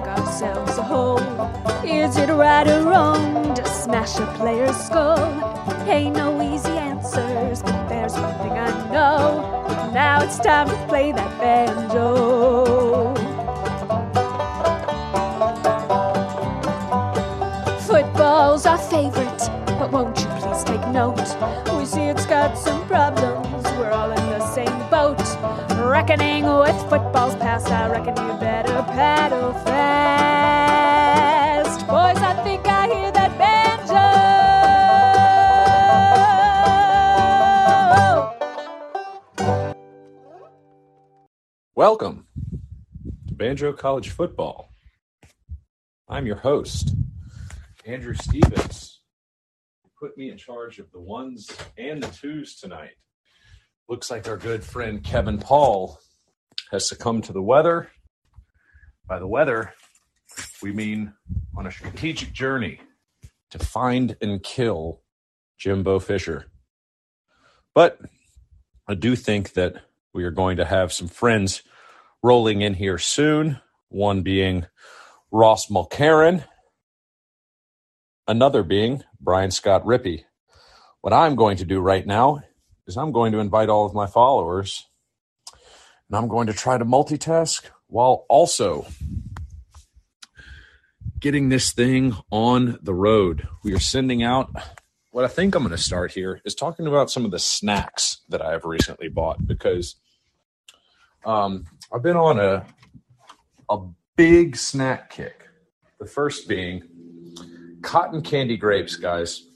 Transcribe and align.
Dug 0.00 0.18
ourselves 0.18 0.76
a 0.76 0.82
hole. 0.82 1.20
Is 1.84 2.16
it 2.18 2.28
right 2.28 2.68
or 2.68 2.82
wrong 2.82 3.54
to 3.54 3.64
smash 3.64 4.18
a 4.18 4.26
player's 4.36 4.76
skull? 4.76 5.18
Ain't 5.88 6.16
no 6.16 6.42
easy 6.42 6.72
answers, 6.72 7.62
but 7.62 7.88
there's 7.88 8.12
one 8.12 8.34
thing 8.40 8.52
I 8.52 8.70
know. 8.92 9.90
Now 9.94 10.22
it's 10.22 10.38
time 10.38 10.68
to 10.68 10.76
play 10.86 11.12
that 11.12 11.32
banjo. 11.40 13.14
Football's 17.86 18.66
our 18.66 18.78
favorite, 18.78 19.42
but 19.78 19.90
won't 19.92 20.18
you 20.18 20.26
please 20.40 20.62
take 20.64 20.86
note? 20.88 21.16
We 21.78 21.86
see 21.86 22.02
it's 22.02 22.26
got 22.26 22.58
some 22.58 22.86
problems, 22.86 23.64
we're 23.78 23.92
all 23.92 24.10
in 24.10 24.26
the 24.26 24.46
same. 24.46 24.85
Reckoning 25.96 26.44
with 26.44 26.78
football's 26.90 27.34
past, 27.36 27.68
I 27.68 27.88
reckon 27.88 28.08
you 28.08 28.34
better 28.38 28.82
paddle 28.82 29.54
fast. 29.64 30.66
Boys, 31.86 32.18
I 32.18 32.34
think 32.44 32.66
I 32.68 32.86
hear 32.86 33.10
that 33.12 33.38
banjo. 33.38 33.94
Welcome 41.74 42.26
to 43.28 43.34
Banjo 43.34 43.72
College 43.72 44.10
Football. 44.10 44.68
I'm 46.10 46.26
your 46.26 46.36
host, 46.36 46.94
Andrew 47.86 48.12
Stevens. 48.12 49.00
Put 49.98 50.18
me 50.18 50.30
in 50.30 50.36
charge 50.36 50.78
of 50.78 50.92
the 50.92 51.00
ones 51.00 51.48
and 51.78 52.02
the 52.02 52.08
twos 52.08 52.56
tonight. 52.56 52.96
Looks 53.88 54.10
like 54.10 54.26
our 54.26 54.36
good 54.36 54.64
friend 54.64 55.04
Kevin 55.04 55.38
Paul 55.38 56.00
has 56.72 56.88
succumbed 56.88 57.22
to 57.24 57.32
the 57.32 57.40
weather. 57.40 57.88
By 59.08 59.20
the 59.20 59.28
weather, 59.28 59.74
we 60.60 60.72
mean 60.72 61.12
on 61.56 61.68
a 61.68 61.70
strategic 61.70 62.32
journey 62.32 62.80
to 63.50 63.60
find 63.60 64.16
and 64.20 64.42
kill 64.42 65.02
Jimbo 65.56 66.00
Fisher. 66.00 66.46
But 67.76 68.00
I 68.88 68.94
do 68.94 69.14
think 69.14 69.52
that 69.52 69.76
we 70.12 70.24
are 70.24 70.32
going 70.32 70.56
to 70.56 70.64
have 70.64 70.92
some 70.92 71.06
friends 71.06 71.62
rolling 72.24 72.62
in 72.62 72.74
here 72.74 72.98
soon. 72.98 73.60
One 73.88 74.22
being 74.22 74.66
Ross 75.30 75.68
Mulcairn, 75.68 76.42
another 78.26 78.64
being 78.64 79.04
Brian 79.20 79.52
Scott 79.52 79.84
Rippey. 79.84 80.24
What 81.02 81.12
I'm 81.12 81.36
going 81.36 81.58
to 81.58 81.64
do 81.64 81.78
right 81.78 82.04
now 82.04 82.42
is 82.86 82.96
I'm 82.96 83.12
going 83.12 83.32
to 83.32 83.38
invite 83.38 83.68
all 83.68 83.86
of 83.86 83.94
my 83.94 84.06
followers 84.06 84.86
and 86.08 86.16
I'm 86.16 86.28
going 86.28 86.46
to 86.46 86.52
try 86.52 86.78
to 86.78 86.84
multitask 86.84 87.64
while 87.88 88.26
also 88.28 88.86
getting 91.18 91.48
this 91.48 91.72
thing 91.72 92.16
on 92.30 92.78
the 92.82 92.94
road. 92.94 93.48
We 93.64 93.74
are 93.74 93.80
sending 93.80 94.22
out 94.22 94.50
what 95.10 95.24
I 95.24 95.28
think 95.28 95.54
I'm 95.54 95.62
going 95.62 95.74
to 95.74 95.82
start 95.82 96.12
here 96.12 96.40
is 96.44 96.54
talking 96.54 96.86
about 96.86 97.10
some 97.10 97.24
of 97.24 97.30
the 97.30 97.38
snacks 97.38 98.18
that 98.28 98.42
I 98.42 98.52
have 98.52 98.64
recently 98.64 99.08
bought 99.08 99.46
because 99.46 99.96
um, 101.24 101.64
I've 101.92 102.02
been 102.02 102.16
on 102.16 102.38
a 102.38 102.66
a 103.68 103.78
big 104.14 104.56
snack 104.56 105.10
kick. 105.10 105.48
The 105.98 106.06
first 106.06 106.48
being 106.48 106.82
cotton 107.82 108.22
candy 108.22 108.56
grapes, 108.56 108.96
guys. 108.96 109.48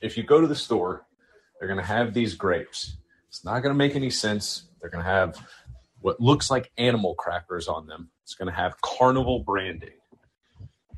If 0.00 0.18
you 0.18 0.22
go 0.22 0.40
to 0.40 0.46
the 0.46 0.54
store, 0.54 1.03
they're 1.64 1.74
going 1.74 1.82
to 1.82 1.94
have 1.94 2.12
these 2.12 2.34
grapes. 2.34 2.98
It's 3.30 3.42
not 3.42 3.60
going 3.60 3.72
to 3.72 3.78
make 3.78 3.96
any 3.96 4.10
sense. 4.10 4.64
They're 4.78 4.90
going 4.90 5.02
to 5.02 5.10
have 5.10 5.38
what 6.02 6.20
looks 6.20 6.50
like 6.50 6.70
animal 6.76 7.14
crackers 7.14 7.68
on 7.68 7.86
them. 7.86 8.10
It's 8.22 8.34
going 8.34 8.50
to 8.50 8.54
have 8.54 8.78
carnival 8.82 9.38
branding. 9.38 9.96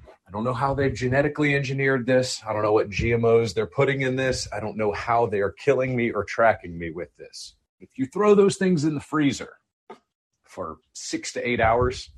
I 0.02 0.32
don't 0.32 0.42
know 0.42 0.52
how 0.52 0.74
they've 0.74 0.92
genetically 0.92 1.54
engineered 1.54 2.04
this. 2.04 2.42
I 2.44 2.52
don't 2.52 2.62
know 2.62 2.72
what 2.72 2.90
GMOs 2.90 3.54
they're 3.54 3.68
putting 3.68 4.00
in 4.00 4.16
this. 4.16 4.48
I 4.52 4.58
don't 4.58 4.76
know 4.76 4.90
how 4.90 5.26
they 5.26 5.38
are 5.38 5.52
killing 5.52 5.94
me 5.94 6.10
or 6.10 6.24
tracking 6.24 6.76
me 6.76 6.90
with 6.90 7.16
this. 7.16 7.54
If 7.78 7.90
you 7.94 8.06
throw 8.06 8.34
those 8.34 8.56
things 8.56 8.82
in 8.82 8.96
the 8.96 9.00
freezer 9.00 9.58
for 10.42 10.78
six 10.94 11.32
to 11.34 11.48
eight 11.48 11.60
hours, 11.60 12.10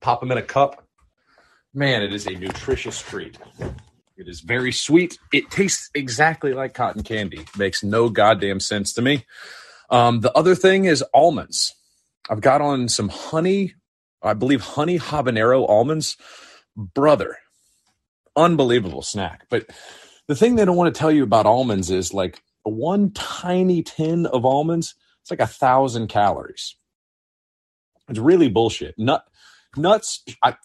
pop 0.00 0.20
them 0.20 0.30
in 0.30 0.38
a 0.38 0.42
cup, 0.42 0.86
man, 1.74 2.04
it 2.04 2.12
is 2.12 2.28
a 2.28 2.36
nutritious 2.36 3.02
treat. 3.02 3.36
It 4.18 4.28
is 4.28 4.40
very 4.40 4.72
sweet. 4.72 5.16
It 5.32 5.48
tastes 5.48 5.90
exactly 5.94 6.52
like 6.52 6.74
cotton 6.74 7.04
candy. 7.04 7.46
Makes 7.56 7.84
no 7.84 8.08
goddamn 8.08 8.58
sense 8.58 8.92
to 8.94 9.02
me. 9.02 9.24
Um, 9.90 10.20
the 10.20 10.36
other 10.36 10.56
thing 10.56 10.86
is 10.86 11.04
almonds. 11.14 11.74
I've 12.28 12.40
got 12.40 12.60
on 12.60 12.88
some 12.88 13.08
honey, 13.08 13.74
I 14.20 14.34
believe 14.34 14.60
honey 14.60 14.98
habanero 14.98 15.68
almonds. 15.68 16.16
Brother, 16.76 17.38
unbelievable 18.36 19.02
snack. 19.02 19.46
But 19.50 19.70
the 20.26 20.34
thing 20.34 20.56
they 20.56 20.64
don't 20.64 20.76
want 20.76 20.92
to 20.92 20.98
tell 20.98 21.12
you 21.12 21.22
about 21.22 21.46
almonds 21.46 21.88
is 21.88 22.12
like 22.12 22.42
one 22.64 23.12
tiny 23.12 23.82
tin 23.84 24.26
of 24.26 24.44
almonds, 24.44 24.96
it's 25.22 25.30
like 25.30 25.40
a 25.40 25.46
thousand 25.46 26.08
calories. 26.08 26.76
It's 28.08 28.18
really 28.18 28.48
bullshit. 28.48 28.96
Nut 28.98 29.24
nuts. 29.76 30.24
I 30.42 30.56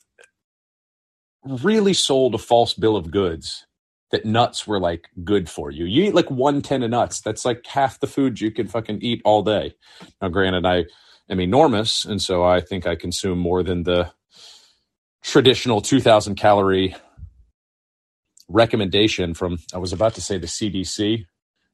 really 1.46 1.94
sold 1.94 2.36
a 2.36 2.40
false 2.40 2.74
bill 2.74 2.96
of 2.96 3.12
goods 3.12 3.66
that 4.12 4.26
nuts 4.26 4.68
were 4.68 4.80
like 4.80 5.10
good 5.24 5.50
for 5.50 5.72
you. 5.72 5.86
You 5.86 6.04
eat 6.06 6.16
like 6.16 6.30
one 6.30 6.62
tin 6.62 6.84
of 6.84 6.92
nuts. 6.92 7.20
That's 7.22 7.46
like 7.46 7.66
half 7.66 8.00
the 8.00 8.08
food 8.08 8.40
you 8.40 8.52
can 8.52 8.68
fucking 8.68 9.00
eat 9.02 9.22
all 9.26 9.42
day. 9.42 9.74
Now, 10.22 10.30
granted, 10.30 10.66
I 10.66 10.86
am 11.30 11.40
enormous, 11.40 12.06
and 12.06 12.22
so 12.22 12.44
I 12.44 12.62
think 12.62 12.86
I 12.86 12.96
consume 12.96 13.40
more 13.40 13.64
than 13.64 13.84
the 13.84 14.12
traditional 15.24 15.82
2,000 15.82 16.36
calorie 16.36 16.96
recommendation 18.48 19.34
from. 19.34 19.58
I 19.74 19.80
was 19.80 19.94
about 19.94 20.14
to 20.16 20.22
say 20.22 20.38
the 20.38 20.48
CDC. 20.48 21.26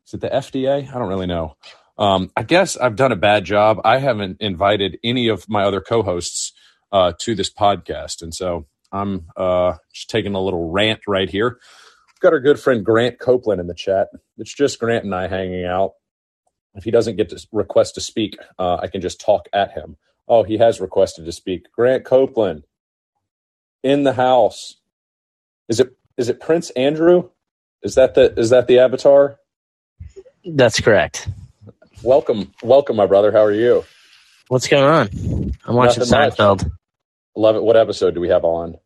Is 0.08 0.14
it 0.14 0.22
the 0.22 0.30
FDA? 0.30 0.88
I 0.90 0.98
don't 0.98 1.10
really 1.10 1.28
know. 1.28 1.58
Um, 1.98 2.32
I 2.38 2.44
guess 2.44 2.78
I've 2.78 2.96
done 2.96 3.12
a 3.12 3.18
bad 3.18 3.44
job. 3.44 3.82
I 3.84 3.98
haven't 3.98 4.38
invited 4.40 4.98
any 5.04 5.28
of 5.28 5.50
my 5.50 5.64
other 5.64 5.82
co-hosts 5.82 6.54
uh, 6.94 7.12
to 7.20 7.36
this 7.36 7.52
podcast, 7.54 8.22
and 8.22 8.34
so 8.34 8.66
I'm 8.92 9.28
uh, 9.36 9.76
just 9.94 10.10
taking 10.10 10.36
a 10.36 10.42
little 10.42 10.70
rant 10.72 11.02
right 11.08 11.30
here. 11.30 11.50
We've 11.50 12.20
got 12.22 12.34
our 12.34 12.40
good 12.40 12.60
friend 12.60 12.84
Grant 12.84 13.20
Copeland 13.20 13.62
in 13.62 13.68
the 13.68 13.74
chat. 13.74 14.10
It's 14.38 14.54
just 14.54 14.80
Grant 14.80 15.06
and 15.06 15.16
I 15.16 15.28
hanging 15.28 15.66
out. 15.66 15.94
If 16.76 16.84
he 16.84 16.92
doesn't 16.92 17.16
get 17.16 17.30
to 17.30 17.48
request 17.52 17.96
to 17.96 18.02
speak, 18.02 18.38
uh, 18.58 18.78
I 18.82 18.88
can 18.88 19.02
just 19.02 19.20
talk 19.20 19.48
at 19.54 19.72
him. 19.72 19.98
Oh, 20.28 20.44
he 20.44 20.58
has 20.58 20.80
requested 20.80 21.26
to 21.26 21.32
speak. 21.32 21.72
Grant 21.72 22.06
Copeland 22.06 22.64
in 23.84 24.04
the 24.04 24.14
house. 24.14 24.76
Is 25.68 25.80
it 25.80 25.96
is 26.18 26.30
it 26.30 26.40
Prince 26.40 26.70
Andrew? 26.72 27.30
Is 27.82 27.96
that 27.96 28.14
the 28.16 28.34
is 28.38 28.50
that 28.52 28.68
the 28.68 28.80
avatar? 28.80 29.38
That's 30.46 30.80
correct. 30.80 31.28
Welcome, 32.04 32.54
welcome, 32.64 32.96
my 32.96 33.06
brother. 33.06 33.32
How 33.32 33.44
are 33.44 33.52
you? 33.52 33.84
What's 34.48 34.68
going 34.68 34.84
on? 34.84 35.10
I'm 35.66 35.76
watching 35.76 36.00
Nothing 36.00 36.20
much. 36.20 36.38
Seinfeld. 37.36 37.42
Love 37.42 37.56
it. 37.56 37.64
What 37.64 37.78
episode 37.78 38.14
do 38.14 38.22
we 38.22 38.30
have 38.30 38.44
on? 38.44 38.78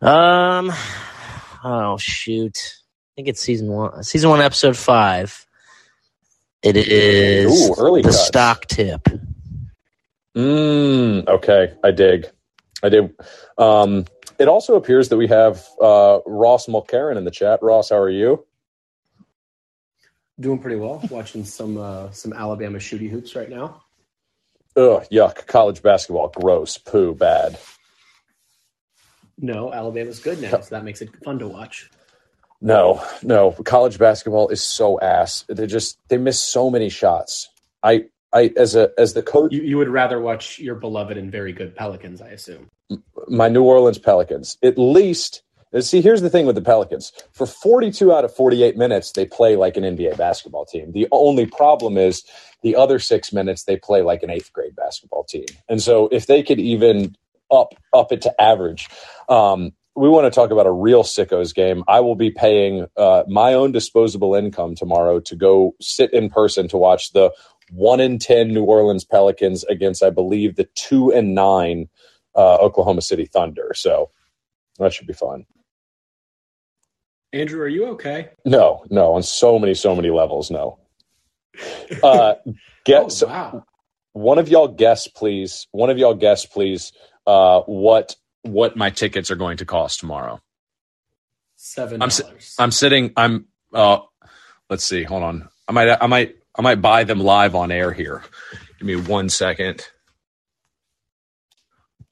Um, 0.00 0.72
oh 1.64 1.96
shoot, 1.98 2.56
I 2.56 3.12
think 3.16 3.28
it's 3.28 3.40
season 3.40 3.68
one. 3.68 4.02
Season 4.04 4.30
one, 4.30 4.40
episode 4.40 4.76
five. 4.76 5.44
It 6.62 6.76
is 6.76 7.70
Ooh, 7.70 7.74
early 7.78 8.02
the 8.02 8.08
cuts. 8.08 8.26
stock 8.26 8.66
tip. 8.66 9.02
Mm, 10.36 11.26
okay, 11.28 11.74
I 11.82 11.90
dig. 11.90 12.26
I 12.82 12.88
dig. 12.90 13.12
Um, 13.56 14.04
it 14.38 14.46
also 14.46 14.76
appears 14.76 15.08
that 15.08 15.16
we 15.16 15.26
have 15.26 15.66
uh, 15.82 16.20
Ross 16.26 16.66
Mulcairn 16.68 17.16
in 17.16 17.24
the 17.24 17.30
chat. 17.32 17.60
Ross, 17.62 17.90
how 17.90 17.96
are 17.96 18.10
you? 18.10 18.44
Doing 20.38 20.60
pretty 20.60 20.76
well. 20.76 21.02
Watching 21.10 21.44
some 21.44 21.76
uh, 21.76 22.12
some 22.12 22.32
Alabama 22.32 22.78
shooty 22.78 23.10
hoops 23.10 23.34
right 23.34 23.50
now. 23.50 23.82
Ugh, 24.78 25.04
yuck. 25.10 25.46
College 25.48 25.82
basketball, 25.82 26.28
gross, 26.28 26.78
poo, 26.78 27.12
bad. 27.14 27.58
No, 29.36 29.72
Alabama's 29.72 30.20
good 30.20 30.40
now, 30.40 30.60
so 30.60 30.68
that 30.70 30.84
makes 30.84 31.02
it 31.02 31.10
fun 31.24 31.38
to 31.40 31.48
watch. 31.48 31.90
No, 32.60 33.04
no. 33.22 33.52
College 33.64 33.98
basketball 33.98 34.48
is 34.48 34.62
so 34.62 35.00
ass. 35.00 35.44
They 35.48 35.66
just 35.66 35.98
they 36.08 36.16
miss 36.16 36.42
so 36.42 36.70
many 36.70 36.88
shots. 36.88 37.48
I 37.82 38.06
I 38.32 38.52
as 38.56 38.74
a 38.76 38.90
as 38.98 39.14
the 39.14 39.22
coach 39.22 39.52
You, 39.52 39.62
you 39.62 39.78
would 39.78 39.88
rather 39.88 40.20
watch 40.20 40.58
your 40.58 40.74
beloved 40.74 41.16
and 41.16 41.30
very 41.30 41.52
good 41.52 41.74
Pelicans, 41.74 42.20
I 42.20 42.28
assume. 42.28 42.68
my 43.28 43.48
New 43.48 43.62
Orleans 43.62 43.98
Pelicans. 43.98 44.58
At 44.62 44.78
least, 44.78 45.42
see, 45.80 46.00
here's 46.00 46.22
the 46.22 46.30
thing 46.30 46.46
with 46.46 46.54
the 46.56 46.62
Pelicans. 46.62 47.12
For 47.32 47.46
42 47.46 48.12
out 48.12 48.24
of 48.24 48.34
48 48.34 48.76
minutes, 48.76 49.12
they 49.12 49.26
play 49.26 49.56
like 49.56 49.76
an 49.76 49.84
NBA 49.84 50.16
basketball 50.16 50.64
team. 50.64 50.92
The 50.92 51.08
only 51.12 51.46
problem 51.46 51.96
is 51.98 52.24
the 52.62 52.76
other 52.76 52.98
six 52.98 53.32
minutes, 53.32 53.64
they 53.64 53.76
play 53.76 54.02
like 54.02 54.22
an 54.22 54.30
eighth 54.30 54.52
grade 54.52 54.76
basketball 54.76 55.24
team. 55.24 55.46
And 55.68 55.82
so 55.82 56.08
if 56.12 56.26
they 56.26 56.42
could 56.42 56.60
even 56.60 57.16
up 57.50 57.74
up 57.92 58.12
it 58.12 58.22
to 58.22 58.40
average, 58.40 58.88
um, 59.28 59.72
we 59.96 60.08
want 60.08 60.26
to 60.26 60.30
talk 60.30 60.50
about 60.50 60.66
a 60.66 60.72
real 60.72 61.02
sickos 61.02 61.54
game. 61.54 61.82
I 61.88 62.00
will 62.00 62.14
be 62.14 62.30
paying 62.30 62.86
uh, 62.96 63.24
my 63.28 63.54
own 63.54 63.72
disposable 63.72 64.34
income 64.34 64.74
tomorrow 64.74 65.20
to 65.20 65.36
go 65.36 65.74
sit 65.80 66.12
in 66.12 66.30
person 66.30 66.68
to 66.68 66.78
watch 66.78 67.12
the 67.12 67.32
one 67.70 68.00
in 68.00 68.18
ten 68.18 68.54
New 68.54 68.64
Orleans 68.64 69.04
Pelicans 69.04 69.64
against, 69.64 70.02
I 70.02 70.10
believe, 70.10 70.56
the 70.56 70.68
two 70.74 71.12
and 71.12 71.34
nine 71.34 71.88
uh, 72.34 72.56
Oklahoma 72.56 73.02
City 73.02 73.26
Thunder. 73.26 73.72
So 73.74 74.10
that 74.78 74.92
should 74.92 75.06
be 75.06 75.12
fun. 75.12 75.46
Andrew, 77.32 77.60
are 77.62 77.68
you 77.68 77.86
okay? 77.88 78.30
No, 78.44 78.84
no, 78.90 79.14
on 79.14 79.22
so 79.22 79.58
many, 79.58 79.74
so 79.74 79.94
many 79.94 80.10
levels, 80.10 80.50
no. 80.50 80.78
Uh, 82.02 82.34
get 82.84 83.04
oh, 83.04 83.08
so 83.08 83.26
wow. 83.26 83.64
one 84.12 84.38
of 84.38 84.48
y'all 84.48 84.68
guess, 84.68 85.08
please. 85.08 85.66
One 85.72 85.90
of 85.90 85.98
y'all 85.98 86.14
guess, 86.14 86.46
please. 86.46 86.92
Uh, 87.26 87.60
what? 87.62 88.16
What 88.42 88.76
my 88.76 88.90
tickets 88.90 89.30
are 89.30 89.36
going 89.36 89.58
to 89.58 89.66
cost 89.66 90.00
tomorrow? 90.00 90.40
Seven 91.56 92.02
I'm 92.02 92.08
dollars. 92.10 92.34
s- 92.38 92.56
I'm 92.58 92.70
sitting. 92.70 93.12
I'm. 93.16 93.46
Uh, 93.72 94.00
let's 94.70 94.84
see. 94.84 95.02
Hold 95.04 95.22
on. 95.24 95.48
I 95.68 95.72
might. 95.72 95.88
I 96.00 96.06
might. 96.06 96.36
I 96.56 96.62
might 96.62 96.82
buy 96.82 97.04
them 97.04 97.20
live 97.20 97.54
on 97.54 97.70
air 97.72 97.92
here. 97.92 98.22
Give 98.78 98.86
me 98.86 98.96
one 98.96 99.28
second. 99.28 99.86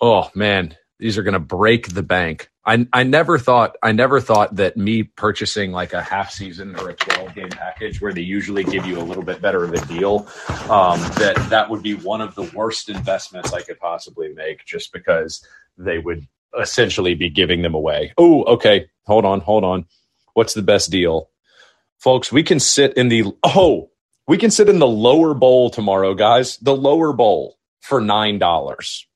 Oh 0.01 0.31
man, 0.35 0.77
these 0.99 1.19
are 1.19 1.23
going 1.23 1.35
to 1.35 1.41
break 1.41 1.89
the 1.89 2.03
bank. 2.03 2.51
I 2.65 2.87
I 2.93 3.03
never 3.03 3.39
thought. 3.39 3.77
I 3.83 3.93
never 3.93 4.21
thought 4.21 4.57
that 4.57 4.77
me 4.77 5.05
purchasing 5.05 5.73
like 5.73 5.93
a 5.93 6.03
half 6.03 6.31
season 6.31 6.75
or 6.77 6.89
a 6.89 6.95
twelve 6.95 7.35
game 7.35 7.51
package 7.51 8.01
where 8.01 8.13
they 8.13 8.23
usually 8.23 8.65
give 8.65 8.87
you 8.87 8.99
a 8.99 9.03
little 9.05 9.23
bit 9.23 9.41
better 9.41 9.65
of 9.65 9.73
a 9.73 9.87
deal, 9.87 10.27
um, 10.69 11.01
that 11.19 11.37
that 11.51 11.71
would 11.71 11.83
be 11.83 11.95
one 11.95 12.21
of 12.21 12.35
the 12.35 12.51
worst 12.55 12.89
investments 12.89 13.53
I 13.53 13.63
could 13.63 13.79
possibly 13.79 14.33
make, 14.33 14.65
just 14.65 14.93
because 14.93 15.47
they 15.79 15.99
would 15.99 16.27
essentially 16.59 17.15
be 17.15 17.31
giving 17.31 17.63
them 17.63 17.75
away. 17.75 18.13
Oh, 18.19 18.45
okay. 18.45 18.89
Hold 19.07 19.25
on, 19.25 19.41
hold 19.41 19.65
on. 19.65 19.87
What's 20.35 20.55
the 20.55 20.63
best 20.63 20.91
deal? 20.91 21.31
Folks, 21.99 22.33
we 22.33 22.43
can 22.43 22.59
sit 22.59 22.95
in 22.95 23.09
the 23.09 23.25
oh, 23.43 23.91
we 24.27 24.39
can 24.39 24.51
sit 24.51 24.69
in 24.69 24.79
the 24.79 24.87
lower 24.87 25.35
bowl 25.35 25.71
tomorrow, 25.71 26.15
guys. 26.15 26.57
The 26.59 26.75
lower 26.77 27.13
bowl 27.13 27.59
for 27.81 28.01
nine 28.01 28.39
dollars. 28.39 29.07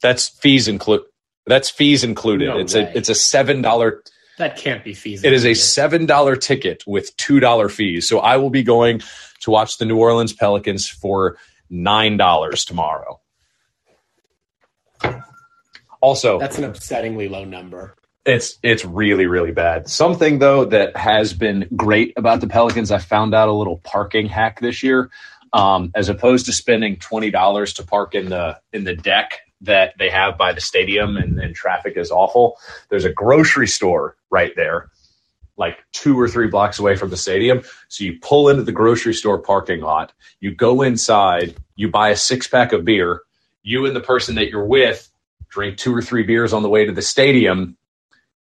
That's 0.00 0.28
fees 0.28 0.68
include 0.68 1.02
that's 1.46 1.70
fees 1.70 2.04
included. 2.04 2.48
No 2.48 2.58
it's 2.58 2.74
way. 2.74 2.82
a 2.82 2.92
it's 2.96 3.08
a 3.08 3.14
seven 3.14 3.62
dollar 3.62 4.02
that 4.38 4.56
can't 4.56 4.82
be 4.82 4.94
feasible. 4.94 5.26
it 5.28 5.32
is 5.34 5.44
a 5.46 5.54
seven 5.54 6.06
dollar 6.06 6.36
ticket 6.36 6.82
with 6.86 7.16
two 7.16 7.40
dollar 7.40 7.68
fees. 7.68 8.08
So 8.08 8.18
I 8.18 8.36
will 8.36 8.50
be 8.50 8.62
going 8.62 9.00
to 9.40 9.50
watch 9.50 9.78
the 9.78 9.84
New 9.84 9.96
Orleans 9.98 10.32
Pelicans 10.32 10.88
for 10.88 11.36
nine 11.70 12.16
dollars 12.16 12.64
tomorrow. 12.64 13.20
Also, 16.00 16.38
That's 16.38 16.58
an 16.58 16.70
upsettingly 16.70 17.30
low 17.30 17.44
number. 17.44 17.96
it's 18.26 18.58
it's 18.62 18.84
really 18.84 19.26
really 19.26 19.52
bad. 19.52 19.88
Something 19.88 20.38
though 20.38 20.64
that 20.66 20.96
has 20.96 21.32
been 21.32 21.66
great 21.76 22.12
about 22.16 22.40
the 22.40 22.46
Pelicans, 22.46 22.90
I 22.90 22.98
found 22.98 23.34
out 23.34 23.48
a 23.48 23.52
little 23.52 23.78
parking 23.78 24.26
hack 24.26 24.60
this 24.60 24.82
year. 24.82 25.10
Um, 25.52 25.92
as 25.94 26.08
opposed 26.08 26.46
to 26.46 26.52
spending 26.52 26.96
twenty 26.96 27.30
dollars 27.30 27.72
to 27.74 27.84
park 27.84 28.14
in 28.16 28.28
the 28.28 28.58
in 28.72 28.82
the 28.84 28.94
deck 28.96 29.38
that 29.64 29.94
they 29.98 30.10
have 30.10 30.38
by 30.38 30.52
the 30.52 30.60
stadium 30.60 31.16
and, 31.16 31.38
and 31.38 31.54
traffic 31.54 31.96
is 31.96 32.10
awful. 32.10 32.58
There's 32.88 33.04
a 33.04 33.12
grocery 33.12 33.68
store 33.68 34.16
right 34.30 34.52
there, 34.56 34.90
like 35.56 35.78
two 35.92 36.18
or 36.18 36.28
three 36.28 36.48
blocks 36.48 36.78
away 36.78 36.96
from 36.96 37.10
the 37.10 37.16
stadium. 37.16 37.62
So 37.88 38.04
you 38.04 38.18
pull 38.20 38.48
into 38.48 38.62
the 38.62 38.72
grocery 38.72 39.14
store 39.14 39.38
parking 39.38 39.80
lot, 39.80 40.12
you 40.40 40.54
go 40.54 40.82
inside, 40.82 41.56
you 41.76 41.90
buy 41.90 42.10
a 42.10 42.16
six 42.16 42.46
pack 42.48 42.72
of 42.72 42.84
beer. 42.84 43.22
You 43.62 43.86
and 43.86 43.96
the 43.96 44.00
person 44.00 44.34
that 44.36 44.50
you're 44.50 44.66
with 44.66 45.10
drink 45.48 45.78
two 45.78 45.94
or 45.94 46.02
three 46.02 46.22
beers 46.24 46.52
on 46.52 46.62
the 46.62 46.68
way 46.68 46.84
to 46.84 46.92
the 46.92 47.02
stadium 47.02 47.76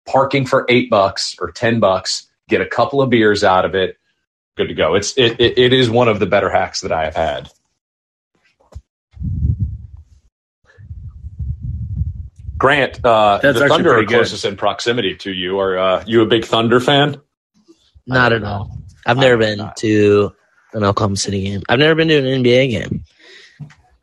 parking 0.07 0.47
for 0.47 0.65
eight 0.69 0.91
bucks 0.91 1.37
or 1.41 1.51
ten 1.51 1.81
bucks, 1.81 2.29
get 2.49 2.61
a 2.61 2.67
couple 2.67 3.03
of 3.03 3.11
beers 3.11 3.45
out 3.45 3.65
of 3.65 3.75
it, 3.75 3.99
good 4.57 4.69
to 4.69 4.75
go. 4.75 4.95
It's 4.95 5.17
it 5.19 5.41
it, 5.41 5.59
it 5.59 5.73
is 5.73 5.91
one 5.91 6.09
of 6.09 6.19
the 6.21 6.27
better 6.27 6.51
hacks 6.51 6.81
that 6.81 6.93
I 6.93 7.05
have 7.05 7.17
had. 7.17 7.51
Grant, 12.63 13.05
uh, 13.05 13.41
That's 13.43 13.59
the 13.59 13.67
Thunder 13.67 13.91
are 13.91 13.95
pretty 13.95 14.07
good. 14.07 14.15
closest 14.19 14.45
in 14.45 14.57
proximity 14.57 15.17
to 15.17 15.33
you. 15.33 15.59
Are 15.59 15.77
uh, 15.77 16.05
you 16.07 16.23
a 16.23 16.27
big 16.27 16.45
Thunder 16.45 16.79
fan? 16.79 17.21
Not 18.07 18.33
at 18.33 18.45
all. 18.45 18.79
I've 19.05 19.17
never 19.17 19.37
been 19.37 19.69
to 19.79 20.33
an 20.73 20.85
Oklahoma 20.85 21.17
City 21.17 21.43
game. 21.43 21.63
I've 21.69 21.81
never 21.81 21.97
been 21.97 22.07
to 22.07 22.19
an 22.19 22.45
NBA 22.45 22.71
game. 22.71 23.05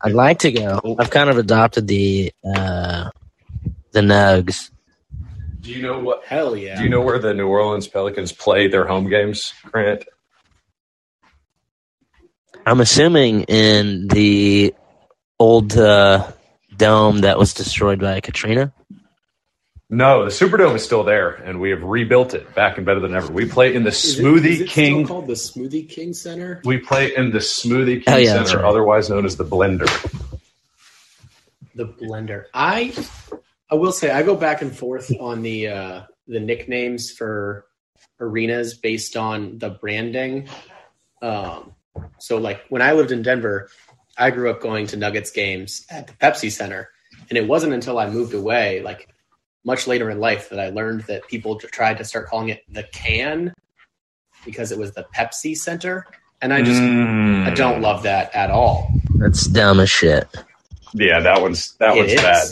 I'd 0.02 0.12
like 0.12 0.40
to 0.40 0.52
go. 0.52 0.96
I've 0.98 1.08
kind 1.08 1.30
of 1.30 1.38
adopted 1.38 1.86
the 1.86 2.34
uh, 2.44 3.08
the 3.92 4.00
Nugs. 4.02 4.70
Do 5.62 5.72
you 5.72 5.80
know 5.80 5.98
what? 5.98 6.26
Hell 6.26 6.54
yeah. 6.54 6.76
Do 6.76 6.84
you 6.84 6.90
know 6.90 7.00
where 7.00 7.18
the 7.18 7.32
New 7.32 7.48
Orleans 7.48 7.88
Pelicans 7.88 8.30
play 8.30 8.68
their 8.68 8.86
home 8.86 9.08
games, 9.08 9.54
Grant? 9.72 10.04
I'm 12.66 12.82
assuming 12.82 13.44
in 13.44 14.08
the 14.08 14.74
old 15.38 15.78
uh, 15.78 16.30
dome 16.80 17.20
that 17.20 17.38
was 17.38 17.54
destroyed 17.54 18.00
by 18.00 18.20
Katrina. 18.20 18.72
No, 19.92 20.24
the 20.24 20.30
Superdome 20.30 20.76
is 20.76 20.84
still 20.84 21.02
there, 21.02 21.30
and 21.30 21.60
we 21.60 21.70
have 21.70 21.82
rebuilt 21.82 22.32
it 22.34 22.54
back 22.54 22.76
and 22.76 22.86
better 22.86 23.00
than 23.00 23.12
ever. 23.14 23.32
We 23.32 23.46
play 23.46 23.74
in 23.74 23.82
the 23.82 23.88
Is 23.90 24.18
Smoothie 24.20 24.44
is 24.44 24.60
it 24.60 24.68
King. 24.68 25.04
Still 25.04 25.16
called 25.16 25.26
the 25.26 25.34
Smoothie 25.34 25.88
King 25.88 26.12
Center. 26.14 26.60
We 26.64 26.78
play 26.78 27.12
in 27.16 27.32
the 27.32 27.38
Smoothie 27.38 28.04
King 28.04 28.14
Oh, 28.14 28.16
yeah, 28.16 28.44
Center, 28.44 28.58
right. 28.58 28.66
otherwise 28.66 29.10
known 29.10 29.24
as 29.26 29.36
the 29.36 29.44
Blender. 29.44 29.88
The 31.74 31.86
blender. 31.86 32.44
I 32.54 32.92
I 33.70 33.74
will 33.76 33.92
say 33.92 34.10
I 34.10 34.22
go 34.22 34.36
back 34.36 34.60
and 34.62 34.76
forth 34.76 35.10
on 35.20 35.42
the 35.42 35.68
uh, 35.68 36.02
the 36.26 36.40
nicknames 36.40 37.10
for 37.10 37.66
arenas 38.20 38.74
based 38.74 39.16
on 39.16 39.58
the 39.58 39.70
branding. 39.70 40.48
Um, 41.22 41.74
so 42.18 42.38
like 42.38 42.64
when 42.68 42.82
I 42.82 42.92
lived 42.92 43.12
in 43.12 43.22
Denver, 43.22 43.70
I 44.20 44.30
grew 44.30 44.50
up 44.50 44.60
going 44.60 44.86
to 44.88 44.96
Nuggets 44.96 45.30
games 45.30 45.84
at 45.90 46.06
the 46.06 46.12
Pepsi 46.14 46.52
Center, 46.52 46.90
and 47.28 47.36
it 47.38 47.46
wasn't 47.48 47.72
until 47.72 47.98
I 47.98 48.08
moved 48.08 48.34
away, 48.34 48.82
like 48.82 49.08
much 49.64 49.86
later 49.86 50.10
in 50.10 50.20
life, 50.20 50.48
that 50.50 50.60
I 50.60 50.68
learned 50.70 51.02
that 51.02 51.26
people 51.28 51.58
tried 51.58 51.98
to 51.98 52.04
start 52.04 52.28
calling 52.28 52.50
it 52.50 52.62
the 52.68 52.84
Can 52.92 53.52
because 54.44 54.72
it 54.72 54.78
was 54.78 54.92
the 54.92 55.06
Pepsi 55.14 55.56
Center, 55.56 56.06
and 56.40 56.52
I 56.52 56.62
just 56.62 56.80
Mm. 56.80 57.46
I 57.46 57.54
don't 57.54 57.80
love 57.80 58.02
that 58.04 58.34
at 58.34 58.50
all. 58.50 58.90
That's 59.16 59.46
dumb 59.46 59.80
as 59.80 59.90
shit. 59.90 60.28
Yeah, 60.94 61.20
that 61.20 61.40
one's 61.42 61.74
that 61.76 61.94
It 61.96 62.00
one's 62.00 62.12
is. 62.12 62.20
bad. 62.22 62.48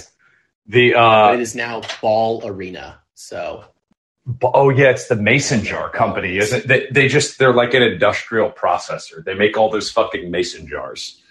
The 0.66 0.94
uh, 0.94 1.32
it 1.32 1.40
is 1.40 1.54
now 1.54 1.80
Ball 2.02 2.42
Arena, 2.46 3.00
so. 3.14 3.64
oh 4.42 4.68
yeah, 4.68 4.90
it's 4.90 5.08
the 5.08 5.16
Mason 5.16 5.64
Jar 5.64 5.88
Company, 5.88 6.36
isn't 6.36 6.60
it? 6.64 6.68
They, 6.68 6.86
they 6.92 7.08
just 7.08 7.38
they're 7.38 7.54
like 7.54 7.72
an 7.72 7.82
industrial 7.82 8.50
processor. 8.50 9.24
They 9.24 9.32
make 9.34 9.56
all 9.56 9.70
those 9.70 9.90
fucking 9.90 10.30
Mason 10.30 10.66
jars. 10.68 11.22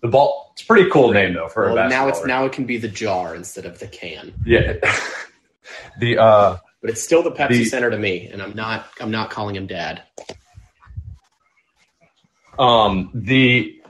The 0.00 0.08
ball, 0.08 0.50
it's 0.52 0.62
a 0.62 0.66
pretty 0.66 0.88
cool 0.90 1.10
name 1.12 1.34
though 1.34 1.48
for 1.48 1.68
a 1.70 1.74
Well, 1.74 1.88
now 1.88 2.08
it's 2.08 2.24
now 2.24 2.44
it 2.44 2.52
can 2.52 2.64
be 2.64 2.76
the 2.78 2.88
jar 2.88 3.34
instead 3.34 3.66
of 3.66 3.78
the 3.78 3.86
can, 3.88 4.32
yeah. 4.46 4.74
the 6.00 6.18
uh, 6.18 6.56
but 6.80 6.90
it's 6.90 7.02
still 7.02 7.22
the 7.22 7.32
Pepsi 7.32 7.48
The- 7.48 7.64
Center 7.64 7.90
to 7.90 7.98
me, 7.98 8.28
and 8.28 8.40
I'm 8.40 8.54
not 8.54 8.86
I'm 9.00 9.10
not 9.10 9.30
calling 9.30 9.56
him 9.56 9.66
dad. 9.66 10.02
um 12.58 13.10
the 13.14 13.80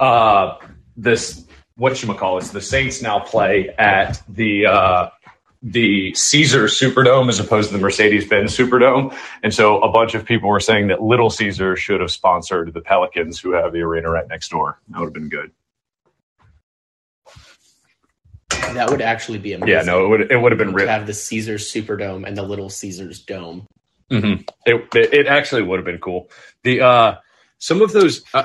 uh 0.00 0.56
this 0.96 1.44
what 1.76 2.00
you 2.02 2.12
call 2.14 2.38
it 2.38 2.44
the 2.44 2.60
saints 2.60 3.02
now 3.02 3.18
play 3.18 3.68
at 3.78 4.22
the 4.28 4.66
uh 4.66 5.08
the 5.66 6.12
caesar 6.14 6.64
superdome 6.66 7.30
as 7.30 7.40
opposed 7.40 7.70
to 7.70 7.74
the 7.76 7.80
mercedes-benz 7.80 8.54
superdome 8.54 9.16
and 9.42 9.54
so 9.54 9.80
a 9.80 9.90
bunch 9.90 10.14
of 10.14 10.22
people 10.22 10.48
were 10.50 10.60
saying 10.60 10.88
that 10.88 11.02
little 11.02 11.30
caesar 11.30 11.74
should 11.74 12.02
have 12.02 12.10
sponsored 12.10 12.74
the 12.74 12.82
pelicans 12.82 13.40
who 13.40 13.52
have 13.52 13.72
the 13.72 13.80
arena 13.80 14.10
right 14.10 14.28
next 14.28 14.50
door 14.50 14.78
that 14.90 14.98
would 14.98 15.06
have 15.06 15.14
been 15.14 15.30
good 15.30 15.50
That 18.74 18.90
would 18.90 19.00
actually 19.02 19.38
be 19.38 19.52
amazing. 19.54 19.72
yeah 19.74 19.82
no 19.82 20.04
it 20.04 20.08
would 20.08 20.32
it 20.32 20.36
would 20.36 20.52
have 20.52 20.58
been 20.58 20.74
to 20.76 20.86
have 20.86 21.06
the 21.06 21.14
Caesars 21.14 21.70
Superdome 21.72 22.26
and 22.26 22.36
the 22.36 22.42
Little 22.42 22.68
Caesars 22.68 23.20
Dome. 23.20 23.66
hmm 24.10 24.34
It, 24.66 24.86
it 24.94 25.14
it 25.14 25.26
actually 25.26 25.62
would 25.62 25.78
have 25.78 25.84
been 25.86 25.98
cool. 25.98 26.28
The 26.62 26.80
uh, 26.80 27.14
some 27.58 27.82
of 27.82 27.92
those. 27.92 28.22
Uh, 28.34 28.44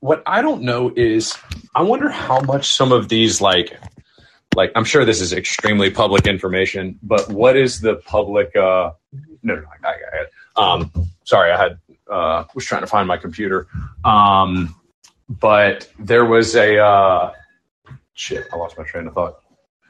what 0.00 0.22
I 0.26 0.42
don't 0.42 0.62
know 0.62 0.92
is, 0.94 1.36
I 1.74 1.82
wonder 1.82 2.08
how 2.08 2.40
much 2.40 2.68
some 2.72 2.92
of 2.92 3.08
these 3.08 3.40
like 3.40 3.76
like 4.54 4.72
I'm 4.74 4.84
sure 4.84 5.04
this 5.04 5.20
is 5.20 5.32
extremely 5.32 5.90
public 5.90 6.26
information, 6.26 6.98
but 7.02 7.28
what 7.28 7.56
is 7.56 7.80
the 7.80 7.96
public? 7.96 8.54
Uh, 8.56 8.92
no, 9.42 9.54
no, 9.54 9.62
I, 9.82 9.82
got 9.82 9.94
it. 10.20 10.32
Um, 10.56 11.08
sorry, 11.24 11.52
I 11.52 11.62
had 11.62 11.78
uh, 12.10 12.44
was 12.54 12.64
trying 12.64 12.80
to 12.80 12.86
find 12.86 13.06
my 13.06 13.16
computer. 13.16 13.66
Um, 14.04 14.74
but 15.28 15.90
there 15.98 16.24
was 16.24 16.54
a 16.56 16.78
uh, 16.78 17.32
shit. 18.14 18.46
I 18.52 18.56
lost 18.56 18.78
my 18.78 18.84
train 18.84 19.06
of 19.06 19.14
thought. 19.14 19.40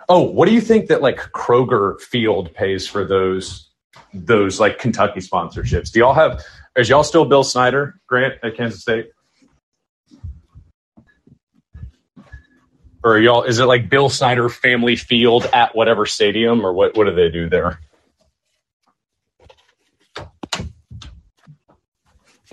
Oh, 0.08 0.22
what 0.22 0.48
do 0.48 0.54
you 0.54 0.60
think 0.60 0.88
that 0.88 1.02
like 1.02 1.18
Kroger 1.32 2.00
Field 2.00 2.52
pays 2.54 2.86
for 2.86 3.04
those 3.04 3.70
those 4.12 4.58
like 4.58 4.78
Kentucky 4.78 5.20
sponsorships? 5.20 5.92
Do 5.92 6.00
y'all 6.00 6.14
have? 6.14 6.42
Is 6.76 6.88
y'all 6.88 7.04
still 7.04 7.24
Bill 7.24 7.44
Snyder 7.44 8.00
Grant 8.06 8.34
at 8.42 8.56
Kansas 8.56 8.80
State? 8.80 9.10
Or 13.08 13.18
y'all? 13.18 13.42
Is 13.44 13.58
it 13.58 13.64
like 13.64 13.88
Bill 13.88 14.10
Snyder 14.10 14.50
Family 14.50 14.94
Field 14.94 15.46
at 15.54 15.74
whatever 15.74 16.04
stadium, 16.04 16.64
or 16.64 16.74
what? 16.74 16.94
What 16.94 17.04
do 17.04 17.14
they 17.14 17.30
do 17.30 17.48
there? 17.48 17.80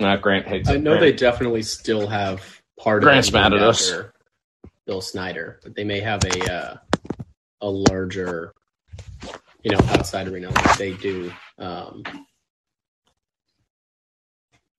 Not 0.00 0.22
Grant 0.22 0.46
hates. 0.46 0.70
I 0.70 0.78
know 0.78 0.92
Grant. 0.92 1.00
they 1.00 1.12
definitely 1.12 1.62
still 1.62 2.06
have 2.06 2.62
part 2.80 3.02
Grant's 3.02 3.28
of 3.28 3.34
mad 3.34 3.52
at 3.52 3.62
us. 3.62 3.92
Bill 4.86 5.02
Snyder, 5.02 5.60
but 5.62 5.74
they 5.74 5.84
may 5.84 6.00
have 6.00 6.24
a 6.24 6.50
uh, 6.50 6.76
a 7.60 7.68
larger, 7.68 8.54
you 9.62 9.72
know, 9.72 9.80
outside 9.90 10.26
arena 10.26 10.48
like 10.48 10.78
they 10.78 10.94
do. 10.94 11.30
Um, 11.58 12.02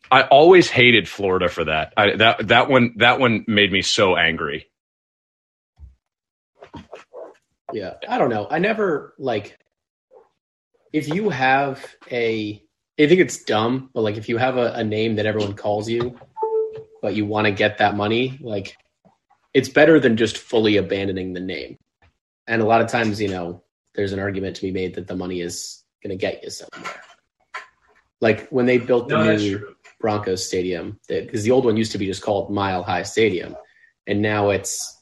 I 0.09 0.23
always 0.23 0.71
hated 0.71 1.07
Florida 1.07 1.49
for 1.49 1.65
that. 1.65 1.93
I, 1.95 2.15
that 2.15 2.47
that 2.47 2.67
one 2.67 2.95
that 2.97 3.19
one 3.19 3.45
made 3.47 3.71
me 3.71 3.83
so 3.83 4.15
angry. 4.15 4.71
Yeah, 7.73 7.93
I 8.07 8.17
don't 8.17 8.29
know. 8.29 8.47
I 8.49 8.59
never 8.59 9.13
like 9.17 9.57
if 10.93 11.07
you 11.07 11.29
have 11.29 11.85
a. 12.11 12.63
I 12.99 13.05
think 13.07 13.19
it's 13.19 13.43
dumb, 13.43 13.91
but 13.93 14.01
like 14.01 14.17
if 14.17 14.27
you 14.27 14.37
have 14.37 14.57
a, 14.57 14.73
a 14.73 14.83
name 14.83 15.17
that 15.17 15.27
everyone 15.27 15.53
calls 15.53 15.87
you, 15.87 16.19
but 17.01 17.15
you 17.15 17.27
want 17.27 17.45
to 17.45 17.51
get 17.51 17.77
that 17.77 17.95
money, 17.95 18.39
like 18.41 18.75
it's 19.53 19.69
better 19.69 19.99
than 19.99 20.17
just 20.17 20.37
fully 20.37 20.77
abandoning 20.77 21.33
the 21.33 21.39
name. 21.39 21.77
And 22.47 22.61
a 22.61 22.65
lot 22.65 22.81
of 22.81 22.87
times, 22.87 23.21
you 23.21 23.27
know, 23.27 23.63
there's 23.93 24.13
an 24.13 24.19
argument 24.19 24.55
to 24.55 24.61
be 24.63 24.71
made 24.71 24.95
that 24.95 25.07
the 25.07 25.15
money 25.15 25.41
is 25.41 25.83
going 26.01 26.09
to 26.09 26.15
get 26.15 26.43
you 26.43 26.49
somewhere. 26.49 27.01
Like 28.19 28.47
when 28.49 28.65
they 28.65 28.79
built 28.79 29.09
the 29.09 29.35
new 29.35 29.75
Broncos 29.99 30.47
stadium, 30.47 30.99
because 31.07 31.43
the 31.43 31.51
old 31.51 31.65
one 31.65 31.77
used 31.77 31.91
to 31.91 31.97
be 31.97 32.07
just 32.07 32.23
called 32.23 32.51
Mile 32.51 32.83
High 32.83 33.03
Stadium, 33.03 33.55
and 34.07 34.21
now 34.21 34.49
it's 34.49 34.96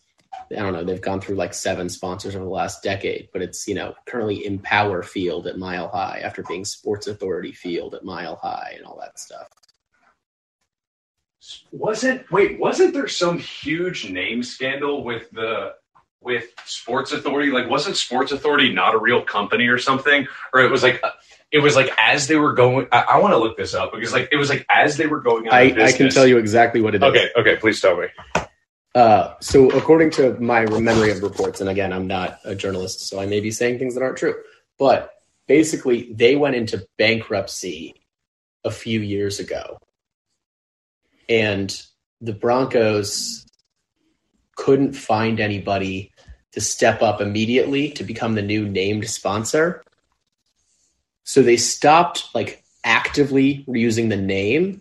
I 0.52 0.56
don't 0.56 0.74
know. 0.74 0.84
They've 0.84 1.02
gone 1.02 1.22
through 1.22 1.36
like 1.36 1.54
seven 1.54 1.90
sponsors 1.90 2.36
over 2.36 2.46
the 2.46 2.52
last 2.52 2.84
decade, 2.84 3.30
but 3.34 3.42
it's 3.42 3.68
you 3.68 3.76
know 3.76 3.96
currently 4.06 4.46
Empower 4.46 5.04
Field 5.04 5.48
at 5.48 5.58
Mile 5.58 5.88
High 5.88 6.22
after 6.24 6.44
being 6.44 6.66
Sports 6.66 7.08
Authority 7.08 7.52
Field 7.52 7.96
at 7.96 8.04
Mile 8.04 8.36
High 8.36 8.74
and 8.78 8.86
all 8.86 8.98
that 9.00 9.20
stuff. 9.20 9.48
Wasn't 11.72 12.30
wait? 12.32 12.60
Wasn't 12.60 12.94
there 12.94 13.08
some 13.08 13.38
huge 13.38 14.10
name 14.10 14.44
scandal 14.44 15.04
with 15.04 15.30
the 15.32 15.74
with 16.22 16.46
Sports 16.66 17.12
Authority? 17.12 17.52
Like, 17.52 17.70
wasn't 17.70 17.96
Sports 17.96 18.32
Authority 18.32 18.74
not 18.74 18.96
a 18.96 18.98
real 18.98 19.22
company 19.22 19.68
or 19.68 19.78
something? 19.78 20.28
Or 20.54 20.62
it 20.62 20.72
was 20.72 20.84
like 20.84 21.02
it 21.52 21.60
was 21.60 21.76
like 21.76 21.92
as 21.98 22.28
they 22.28 22.36
were 22.36 22.54
going. 22.54 22.88
I, 22.92 23.02
I 23.02 23.18
want 23.20 23.34
to 23.34 23.38
look 23.38 23.58
this 23.58 23.74
up 23.74 23.94
because 23.94 24.12
like 24.12 24.30
it 24.32 24.38
was 24.38 24.50
like 24.50 24.66
as 24.70 24.98
they 24.98 25.08
were 25.08 25.22
going. 25.22 25.50
I, 25.50 25.62
of 25.62 25.78
I 25.78 25.92
can 25.92 26.10
tell 26.10 26.28
you 26.28 26.38
exactly 26.38 26.82
what 26.82 26.96
it 26.96 27.04
is. 27.04 27.10
Okay, 27.10 27.30
okay, 27.38 27.56
please 27.58 27.80
tell 27.80 27.98
me. 27.98 28.08
Uh, 28.96 29.34
so 29.42 29.70
according 29.72 30.10
to 30.10 30.40
my 30.40 30.66
memory 30.66 31.12
of 31.12 31.22
reports, 31.22 31.60
and 31.60 31.70
again, 31.70 31.92
I'm 31.92 32.08
not 32.08 32.40
a 32.46 32.56
journalist, 32.56 33.02
so 33.02 33.20
I 33.20 33.26
may 33.26 33.42
be 33.42 33.52
saying 33.52 33.78
things 33.78 33.94
that 33.94 34.02
aren't 34.02 34.18
true, 34.18 34.36
but 34.80 35.12
basically 35.48 36.14
they 36.14 36.38
went 36.38 36.56
into 36.56 36.88
bankruptcy 36.98 37.94
a 38.64 38.72
few 38.72 39.02
years 39.02 39.40
ago. 39.40 39.78
And 41.28 41.78
the 42.22 42.32
Broncos 42.32 43.46
couldn't 44.56 44.94
find 44.94 45.42
anybody 45.42 46.14
to 46.54 46.62
step 46.62 47.02
up 47.02 47.20
immediately 47.20 47.90
to 47.92 48.04
become 48.06 48.36
the 48.36 48.42
new 48.42 48.70
named 48.70 49.10
sponsor. 49.10 49.84
So 51.26 51.42
they 51.42 51.58
stopped 51.58 52.34
like 52.34 52.64
actively 52.86 53.66
using 53.68 54.08
the 54.08 54.16
name, 54.16 54.80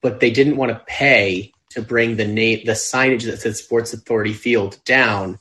but 0.00 0.20
they 0.20 0.30
didn't 0.30 0.56
want 0.56 0.70
to 0.70 0.84
pay 0.86 1.50
to 1.74 1.82
bring 1.82 2.16
the 2.16 2.26
name 2.26 2.60
the 2.64 2.72
signage 2.72 3.24
that 3.24 3.40
said 3.40 3.56
Sports 3.56 3.92
Authority 3.92 4.32
Field 4.32 4.78
down 4.84 5.38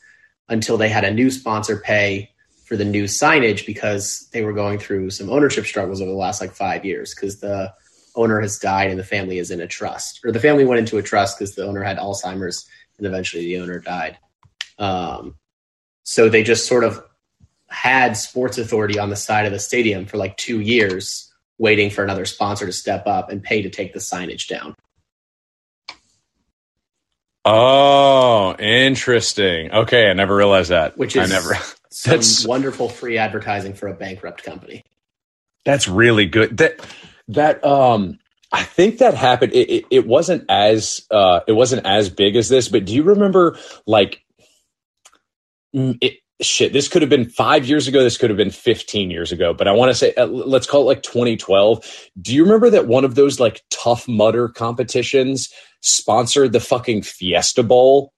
until 0.49 0.77
they 0.77 0.89
had 0.89 1.03
a 1.03 1.13
new 1.13 1.29
sponsor 1.29 1.77
pay 1.77 2.31
for 2.65 2.75
the 2.75 2.85
new 2.85 3.03
signage 3.05 3.65
because 3.65 4.27
they 4.33 4.43
were 4.43 4.53
going 4.53 4.79
through 4.79 5.11
some 5.11 5.29
ownership 5.29 5.65
struggles 5.65 6.01
over 6.01 6.09
the 6.09 6.17
last 6.17 6.41
like 6.41 6.51
five 6.51 6.83
years 6.83 7.13
because 7.13 7.39
the 7.39 7.71
owner 8.15 8.41
has 8.41 8.57
died 8.57 8.89
and 8.89 8.99
the 8.99 9.03
family 9.03 9.37
is 9.37 9.51
in 9.51 9.61
a 9.61 9.67
trust 9.67 10.19
or 10.23 10.31
the 10.31 10.39
family 10.39 10.65
went 10.65 10.79
into 10.79 10.97
a 10.97 11.03
trust 11.03 11.37
because 11.37 11.55
the 11.55 11.65
owner 11.65 11.83
had 11.83 11.97
Alzheimer's 11.97 12.67
and 12.97 13.07
eventually 13.07 13.43
the 13.43 13.59
owner 13.59 13.79
died. 13.79 14.17
Um, 14.79 15.35
so 16.03 16.29
they 16.29 16.43
just 16.43 16.67
sort 16.67 16.83
of 16.83 17.03
had 17.67 18.17
Sports 18.17 18.57
Authority 18.57 18.99
on 18.99 19.09
the 19.09 19.15
side 19.15 19.45
of 19.45 19.51
the 19.51 19.59
stadium 19.59 20.05
for 20.05 20.17
like 20.17 20.37
two 20.37 20.59
years, 20.59 21.31
waiting 21.57 21.89
for 21.89 22.03
another 22.03 22.25
sponsor 22.25 22.65
to 22.65 22.71
step 22.71 23.07
up 23.07 23.29
and 23.29 23.43
pay 23.43 23.61
to 23.61 23.69
take 23.69 23.93
the 23.93 23.99
signage 23.99 24.47
down. 24.47 24.75
Oh, 27.45 28.55
interesting. 28.57 29.71
Okay, 29.71 30.09
I 30.09 30.13
never 30.13 30.35
realized 30.35 30.71
that. 30.71 30.97
Which 30.97 31.15
is 31.15 31.29
I 31.29 31.33
never. 31.33 31.49
That's- 32.05 32.45
wonderful 32.45 32.89
free 32.89 33.17
advertising 33.17 33.73
for 33.73 33.87
a 33.87 33.93
bankrupt 33.93 34.43
company. 34.43 34.83
That's 35.65 35.87
really 35.87 36.25
good. 36.25 36.57
That 36.57 36.85
that 37.29 37.63
um 37.63 38.19
I 38.51 38.63
think 38.63 38.97
that 38.99 39.13
happened. 39.13 39.53
It, 39.53 39.69
it, 39.69 39.85
it 39.89 40.07
wasn't 40.07 40.45
as 40.49 41.05
uh 41.11 41.41
it 41.47 41.53
wasn't 41.53 41.85
as 41.85 42.09
big 42.09 42.35
as 42.35 42.49
this, 42.49 42.67
but 42.67 42.85
do 42.85 42.93
you 42.93 43.03
remember 43.03 43.57
like 43.85 44.23
mm, 45.75 45.97
it, 46.01 46.17
shit, 46.45 46.73
this 46.73 46.87
could 46.87 47.01
have 47.01 47.09
been 47.09 47.29
5 47.29 47.65
years 47.65 47.87
ago, 47.87 48.03
this 48.03 48.17
could 48.17 48.29
have 48.29 48.37
been 48.37 48.51
15 48.51 49.11
years 49.11 49.31
ago, 49.31 49.53
but 49.53 49.67
I 49.67 49.71
want 49.71 49.91
to 49.91 49.95
say 49.95 50.13
uh, 50.15 50.25
let's 50.27 50.67
call 50.67 50.81
it 50.81 50.85
like 50.85 51.03
2012. 51.03 52.09
Do 52.21 52.33
you 52.33 52.43
remember 52.43 52.69
that 52.71 52.87
one 52.87 53.05
of 53.05 53.15
those 53.15 53.39
like 53.39 53.61
tough 53.71 54.07
mudder 54.07 54.49
competitions 54.49 55.49
sponsored 55.81 56.51
the 56.53 56.59
fucking 56.59 57.03
Fiesta 57.03 57.63
Bowl? 57.63 58.13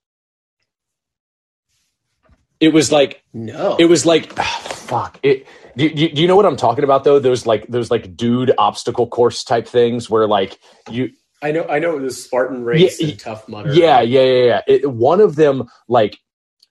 It 2.60 2.70
was 2.74 2.92
like 2.92 3.22
No, 3.34 3.76
it 3.78 3.86
was 3.86 4.06
like 4.06 4.34
ah, 4.40 4.62
fuck 4.72 5.20
it 5.24 5.46
do, 5.76 5.90
do, 5.90 6.10
do 6.10 6.22
you 6.22 6.28
know 6.28 6.36
what 6.38 6.46
i'm 6.46 6.56
talking 6.56 6.84
about 6.86 7.04
though 7.04 7.20
those 7.20 7.46
like 7.46 7.68
those 7.68 7.92
like 7.92 8.16
dude 8.16 8.54
obstacle 8.58 9.08
course 9.08 9.44
type 9.44 9.68
things 9.68 10.10
where 10.10 10.28
like 10.28 10.58
you 10.90 11.10
I 11.42 11.52
know. 11.52 11.66
I 11.68 11.80
know 11.80 12.00
the 12.00 12.12
Spartan 12.12 12.64
Race 12.64 13.00
Yeah, 13.00 13.10
and 13.10 13.20
Tough 13.20 13.48
Mudder. 13.48 13.74
yeah 13.74 14.02
yeah 14.02 14.22
yeah 14.22 14.44
yeah 14.46 14.62
it, 14.68 14.90
one 14.90 15.22
of 15.22 15.36
them 15.36 15.66
like 15.88 16.18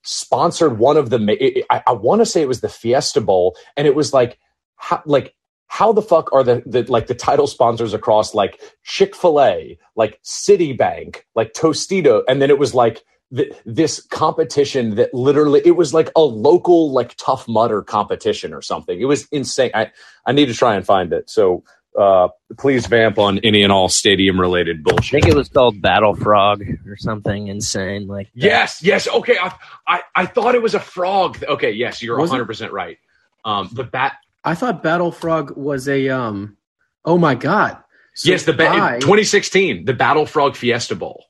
sponsored 0.05 0.79
one 0.79 0.97
of 0.97 1.11
the 1.11 1.65
i, 1.71 1.83
I 1.87 1.93
want 1.93 2.21
to 2.21 2.27
say 2.27 2.43
it 2.43 2.49
was 2.49 2.61
the 2.61 2.69
fiesta 2.69 3.21
bowl 3.21 3.57
and 3.77 3.87
it 3.87 3.95
was 3.95 4.13
like 4.13 4.39
how 4.77 5.03
like 5.07 5.35
how 5.67 5.93
the 5.93 6.03
fuck 6.03 6.33
are 6.33 6.45
the, 6.45 6.63
the 6.67 6.85
like 6.91 7.07
the 7.07 7.15
title 7.15 7.47
sponsors 7.47 7.95
across 7.95 8.35
like 8.35 8.61
chick-fil-a 8.85 9.79
like 9.97 10.21
citibank 10.23 11.23
like 11.35 11.53
tostito 11.53 12.23
and 12.29 12.41
then 12.41 12.51
it 12.51 12.59
was 12.59 12.75
like 12.75 13.03
th- 13.35 13.53
this 13.65 14.03
competition 14.07 14.95
that 14.97 15.13
literally 15.13 15.63
it 15.65 15.77
was 15.77 15.95
like 15.95 16.11
a 16.17 16.23
local 16.23 16.93
like 16.93 17.15
tough 17.17 17.49
mudder 17.49 17.83
competition 17.83 18.53
or 18.53 18.63
something. 18.63 19.01
It 19.01 19.07
was 19.07 19.27
insane. 19.33 19.71
I 19.75 19.91
i 20.27 20.33
need 20.33 20.47
to 20.47 20.55
try 20.55 20.75
and 20.75 20.85
find 20.85 21.13
it. 21.13 21.29
So 21.31 21.65
uh 21.99 22.29
please 22.57 22.87
vamp 22.87 23.19
on 23.19 23.39
any 23.41 23.63
and 23.63 23.73
all 23.73 23.89
stadium 23.89 24.41
related 24.41 24.83
bullshit. 24.83 25.19
I 25.19 25.21
think 25.21 25.35
it 25.35 25.37
was 25.37 25.49
called 25.49 25.81
Battle 25.81 26.15
Frog 26.15 26.63
or 26.87 26.97
something 26.97 27.49
insane 27.49 28.07
like 28.07 28.33
that. 28.35 28.43
Yes, 28.43 28.83
yes. 28.83 29.09
Okay, 29.09 29.37
I, 29.41 29.55
I 29.87 30.01
I 30.15 30.27
thought 30.27 30.55
it 30.55 30.63
was 30.63 30.75
a 30.75 30.81
frog. 30.81 31.43
Okay, 31.45 31.73
yes, 31.73 32.03
you're 32.03 32.19
100 32.19 32.47
percent 32.47 32.73
right. 32.73 32.99
Um, 33.45 33.69
the 33.73 33.85
bat. 33.85 34.15
I 34.45 34.55
thought 34.55 34.83
Battle 34.83 35.13
Frog 35.13 35.57
was 35.57 35.89
a 35.89 36.09
um. 36.09 36.57
Oh 37.05 37.19
my 37.19 37.35
god! 37.35 37.79
So 38.15 38.31
yes, 38.31 38.45
the 38.45 38.53
ba- 38.53 38.69
I, 38.69 38.99
2016, 39.01 39.85
the 39.85 39.93
Battle 39.93 40.27
Frog 40.27 40.57
Fiesta 40.57 40.95
Bowl. 40.95 41.25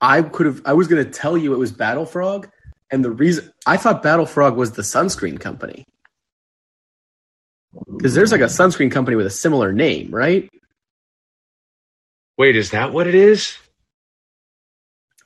I 0.00 0.22
could 0.22 0.46
have. 0.46 0.62
I 0.64 0.72
was 0.72 0.88
going 0.88 1.04
to 1.04 1.10
tell 1.10 1.36
you 1.36 1.52
it 1.52 1.58
was 1.58 1.72
Battle 1.72 2.06
Frog, 2.06 2.48
and 2.90 3.04
the 3.04 3.10
reason 3.10 3.52
I 3.66 3.76
thought 3.76 4.02
Battle 4.02 4.26
Frog 4.26 4.56
was 4.56 4.72
the 4.72 4.82
sunscreen 4.82 5.38
company 5.40 5.84
because 7.86 8.14
there's 8.14 8.32
like 8.32 8.40
a 8.40 8.44
sunscreen 8.44 8.90
company 8.90 9.16
with 9.16 9.26
a 9.26 9.30
similar 9.30 9.72
name, 9.72 10.10
right? 10.14 10.48
Wait, 12.38 12.56
is 12.56 12.70
that 12.70 12.92
what 12.92 13.06
it 13.06 13.14
is? 13.14 13.56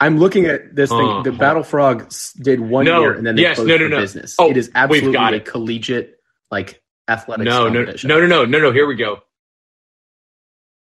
I'm 0.01 0.19
looking 0.19 0.47
at 0.47 0.75
this 0.75 0.91
thing. 0.91 1.01
Uh, 1.01 1.23
the 1.23 1.33
Battle 1.33 1.63
Frog 1.63 2.13
did 2.43 2.61
one 2.61 2.85
No, 2.85 3.01
year 3.01 3.15
and 3.15 3.27
then 3.27 3.37
they 3.37 3.43
yes, 3.43 3.57
closed 3.57 3.69
no, 3.69 3.77
no, 3.77 3.89
no. 3.89 4.01
business. 4.01 4.35
Oh, 4.39 4.51
it 4.51 4.57
is 4.57 4.67
we've 4.67 4.77
absolutely 4.77 5.13
got 5.13 5.33
a 5.33 5.37
it. 5.37 5.45
collegiate 5.45 6.19
like 6.51 6.83
athletic. 7.09 7.45
No, 7.45 7.69
no, 7.69 7.85
no, 7.85 7.95
no, 8.05 8.27
no, 8.27 8.45
no, 8.45 8.59
no. 8.59 8.73
Here 8.73 8.87
we 8.87 8.97
go. 8.97 9.21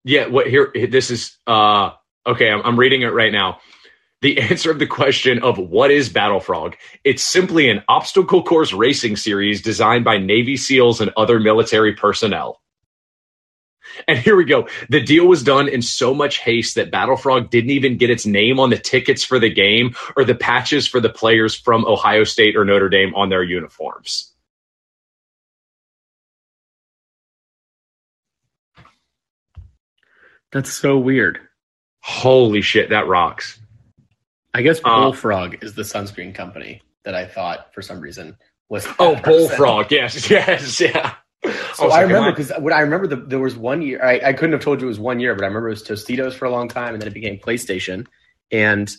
Yeah, 0.05 0.27
what 0.27 0.47
here? 0.47 0.71
This 0.89 1.11
is 1.11 1.37
uh 1.47 1.91
okay. 2.25 2.49
I'm, 2.49 2.61
I'm 2.63 2.79
reading 2.79 3.01
it 3.01 3.07
right 3.07 3.31
now. 3.31 3.59
The 4.23 4.39
answer 4.49 4.71
of 4.71 4.79
the 4.79 4.87
question 4.87 5.43
of 5.43 5.59
what 5.59 5.91
is 5.91 6.09
Battle 6.09 6.39
Frog. 6.39 6.75
It's 7.03 7.21
simply 7.21 7.69
an 7.69 7.83
obstacle 7.87 8.41
course 8.41 8.73
racing 8.73 9.17
series 9.17 9.61
designed 9.61 10.03
by 10.03 10.17
Navy 10.17 10.57
SEALs 10.57 10.99
and 11.01 11.11
other 11.15 11.39
military 11.39 11.93
personnel. 11.93 12.59
And 14.07 14.17
here 14.17 14.35
we 14.35 14.45
go. 14.45 14.67
The 14.89 15.01
deal 15.01 15.27
was 15.27 15.43
done 15.43 15.67
in 15.67 15.83
so 15.83 16.15
much 16.15 16.39
haste 16.39 16.75
that 16.75 16.89
Battle 16.89 17.17
Frog 17.17 17.51
didn't 17.51 17.69
even 17.69 17.97
get 17.97 18.09
its 18.09 18.25
name 18.25 18.59
on 18.59 18.71
the 18.71 18.77
tickets 18.77 19.23
for 19.23 19.37
the 19.37 19.53
game 19.53 19.93
or 20.15 20.23
the 20.23 20.33
patches 20.33 20.87
for 20.87 20.99
the 20.99 21.09
players 21.09 21.53
from 21.53 21.85
Ohio 21.85 22.23
State 22.23 22.55
or 22.55 22.65
Notre 22.65 22.89
Dame 22.89 23.13
on 23.13 23.29
their 23.29 23.43
uniforms. 23.43 24.31
That's 30.51 30.71
so 30.71 30.97
weird. 30.97 31.39
Holy 32.01 32.61
shit, 32.61 32.89
that 32.89 33.07
rocks. 33.07 33.59
I 34.53 34.61
guess 34.61 34.79
Uh, 34.83 35.01
Bullfrog 35.01 35.63
is 35.63 35.73
the 35.73 35.81
sunscreen 35.83 36.33
company 36.35 36.81
that 37.05 37.15
I 37.15 37.25
thought 37.25 37.73
for 37.73 37.81
some 37.81 37.99
reason 37.99 38.37
was. 38.69 38.87
Oh. 38.99 39.15
Bullfrog. 39.15 39.91
Yes, 39.91 40.29
yes, 40.29 40.79
yeah. 40.79 41.15
So 41.73 41.85
was 41.85 41.93
I 41.93 42.01
remember 42.01 42.31
because 42.31 42.51
what 42.59 42.71
I 42.71 42.81
remember 42.81 43.07
the, 43.07 43.15
there 43.17 43.39
was 43.39 43.55
one 43.55 43.81
year 43.81 44.01
I, 44.03 44.19
I 44.29 44.33
couldn't 44.33 44.53
have 44.53 44.61
told 44.61 44.79
you 44.79 44.87
it 44.87 44.89
was 44.89 44.99
one 44.99 45.19
year, 45.19 45.35
but 45.35 45.43
I 45.43 45.47
remember 45.47 45.67
it 45.67 45.71
was 45.71 45.83
Tostitos 45.83 46.33
for 46.33 46.45
a 46.45 46.49
long 46.51 46.69
time, 46.69 46.93
and 46.93 47.01
then 47.01 47.07
it 47.07 47.13
became 47.13 47.37
PlayStation. 47.39 48.05
And 48.51 48.89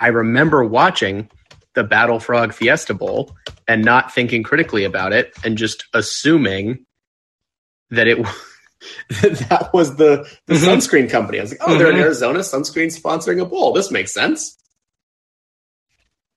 I 0.00 0.08
remember 0.08 0.64
watching 0.64 1.28
the 1.74 1.84
Battle 1.84 2.18
Frog 2.18 2.52
Fiesta 2.52 2.92
Bowl 2.94 3.36
and 3.68 3.84
not 3.84 4.12
thinking 4.12 4.42
critically 4.42 4.84
about 4.84 5.12
it, 5.12 5.32
and 5.44 5.56
just 5.56 5.84
assuming 5.94 6.84
that 7.90 8.08
it 8.08 8.18
that 9.20 9.70
was 9.72 9.94
the 9.96 10.26
the 10.46 10.54
Mhm. 10.54 10.74
sunscreen 10.76 11.10
company. 11.10 11.38
I 11.38 11.42
was 11.42 11.50
like, 11.52 11.60
oh, 11.64 11.78
they're 11.78 11.90
in 11.90 11.96
Mhm. 11.96 12.02
Arizona, 12.02 12.40
sunscreen 12.40 12.88
sponsoring 12.98 13.40
a 13.40 13.44
bowl. 13.44 13.72
This 13.72 13.90
makes 13.92 14.12
sense. 14.12 14.58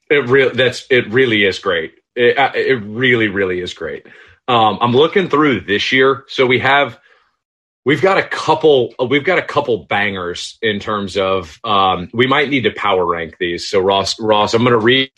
It 0.10 0.28
really 0.28 0.56
that's 0.56 0.86
it 0.90 1.10
really 1.12 1.44
is 1.46 1.60
great. 1.60 1.96
It, 2.16 2.38
it 2.56 2.76
really 2.84 3.28
really 3.28 3.60
is 3.62 3.74
great. 3.74 4.06
Um, 4.48 4.78
I'm 4.82 4.94
looking 4.94 5.30
through 5.30 5.62
this 5.62 5.92
year, 5.92 6.26
so 6.28 6.46
we 6.46 6.60
have 6.60 7.00
we've 7.86 8.02
got 8.02 8.18
a 8.18 8.24
couple 8.24 8.94
we've 9.10 9.24
got 9.24 9.40
a 9.40 9.44
couple 9.44 9.86
bangers 9.86 10.58
in 10.62 10.80
terms 10.80 11.18
of 11.18 11.60
um, 11.64 12.10
we 12.14 12.28
might 12.28 12.50
need 12.50 12.64
to 12.64 12.72
power 12.72 13.06
rank 13.06 13.38
these. 13.40 13.68
So 13.68 13.80
Ross 13.80 14.20
Ross, 14.20 14.54
I'm 14.54 14.64
going 14.64 14.80
to 14.80 14.86
read 14.86 15.12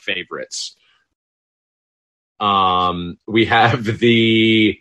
favorites. 0.00 0.76
Um, 2.38 3.18
we 3.26 3.46
have 3.46 3.84
the 3.84 4.78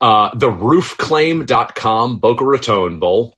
uh, 0.00 0.34
the 0.34 0.50
roofclaim.com 0.50 2.18
Boca 2.18 2.44
Raton 2.44 2.98
Bowl. 2.98 3.33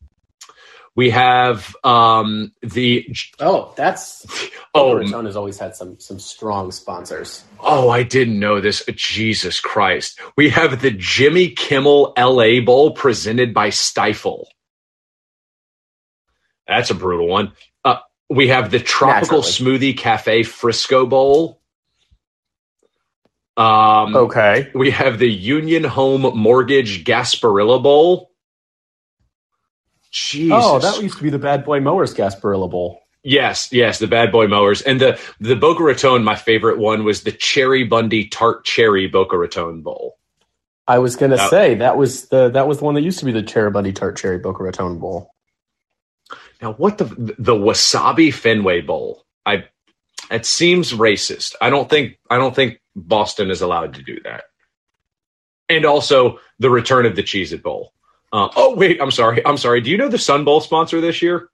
We 0.97 1.11
have 1.11 1.77
um, 1.85 2.53
the 2.63 3.07
Oh, 3.39 3.75
that's 3.77 4.27
oh 4.75 4.99
Boca 4.99 5.23
has 5.25 5.37
always 5.37 5.59
had 5.59 5.77
some 5.77 6.01
some 6.01 6.19
strong 6.19 6.73
sponsors. 6.73 7.45
Oh, 7.61 7.91
I 7.91 8.03
didn't 8.03 8.41
know 8.41 8.63
this. 8.63 8.83
Jesus 8.95 9.61
Christ. 9.61 10.19
We 10.39 10.49
have 10.49 10.81
the 10.81 10.91
Jimmy 10.91 11.51
Kimmel 11.51 12.15
LA 12.17 12.61
Bowl 12.65 12.93
presented 12.93 13.53
by 13.53 13.69
Stifel. 13.69 14.47
That's 16.67 16.91
a 16.91 16.95
brutal 16.95 17.29
one. 17.29 17.53
Uh, 17.85 17.99
we 18.31 18.49
have 18.49 18.71
the 18.71 18.81
Tropical 18.81 19.43
Naturally. 19.43 19.79
Smoothie 19.79 19.99
Cafe 19.99 20.45
Frisco 20.45 21.05
Bowl. 21.07 21.61
Um, 23.59 24.17
Okay. 24.17 24.71
We 24.75 24.91
have 24.91 25.19
the 25.19 25.31
Union 25.31 25.85
Home 25.85 26.23
Mortgage 26.37 27.05
Gasparilla 27.05 27.83
Bowl. 27.83 28.31
Jesus. 30.17 30.59
Oh, 30.59 30.79
that 30.79 31.03
used 31.03 31.19
to 31.19 31.23
be 31.23 31.31
the 31.31 31.39
Bad 31.39 31.65
Boy 31.65 31.81
Mowers 31.81 32.15
Gasparilla 32.15 32.71
Bowl. 32.71 33.03
Yes, 33.23 33.73
yes, 33.73 33.99
the 33.99 34.07
bad 34.07 34.31
boy 34.31 34.47
mowers. 34.47 34.83
And 34.83 35.01
the 35.01 35.21
the 35.41 35.57
Boca 35.57 35.83
Raton, 35.83 36.23
my 36.23 36.37
favorite 36.37 36.79
one 36.79 37.03
was 37.05 37.25
the 37.25 37.33
Cheribundi 37.33 38.31
Tart 38.31 38.65
Cherry 38.65 39.09
Boca 39.09 39.37
Raton 39.37 39.83
Bowl. 39.83 40.17
I 40.87 41.01
was 41.01 41.17
gonna 41.17 41.35
That- 41.37 41.51
say 41.51 41.75
that 41.75 41.97
was 41.97 42.29
the 42.29 42.51
that 42.51 42.69
was 42.69 42.79
the 42.79 42.85
one 42.85 42.95
that 42.95 43.03
used 43.03 43.19
to 43.19 43.25
be 43.25 43.33
the 43.33 43.43
Cheribundi 43.43 43.93
Tart 43.93 44.17
Cherry 44.17 44.39
Boca 44.39 44.63
Raton 44.63 45.01
Bowl. 45.01 45.35
Now, 46.63 46.75
what 46.75 46.99
the 46.99 47.07
the 47.39 47.55
Wasabi 47.55 48.33
Fenway 48.33 48.83
Bowl? 48.83 49.25
I 49.45 49.65
it 50.31 50.47
seems 50.47 50.93
racist. 50.93 51.57
I 51.61 51.69
don't 51.69 51.91
think 51.91 52.19
I 52.31 52.39
don't 52.39 52.55
think 52.55 52.81
Boston 52.95 53.51
is 53.51 53.61
allowed 53.61 53.95
to 53.95 54.03
do 54.03 54.21
that. 54.23 54.45
And 55.69 55.85
also 55.85 56.39
the 56.61 56.71
return 56.71 57.07
of 57.07 57.17
the 57.17 57.25
Cheez 57.25 57.53
It 57.53 57.65
Bowl. 57.65 57.93
Uh, 58.37 58.51
oh 58.55 58.75
wait, 58.77 59.01
I'm 59.01 59.11
sorry. 59.11 59.45
I'm 59.47 59.57
sorry. 59.57 59.81
Do 59.81 59.91
you 59.91 59.97
know 59.97 60.09
the 60.09 60.19
Sun 60.19 60.45
Bowl 60.45 60.61
sponsor 60.61 61.01
this 61.01 61.23
year? 61.23 61.49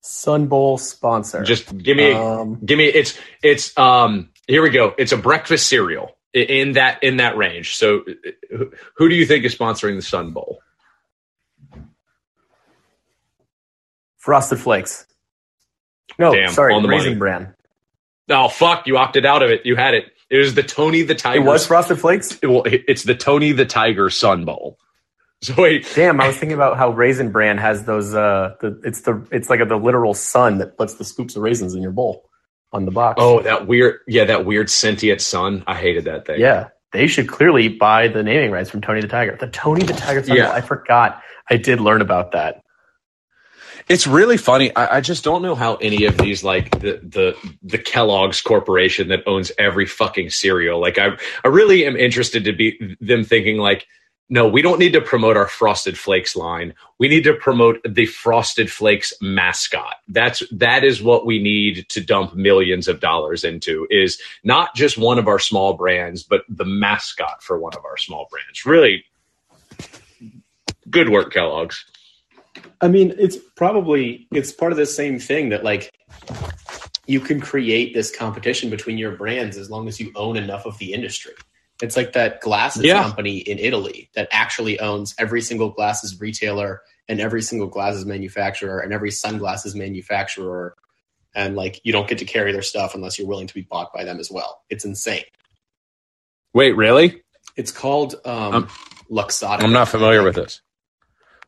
Sun 0.00 0.46
Bowl 0.46 0.78
sponsor. 0.78 1.42
Just 1.42 1.76
give 1.76 1.96
me 1.96 2.12
um, 2.12 2.58
give 2.64 2.78
me 2.78 2.86
it's 2.86 3.18
it's 3.42 3.76
um 3.76 4.30
here 4.48 4.62
we 4.62 4.70
go. 4.70 4.94
It's 4.96 5.12
a 5.12 5.16
breakfast 5.18 5.66
cereal 5.66 6.16
in 6.32 6.72
that 6.72 7.02
in 7.02 7.18
that 7.18 7.36
range. 7.36 7.76
So 7.76 7.98
uh, 7.98 8.30
who- 8.56 8.72
who 8.96 9.08
do 9.10 9.14
you 9.14 9.26
think 9.26 9.44
is 9.44 9.54
sponsoring 9.54 9.96
the 9.96 10.02
Sun 10.02 10.30
Bowl? 10.32 10.60
Frosted 14.16 14.58
Flakes. 14.58 15.06
No, 16.18 16.32
Damn, 16.34 16.50
sorry, 16.50 16.72
on 16.74 16.82
the 16.82 16.88
Raisin 16.88 17.10
money. 17.10 17.18
Bran. 17.18 17.54
Oh 18.30 18.48
fuck, 18.48 18.86
you 18.86 18.96
opted 18.96 19.26
out 19.26 19.42
of 19.42 19.50
it. 19.50 19.66
You 19.66 19.76
had 19.76 19.94
it. 19.94 20.06
It 20.30 20.38
was 20.38 20.54
the 20.54 20.62
Tony 20.62 21.02
the 21.02 21.14
Tiger. 21.14 21.40
It 21.40 21.44
was 21.44 21.66
Frosted 21.66 22.00
Flakes. 22.00 22.38
well, 22.42 22.62
it- 22.64 22.84
it's 22.88 23.04
the 23.04 23.14
Tony 23.14 23.52
the 23.52 23.66
Tiger 23.66 24.10
Sun 24.10 24.44
Bowl. 24.44 24.78
So 25.42 25.54
wait, 25.58 25.86
Damn, 25.94 26.18
I 26.20 26.28
was 26.28 26.36
thinking 26.38 26.54
about 26.54 26.78
how 26.78 26.90
Raisin 26.90 27.30
Bran 27.30 27.58
has 27.58 27.84
those. 27.84 28.14
Uh, 28.14 28.54
the 28.60 28.80
it's 28.84 29.02
the 29.02 29.24
it's 29.30 29.50
like 29.50 29.60
a, 29.60 29.66
the 29.66 29.76
literal 29.76 30.14
sun 30.14 30.58
that 30.58 30.78
puts 30.78 30.94
the 30.94 31.04
scoops 31.04 31.36
of 31.36 31.42
raisins 31.42 31.74
in 31.74 31.82
your 31.82 31.92
bowl 31.92 32.28
on 32.72 32.86
the 32.86 32.90
box. 32.90 33.18
oh 33.20 33.40
that 33.42 33.66
weird, 33.66 34.00
yeah, 34.08 34.24
that 34.24 34.46
weird 34.46 34.70
sentient 34.70 35.20
sun. 35.20 35.62
I 35.66 35.74
hated 35.74 36.04
that 36.04 36.26
thing. 36.26 36.40
yeah, 36.40 36.68
they 36.92 37.06
should 37.06 37.28
clearly 37.28 37.68
buy 37.68 38.08
the 38.08 38.22
naming 38.22 38.50
rights 38.50 38.70
from 38.70 38.80
Tony 38.80 39.02
the 39.02 39.08
Tiger. 39.08 39.36
The 39.38 39.48
Tony 39.48 39.84
the 39.84 39.92
Tiger. 39.92 40.24
Sun 40.24 40.36
Yeah. 40.36 40.46
Bowl, 40.46 40.52
I 40.54 40.60
forgot. 40.62 41.22
I 41.50 41.58
did 41.58 41.80
learn 41.80 42.00
about 42.00 42.32
that. 42.32 42.62
It's 43.88 44.06
really 44.06 44.36
funny. 44.36 44.74
I, 44.74 44.96
I 44.96 45.00
just 45.00 45.22
don't 45.22 45.42
know 45.42 45.54
how 45.54 45.76
any 45.76 46.04
of 46.04 46.18
these, 46.18 46.42
like 46.42 46.70
the 46.80 47.00
the 47.02 47.36
the 47.62 47.78
Kellogg's 47.78 48.40
Corporation 48.40 49.08
that 49.08 49.22
owns 49.26 49.52
every 49.58 49.86
fucking 49.86 50.30
cereal. 50.30 50.80
Like 50.80 50.98
I, 50.98 51.16
I 51.44 51.48
really 51.48 51.86
am 51.86 51.96
interested 51.96 52.44
to 52.44 52.52
be 52.52 52.96
them 53.00 53.24
thinking 53.24 53.58
like. 53.58 53.86
No, 54.28 54.48
we 54.48 54.60
don't 54.60 54.80
need 54.80 54.94
to 54.94 55.00
promote 55.00 55.36
our 55.36 55.46
Frosted 55.46 55.96
Flakes 55.96 56.34
line. 56.34 56.74
We 56.98 57.06
need 57.06 57.22
to 57.22 57.34
promote 57.34 57.78
the 57.88 58.06
Frosted 58.06 58.72
Flakes 58.72 59.14
mascot. 59.20 59.94
That's 60.08 60.42
that 60.50 60.82
is 60.82 61.00
what 61.00 61.26
we 61.26 61.40
need 61.40 61.88
to 61.90 62.00
dump 62.00 62.34
millions 62.34 62.88
of 62.88 62.98
dollars 62.98 63.44
into 63.44 63.86
is 63.88 64.20
not 64.42 64.74
just 64.74 64.98
one 64.98 65.20
of 65.20 65.28
our 65.28 65.38
small 65.38 65.74
brands, 65.74 66.24
but 66.24 66.42
the 66.48 66.64
mascot 66.64 67.40
for 67.40 67.60
one 67.60 67.74
of 67.76 67.84
our 67.84 67.96
small 67.96 68.26
brands. 68.28 68.66
Really 68.66 69.04
good 70.90 71.08
work, 71.08 71.32
Kellogg's. 71.32 71.84
I 72.80 72.88
mean, 72.88 73.14
it's 73.18 73.36
probably 73.56 74.26
it's 74.32 74.52
part 74.52 74.72
of 74.72 74.78
the 74.78 74.86
same 74.86 75.18
thing 75.18 75.50
that 75.50 75.64
like 75.64 75.90
you 77.06 77.20
can 77.20 77.40
create 77.40 77.94
this 77.94 78.14
competition 78.14 78.68
between 78.70 78.98
your 78.98 79.12
brands 79.16 79.56
as 79.56 79.70
long 79.70 79.88
as 79.88 80.00
you 80.00 80.12
own 80.16 80.36
enough 80.36 80.66
of 80.66 80.76
the 80.78 80.92
industry. 80.92 81.32
It's 81.82 81.96
like 81.96 82.12
that 82.14 82.40
glasses 82.40 82.84
Yeah. 82.84 83.02
company 83.02 83.38
in 83.38 83.58
Italy 83.58 84.10
that 84.14 84.28
actually 84.30 84.80
owns 84.80 85.14
every 85.18 85.42
single 85.42 85.70
glasses 85.70 86.18
retailer 86.20 86.82
and 87.08 87.20
every 87.20 87.42
single 87.42 87.68
glasses 87.68 88.04
manufacturer 88.06 88.80
and 88.80 88.92
every 88.92 89.10
sunglasses 89.10 89.74
manufacturer 89.74 90.74
and 91.34 91.54
like 91.54 91.80
you 91.84 91.92
don't 91.92 92.08
get 92.08 92.18
to 92.18 92.24
carry 92.24 92.50
their 92.50 92.62
stuff 92.62 92.94
unless 92.94 93.18
you're 93.18 93.28
willing 93.28 93.46
to 93.46 93.54
be 93.54 93.60
bought 93.62 93.92
by 93.92 94.04
them 94.04 94.18
as 94.18 94.30
well. 94.30 94.62
It's 94.70 94.84
insane. 94.84 95.24
Wait, 96.54 96.72
really? 96.76 97.22
It's 97.56 97.70
called 97.70 98.14
um, 98.24 98.54
Um, 98.54 98.68
Luxottica. 99.10 99.62
I'm 99.62 99.72
not 99.72 99.88
familiar 99.88 100.22
with 100.22 100.34
this. 100.36 100.62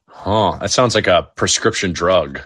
Huh. 0.09 0.59
That 0.61 0.71
sounds 0.71 0.94
like 0.94 1.07
a 1.07 1.29
prescription 1.37 1.92
drug. 1.92 2.40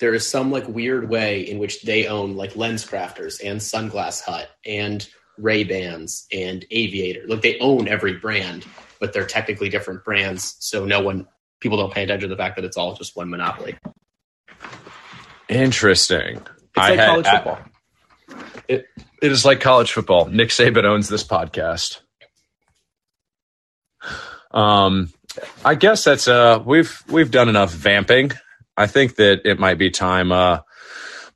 there 0.00 0.12
is 0.14 0.28
some 0.28 0.50
like 0.50 0.66
weird 0.68 1.08
way 1.08 1.40
in 1.40 1.58
which 1.58 1.82
they 1.82 2.06
own 2.06 2.36
like 2.36 2.54
lens 2.56 2.84
crafters 2.84 3.40
and 3.44 3.60
sunglass 3.60 4.20
hut 4.22 4.48
and 4.66 5.08
ray 5.38 5.64
bans 5.64 6.26
and 6.32 6.64
aviator 6.70 7.22
like 7.28 7.40
they 7.42 7.58
own 7.60 7.88
every 7.88 8.14
brand 8.14 8.64
but 9.00 9.12
they're 9.12 9.26
technically 9.26 9.68
different 9.70 10.02
brands 10.04 10.56
so 10.60 10.84
no 10.84 11.00
one 11.00 11.26
people 11.60 11.78
don't 11.78 11.92
pay 11.94 12.02
attention 12.04 12.28
to 12.28 12.34
the 12.34 12.38
fact 12.38 12.56
that 12.56 12.64
it's 12.64 12.76
all 12.76 12.94
just 12.94 13.16
one 13.16 13.30
monopoly 13.30 13.76
Interesting. 15.48 16.36
it's 16.38 16.46
I 16.76 16.90
like 16.90 16.98
had- 16.98 17.06
college 17.08 17.26
I- 17.26 17.36
football 17.36 17.58
It 18.68 18.86
is 19.22 19.44
like 19.44 19.60
college 19.60 19.92
football. 19.92 20.26
Nick 20.26 20.48
Saban 20.50 20.84
owns 20.84 21.08
this 21.08 21.22
podcast. 21.24 22.00
Um, 24.50 25.10
I 25.64 25.74
guess 25.74 26.04
that's 26.04 26.28
uh 26.28 26.62
we've 26.64 27.02
we've 27.08 27.30
done 27.30 27.48
enough 27.48 27.72
vamping. 27.72 28.32
I 28.76 28.86
think 28.86 29.16
that 29.16 29.42
it 29.44 29.58
might 29.58 29.78
be 29.78 29.90
time 29.90 30.32
uh 30.32 30.60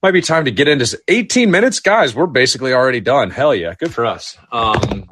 might 0.03 0.13
be 0.13 0.23
time 0.23 0.47
to 0.47 0.51
get 0.51 0.69
into 0.69 0.99
18 1.09 1.51
minutes, 1.51 1.81
guys. 1.81 2.15
We're 2.15 2.27
basically 2.27 2.73
already 2.73 3.01
done. 3.01 3.31
Hell 3.31 3.55
yeah, 3.55 3.75
good 3.75 3.93
for 3.93 4.07
us. 4.07 4.39
Um, 4.51 5.11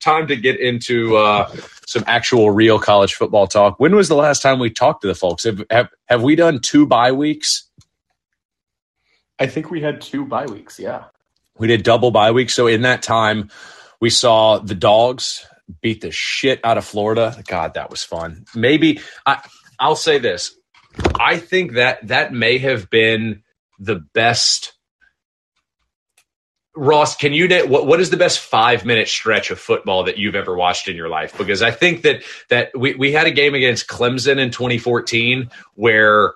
time 0.00 0.26
to 0.26 0.36
get 0.36 0.60
into 0.60 1.16
uh, 1.16 1.50
some 1.86 2.04
actual 2.06 2.50
real 2.50 2.78
college 2.78 3.14
football 3.14 3.46
talk. 3.46 3.80
When 3.80 3.94
was 3.94 4.08
the 4.08 4.14
last 4.14 4.42
time 4.42 4.58
we 4.58 4.70
talked 4.70 5.02
to 5.02 5.08
the 5.08 5.14
folks? 5.14 5.44
Have 5.44 5.62
have, 5.70 5.88
have 6.06 6.22
we 6.22 6.36
done 6.36 6.60
two 6.60 6.86
bye 6.86 7.12
weeks? 7.12 7.68
I 9.38 9.46
think 9.46 9.70
we 9.70 9.80
had 9.80 10.00
two 10.00 10.26
bye 10.26 10.46
weeks. 10.46 10.78
Yeah. 10.78 11.04
We 11.58 11.66
did 11.66 11.82
double 11.82 12.10
bye 12.10 12.32
weeks. 12.32 12.54
So 12.54 12.66
in 12.66 12.82
that 12.82 13.02
time, 13.02 13.50
we 14.00 14.10
saw 14.10 14.58
the 14.58 14.74
dogs 14.74 15.46
beat 15.80 16.00
the 16.00 16.10
shit 16.10 16.60
out 16.64 16.78
of 16.78 16.84
Florida. 16.84 17.42
God, 17.46 17.74
that 17.74 17.90
was 17.90 18.02
fun. 18.02 18.44
Maybe 18.54 19.00
I 19.26 19.42
I'll 19.78 19.96
say 19.96 20.18
this. 20.18 20.54
I 21.18 21.38
think 21.38 21.72
that 21.72 22.06
that 22.08 22.32
may 22.32 22.58
have 22.58 22.90
been 22.90 23.42
the 23.78 23.96
best 23.96 24.74
Ross, 26.76 27.16
can 27.16 27.32
you 27.32 27.48
what 27.66 27.86
what 27.86 28.00
is 28.00 28.10
the 28.10 28.16
best 28.16 28.40
five 28.40 28.84
minute 28.84 29.06
stretch 29.06 29.52
of 29.52 29.60
football 29.60 30.04
that 30.04 30.18
you've 30.18 30.34
ever 30.34 30.56
watched 30.56 30.88
in 30.88 30.96
your 30.96 31.08
life? 31.08 31.36
Because 31.38 31.62
I 31.62 31.70
think 31.70 32.02
that 32.02 32.24
that 32.48 32.76
we, 32.76 32.94
we 32.94 33.12
had 33.12 33.28
a 33.28 33.30
game 33.30 33.54
against 33.54 33.86
Clemson 33.86 34.38
in 34.38 34.50
2014 34.50 35.50
where 35.74 36.34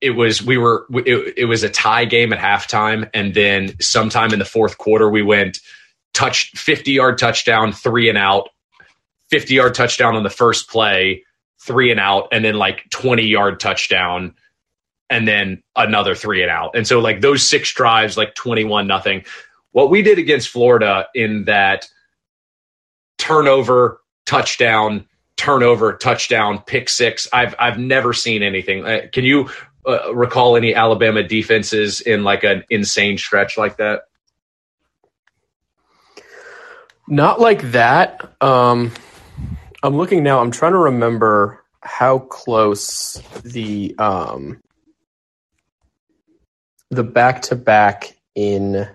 it 0.00 0.10
was 0.10 0.42
we 0.42 0.56
were 0.56 0.86
it, 0.94 1.34
it 1.36 1.44
was 1.44 1.62
a 1.62 1.68
tie 1.68 2.06
game 2.06 2.32
at 2.32 2.38
halftime, 2.38 3.10
and 3.12 3.34
then 3.34 3.78
sometime 3.80 4.32
in 4.32 4.38
the 4.38 4.46
fourth 4.46 4.78
quarter 4.78 5.10
we 5.10 5.22
went 5.22 5.58
touch 6.14 6.50
50 6.52 6.92
yard 6.92 7.18
touchdown, 7.18 7.72
three 7.72 8.08
and 8.08 8.16
out, 8.16 8.48
50 9.30 9.54
yard 9.54 9.74
touchdown 9.74 10.16
on 10.16 10.22
the 10.22 10.30
first 10.30 10.68
play, 10.68 11.24
three 11.60 11.90
and 11.90 12.00
out, 12.00 12.28
and 12.32 12.44
then 12.44 12.54
like 12.54 12.88
20 12.90 13.24
yard 13.24 13.60
touchdown 13.60 14.34
and 15.10 15.28
then 15.28 15.62
another 15.76 16.14
three 16.14 16.42
and 16.42 16.50
out. 16.50 16.74
And 16.74 16.86
so 16.86 17.00
like 17.00 17.20
those 17.20 17.46
six 17.46 17.72
drives, 17.72 18.16
like 18.16 18.34
21 18.34 18.86
nothing. 18.86 19.24
What 19.72 19.90
we 19.90 20.02
did 20.02 20.18
against 20.18 20.48
Florida 20.48 21.08
in 21.14 21.44
that 21.44 21.88
turnover, 23.18 24.00
touchdown, 24.26 25.06
turnover, 25.36 25.94
touchdown, 25.94 26.62
pick 26.64 26.88
six. 26.88 27.28
I've 27.32 27.54
I've 27.58 27.78
never 27.78 28.12
seen 28.12 28.42
anything. 28.42 28.84
Uh, 28.84 29.00
can 29.12 29.24
you 29.24 29.50
uh, 29.86 30.14
recall 30.14 30.56
any 30.56 30.74
Alabama 30.74 31.22
defenses 31.22 32.00
in 32.00 32.24
like 32.24 32.44
an 32.44 32.64
insane 32.70 33.18
stretch 33.18 33.58
like 33.58 33.76
that? 33.78 34.02
Not 37.06 37.40
like 37.40 37.62
that. 37.72 38.32
Um, 38.40 38.92
I'm 39.82 39.96
looking 39.96 40.22
now. 40.22 40.40
I'm 40.40 40.50
trying 40.50 40.72
to 40.72 40.78
remember 40.78 41.62
how 41.82 42.18
close 42.18 43.20
the 43.44 43.94
um, 43.98 44.60
the 46.90 47.04
back 47.04 47.42
to 47.42 47.56
back 47.56 48.16
in 48.34 48.88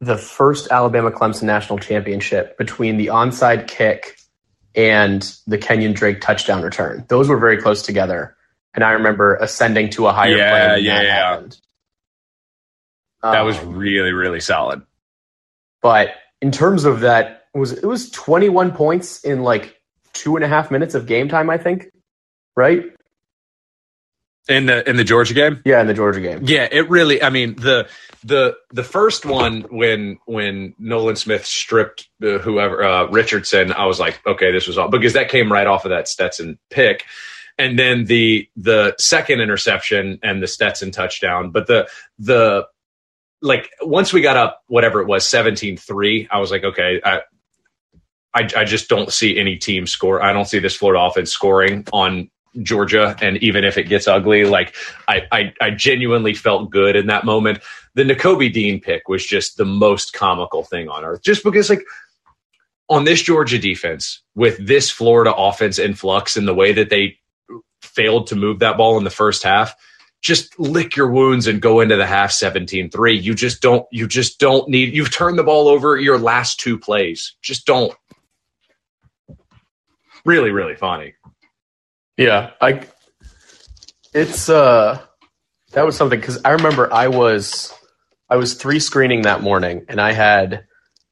the 0.00 0.18
first 0.18 0.70
Alabama 0.70 1.10
Clemson 1.10 1.44
national 1.44 1.78
championship 1.78 2.58
between 2.58 2.96
the 2.96 3.06
onside 3.06 3.68
kick 3.68 4.16
and 4.74 5.22
the 5.46 5.56
Kenyan 5.58 5.94
Drake 5.94 6.20
touchdown 6.20 6.62
return. 6.62 7.04
Those 7.08 7.28
were 7.28 7.38
very 7.38 7.58
close 7.58 7.82
together. 7.82 8.36
And 8.74 8.82
I 8.82 8.90
remember 8.92 9.36
ascending 9.36 9.90
to 9.90 10.08
a 10.08 10.12
higher 10.12 10.36
yeah, 10.36 10.50
plane. 10.50 10.84
Yeah, 10.84 10.94
that 10.96 11.04
yeah. 11.04 11.14
happened. 11.14 11.58
That 13.22 13.42
was 13.42 13.56
Um, 13.58 13.76
really, 13.76 14.12
really 14.12 14.40
solid. 14.40 14.82
But 15.84 16.14
in 16.40 16.50
terms 16.50 16.86
of 16.86 17.00
that, 17.00 17.44
it 17.54 17.58
was 17.58 17.72
it 17.72 17.84
was 17.84 18.10
21 18.10 18.72
points 18.72 19.22
in 19.22 19.42
like 19.42 19.78
two 20.14 20.34
and 20.34 20.42
a 20.42 20.48
half 20.48 20.70
minutes 20.70 20.94
of 20.94 21.04
game 21.04 21.28
time, 21.28 21.50
I 21.50 21.58
think. 21.58 21.90
Right? 22.56 22.86
In 24.48 24.64
the 24.64 24.88
in 24.88 24.96
the 24.96 25.04
Georgia 25.04 25.34
game? 25.34 25.60
Yeah, 25.66 25.82
in 25.82 25.86
the 25.86 25.92
Georgia 25.92 26.22
game. 26.22 26.40
Yeah, 26.44 26.68
it 26.72 26.88
really. 26.88 27.22
I 27.22 27.28
mean 27.28 27.56
the 27.56 27.86
the 28.24 28.56
the 28.70 28.82
first 28.82 29.26
one 29.26 29.66
when 29.70 30.18
when 30.24 30.74
Nolan 30.78 31.16
Smith 31.16 31.44
stripped 31.44 32.08
uh, 32.22 32.38
whoever 32.38 32.82
uh, 32.82 33.06
Richardson, 33.08 33.70
I 33.70 33.84
was 33.84 34.00
like, 34.00 34.22
okay, 34.26 34.52
this 34.52 34.66
was 34.66 34.78
all 34.78 34.88
because 34.88 35.12
that 35.12 35.28
came 35.28 35.52
right 35.52 35.66
off 35.66 35.84
of 35.84 35.90
that 35.90 36.08
Stetson 36.08 36.58
pick, 36.70 37.04
and 37.58 37.78
then 37.78 38.06
the 38.06 38.48
the 38.56 38.94
second 38.98 39.42
interception 39.42 40.18
and 40.22 40.42
the 40.42 40.48
Stetson 40.48 40.92
touchdown. 40.92 41.50
But 41.50 41.66
the 41.66 41.88
the 42.18 42.68
like 43.44 43.70
once 43.82 44.12
we 44.12 44.22
got 44.22 44.36
up 44.36 44.62
whatever 44.66 45.00
it 45.00 45.06
was 45.06 45.24
17-3 45.26 46.26
i 46.32 46.40
was 46.40 46.50
like 46.50 46.64
okay 46.64 47.00
I, 47.04 47.20
I 48.34 48.48
i 48.56 48.64
just 48.64 48.88
don't 48.88 49.12
see 49.12 49.38
any 49.38 49.56
team 49.56 49.86
score. 49.86 50.22
I 50.22 50.32
don't 50.32 50.46
see 50.46 50.58
this 50.58 50.74
florida 50.74 51.00
offense 51.00 51.30
scoring 51.30 51.86
on 51.92 52.30
georgia. 52.62 53.16
And 53.20 53.36
even 53.38 53.64
if 53.64 53.76
it 53.76 53.84
gets 53.84 54.08
ugly 54.08 54.44
like 54.46 54.74
i 55.06 55.22
i, 55.30 55.52
I 55.60 55.70
genuinely 55.70 56.34
felt 56.34 56.70
good 56.70 56.96
in 56.96 57.06
that 57.06 57.24
moment. 57.24 57.60
The 57.94 58.02
Nakobe 58.02 58.52
Dean 58.52 58.80
pick 58.80 59.08
was 59.08 59.24
just 59.24 59.56
the 59.56 59.64
most 59.64 60.14
comical 60.14 60.64
thing 60.64 60.88
on 60.88 61.04
earth. 61.04 61.22
Just 61.22 61.44
because 61.44 61.70
like 61.70 61.84
on 62.88 63.04
this 63.04 63.22
georgia 63.22 63.58
defense 63.58 64.22
with 64.34 64.56
this 64.66 64.90
florida 64.90 65.34
offense 65.34 65.78
influx 65.78 66.36
and 66.36 66.48
the 66.48 66.54
way 66.54 66.72
that 66.72 66.90
they 66.90 67.18
failed 67.82 68.26
to 68.28 68.36
move 68.36 68.58
that 68.60 68.76
ball 68.76 68.98
in 68.98 69.04
the 69.04 69.10
first 69.10 69.42
half 69.42 69.74
just 70.24 70.58
lick 70.58 70.96
your 70.96 71.10
wounds 71.10 71.46
and 71.46 71.60
go 71.60 71.80
into 71.80 71.96
the 71.96 72.06
half 72.06 72.30
17-3. 72.30 73.22
You 73.22 73.34
just 73.34 73.60
don't 73.60 73.86
you 73.92 74.08
just 74.08 74.40
don't 74.40 74.68
need 74.68 74.94
you've 74.94 75.12
turned 75.12 75.38
the 75.38 75.44
ball 75.44 75.68
over 75.68 75.96
your 75.98 76.18
last 76.18 76.58
two 76.58 76.78
plays. 76.78 77.36
Just 77.42 77.66
don't. 77.66 77.94
Really, 80.24 80.50
really 80.50 80.74
funny. 80.74 81.14
Yeah, 82.16 82.52
I. 82.60 82.86
It's 84.14 84.48
uh, 84.48 85.00
that 85.72 85.84
was 85.84 85.96
something 85.96 86.18
because 86.18 86.40
I 86.44 86.52
remember 86.52 86.90
I 86.92 87.08
was, 87.08 87.74
I 88.30 88.36
was 88.36 88.54
three 88.54 88.80
screening 88.80 89.22
that 89.22 89.42
morning, 89.42 89.84
and 89.88 90.00
I 90.00 90.12
had 90.12 90.64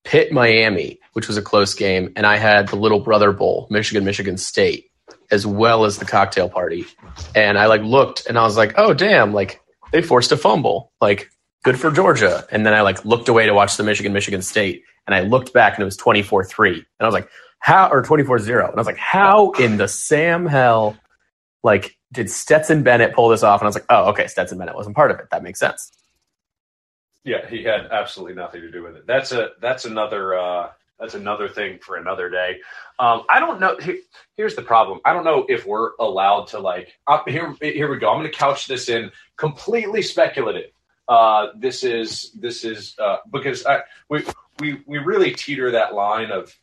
Pitt 0.05 0.33
Miami, 0.33 1.01
which 1.12 1.29
was 1.29 1.37
a 1.37 1.42
close 1.42 1.75
game, 1.75 2.12
and 2.16 2.25
I 2.25 2.38
had 2.38 2.68
the 2.68 2.77
Little 2.77 3.01
Brother 3.01 3.33
Bowl, 3.33 3.66
Michigan 3.70 4.05
Michigan 4.05 4.38
State, 4.38 4.87
as 5.31 5.46
well 5.46 5.85
as 5.85 5.98
the 5.98 6.05
cocktail 6.05 6.48
party, 6.48 6.87
and 7.35 7.59
I 7.59 7.66
like 7.66 7.83
looked 7.83 8.27
and 8.27 8.38
I 8.38 8.42
was 8.44 8.57
like, 8.57 8.75
oh 8.77 8.94
damn, 8.94 9.33
like 9.33 9.61
they 9.92 10.03
forced 10.03 10.33
a 10.33 10.37
fumble, 10.37 10.92
like 11.01 11.31
good 11.64 11.79
for 11.79 11.90
Georgia, 11.90 12.46
and 12.51 12.64
then 12.66 12.75
I 12.75 12.83
like 12.83 13.05
looked 13.05 13.29
away 13.29 13.46
to 13.46 13.55
watch 13.55 13.77
the 13.77 13.83
Michigan 13.83 14.12
Michigan 14.12 14.42
State, 14.42 14.83
and 15.07 15.14
I 15.14 15.20
looked 15.20 15.53
back 15.53 15.75
and 15.75 15.83
it 15.83 15.87
was 15.87 15.96
twenty 15.96 16.22
four 16.22 16.44
three, 16.44 16.75
and 16.75 16.85
I 17.01 17.07
was 17.07 17.14
like, 17.14 17.29
how 17.62 17.88
or 17.90 18.03
24-0, 18.03 18.64
and 18.64 18.75
I 18.75 18.75
was 18.75 18.87
like, 18.87 18.98
how 18.98 19.53
in 19.53 19.77
the 19.77 19.87
Sam 19.87 20.46
hell 20.46 20.96
like 21.62 21.96
did 22.11 22.29
Stetson 22.29 22.83
Bennett 22.83 23.14
pull 23.14 23.29
this 23.29 23.44
off? 23.44 23.61
And 23.61 23.66
I 23.66 23.68
was 23.68 23.77
like, 23.77 23.87
oh, 23.88 24.11
okay, 24.11 24.27
Stetson 24.27 24.59
Bennett 24.59 24.75
wasn't 24.75 24.96
part 24.96 25.12
of 25.12 25.20
it. 25.20 25.27
That 25.31 25.44
makes 25.44 25.61
sense. 25.61 25.92
Yeah, 27.25 27.48
he 27.48 27.62
had 27.62 27.87
absolutely 27.92 28.35
nothing 28.35 28.62
to 28.62 28.70
do 28.72 28.83
with 28.83 28.96
it. 28.96 29.07
That's 29.07 29.31
a 29.31 29.51
that's 29.61 29.85
another 29.85 30.37
uh 30.37 30.70
that's 31.03 31.15
another 31.15 31.49
thing 31.49 31.81
for 31.81 31.97
another 31.97 32.31
day. 32.31 32.61
Um, 33.01 33.25
I 33.29 33.41
don't 33.41 33.59
know. 33.59 33.77
Here, 33.77 33.99
here's 34.37 34.55
the 34.55 34.62
problem. 34.62 35.01
I 35.05 35.12
don't 35.12 35.25
know 35.25 35.45
if 35.49 35.67
we're 35.67 35.91
allowed 35.99 36.47
to 36.49 36.61
like. 36.61 36.93
Uh, 37.09 37.19
here, 37.27 37.57
here 37.61 37.91
we 37.91 37.99
go. 37.99 38.09
I'm 38.09 38.21
going 38.21 38.31
to 38.31 38.38
couch 38.38 38.69
this 38.69 38.88
in 38.88 39.11
completely 39.37 40.01
speculative. 40.03 40.71
Uh, 41.09 41.49
this 41.57 41.83
is 41.83 42.31
this 42.38 42.65
is 42.65 42.95
uh, 43.01 43.17
because 43.33 43.67
I, 43.67 43.81
we 44.09 44.25
we 44.61 44.81
we 44.87 44.99
really 44.99 45.33
teeter 45.33 45.73
that 45.73 45.93
line 45.93 46.31
of 46.31 46.57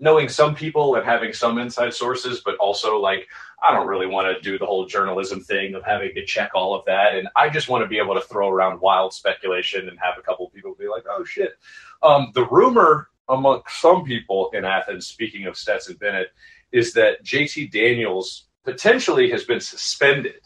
knowing 0.00 0.28
some 0.28 0.56
people 0.56 0.96
and 0.96 1.06
having 1.06 1.32
some 1.32 1.58
inside 1.58 1.94
sources, 1.94 2.42
but 2.44 2.56
also 2.56 2.98
like 2.98 3.28
I 3.62 3.72
don't 3.72 3.86
really 3.86 4.08
want 4.08 4.26
to 4.26 4.42
do 4.42 4.58
the 4.58 4.66
whole 4.66 4.86
journalism 4.86 5.40
thing 5.40 5.76
of 5.76 5.84
having 5.84 6.12
to 6.14 6.24
check 6.24 6.50
all 6.52 6.74
of 6.74 6.84
that, 6.86 7.14
and 7.14 7.28
I 7.36 7.48
just 7.48 7.68
want 7.68 7.84
to 7.84 7.88
be 7.88 7.98
able 7.98 8.14
to 8.14 8.20
throw 8.22 8.48
around 8.48 8.80
wild 8.80 9.14
speculation 9.14 9.88
and 9.88 9.96
have 10.00 10.18
a 10.18 10.22
couple 10.22 10.50
people 10.50 10.74
be 10.74 10.88
like, 10.88 11.04
"Oh 11.08 11.22
shit." 11.22 11.56
Um, 12.02 12.32
the 12.34 12.44
rumor 12.46 13.08
among 13.28 13.62
some 13.68 14.04
people 14.04 14.50
in 14.52 14.64
Athens, 14.64 15.06
speaking 15.06 15.46
of 15.46 15.56
Stetson 15.56 15.96
Bennett, 15.96 16.28
is 16.72 16.92
that 16.94 17.24
JT 17.24 17.70
Daniels 17.70 18.46
potentially 18.64 19.30
has 19.30 19.44
been 19.44 19.60
suspended 19.60 20.40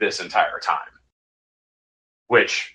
this 0.00 0.20
entire 0.20 0.58
time, 0.58 0.78
which 2.28 2.74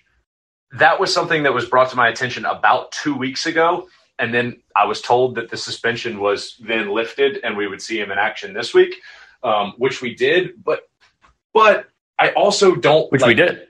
that 0.72 1.00
was 1.00 1.12
something 1.12 1.42
that 1.44 1.54
was 1.54 1.66
brought 1.66 1.90
to 1.90 1.96
my 1.96 2.08
attention 2.08 2.44
about 2.44 2.92
two 2.92 3.14
weeks 3.14 3.46
ago. 3.46 3.88
And 4.18 4.34
then 4.34 4.60
I 4.76 4.84
was 4.84 5.00
told 5.00 5.36
that 5.36 5.50
the 5.50 5.56
suspension 5.56 6.20
was 6.20 6.56
then 6.60 6.90
lifted 6.90 7.38
and 7.42 7.56
we 7.56 7.66
would 7.66 7.80
see 7.80 7.98
him 7.98 8.10
in 8.10 8.18
action 8.18 8.52
this 8.52 8.74
week, 8.74 8.96
um, 9.42 9.74
which 9.78 10.02
we 10.02 10.14
did. 10.14 10.62
But, 10.62 10.88
but 11.54 11.88
I 12.18 12.30
also 12.32 12.76
don't. 12.76 13.10
Which 13.10 13.22
like, 13.22 13.28
we 13.28 13.34
did. 13.34 13.68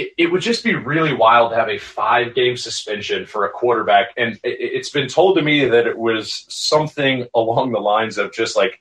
It, 0.00 0.12
it 0.16 0.32
would 0.32 0.40
just 0.40 0.64
be 0.64 0.74
really 0.74 1.12
wild 1.12 1.50
to 1.50 1.56
have 1.56 1.68
a 1.68 1.78
five 1.78 2.34
game 2.34 2.56
suspension 2.56 3.26
for 3.26 3.44
a 3.44 3.50
quarterback. 3.50 4.08
And 4.16 4.34
it, 4.42 4.56
it's 4.58 4.90
been 4.90 5.08
told 5.08 5.36
to 5.36 5.42
me 5.42 5.66
that 5.66 5.86
it 5.86 5.98
was 5.98 6.46
something 6.48 7.26
along 7.34 7.72
the 7.72 7.80
lines 7.80 8.16
of 8.16 8.32
just 8.32 8.56
like, 8.56 8.80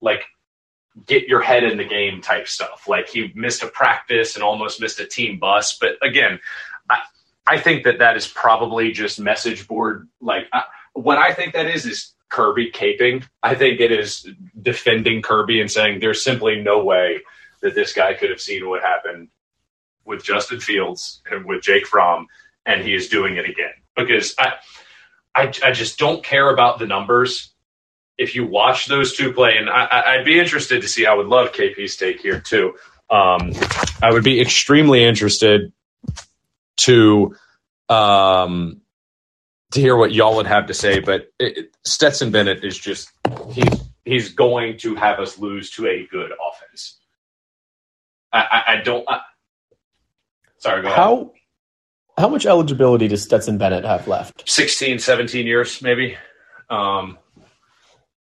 like, 0.00 0.24
get 1.06 1.28
your 1.28 1.40
head 1.40 1.64
in 1.64 1.76
the 1.76 1.84
game 1.84 2.20
type 2.20 2.48
stuff. 2.48 2.88
Like 2.88 3.08
he 3.08 3.32
missed 3.34 3.62
a 3.62 3.68
practice 3.68 4.34
and 4.34 4.44
almost 4.44 4.80
missed 4.80 5.00
a 5.00 5.06
team 5.06 5.38
bus. 5.38 5.76
But 5.76 5.96
again, 6.02 6.40
I, 6.88 7.00
I 7.46 7.58
think 7.58 7.84
that 7.84 7.98
that 7.98 8.16
is 8.16 8.26
probably 8.26 8.92
just 8.92 9.20
message 9.20 9.66
board. 9.66 10.08
Like 10.20 10.46
I, 10.52 10.64
what 10.94 11.18
I 11.18 11.34
think 11.34 11.54
that 11.54 11.66
is, 11.66 11.86
is 11.86 12.12
Kirby 12.28 12.70
caping. 12.72 13.24
I 13.42 13.54
think 13.54 13.80
it 13.80 13.92
is 13.92 14.28
defending 14.60 15.22
Kirby 15.22 15.60
and 15.60 15.70
saying 15.70 16.00
there's 16.00 16.22
simply 16.22 16.60
no 16.60 16.82
way 16.82 17.20
that 17.60 17.74
this 17.74 17.92
guy 17.92 18.14
could 18.14 18.30
have 18.30 18.40
seen 18.40 18.68
what 18.68 18.82
happened 18.82 19.28
with 20.08 20.24
Justin 20.24 20.60
Fields 20.60 21.22
and 21.30 21.44
with 21.46 21.62
Jake 21.62 21.86
Fromm 21.86 22.26
and 22.66 22.82
he 22.82 22.94
is 22.94 23.08
doing 23.08 23.36
it 23.36 23.48
again 23.48 23.72
because 23.96 24.34
I, 24.38 24.54
I, 25.34 25.52
I 25.64 25.72
just 25.72 25.98
don't 25.98 26.24
care 26.24 26.50
about 26.50 26.78
the 26.78 26.86
numbers. 26.86 27.52
If 28.16 28.34
you 28.34 28.46
watch 28.46 28.86
those 28.86 29.14
two 29.16 29.32
play, 29.32 29.56
and 29.58 29.70
I, 29.70 30.02
I'd 30.06 30.24
be 30.24 30.40
interested 30.40 30.82
to 30.82 30.88
see, 30.88 31.06
I 31.06 31.14
would 31.14 31.28
love 31.28 31.52
KP's 31.52 31.96
take 31.96 32.20
here 32.20 32.40
too. 32.40 32.74
Um, 33.10 33.52
I 34.02 34.12
would 34.12 34.24
be 34.24 34.40
extremely 34.40 35.04
interested 35.04 35.72
to 36.78 37.36
um, 37.88 38.80
to 39.72 39.80
hear 39.80 39.96
what 39.96 40.12
y'all 40.12 40.36
would 40.36 40.46
have 40.48 40.66
to 40.66 40.74
say. 40.74 40.98
But 40.98 41.28
it- 41.38 41.76
Stetson 41.84 42.32
Bennett 42.32 42.64
is 42.64 42.76
just 42.76 43.10
he's 43.52 43.64
he's 44.04 44.28
going 44.34 44.78
to 44.78 44.96
have 44.96 45.20
us 45.20 45.38
lose 45.38 45.70
to 45.72 45.86
a 45.86 46.06
good 46.10 46.32
offense. 46.32 46.98
I, 48.32 48.40
I, 48.40 48.72
I 48.74 48.76
don't. 48.82 49.04
I, 49.08 49.20
sorry, 50.58 50.82
go 50.82 50.88
ahead. 50.88 50.98
How 50.98 51.32
how 52.16 52.28
much 52.28 52.46
eligibility 52.46 53.08
does 53.08 53.22
Stetson 53.22 53.58
Bennett 53.58 53.84
have 53.84 54.08
left? 54.08 54.48
16, 54.48 54.98
17 54.98 55.46
years, 55.46 55.80
maybe. 55.80 56.16
Um, 56.68 57.16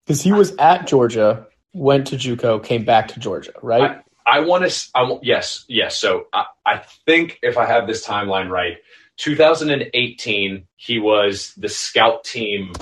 Because 0.06 0.22
he 0.22 0.32
was 0.32 0.54
at 0.56 0.86
Georgia, 0.86 1.46
went 1.72 2.06
to 2.08 2.16
JUCO, 2.16 2.62
came 2.62 2.84
back 2.84 3.08
to 3.08 3.20
Georgia, 3.20 3.52
right? 3.62 4.00
I 4.26 4.40
want 4.40 4.70
to. 4.70 4.88
I 4.94 5.18
yes, 5.22 5.64
yes. 5.68 5.98
So 5.98 6.26
I, 6.32 6.44
I 6.64 6.82
think 7.04 7.40
if 7.42 7.58
I 7.58 7.66
have 7.66 7.88
this 7.88 8.06
timeline 8.06 8.48
right, 8.48 8.76
2018, 9.16 10.66
he 10.76 10.98
was 10.98 11.52
the 11.56 11.68
scout 11.68 12.22
team 12.22 12.72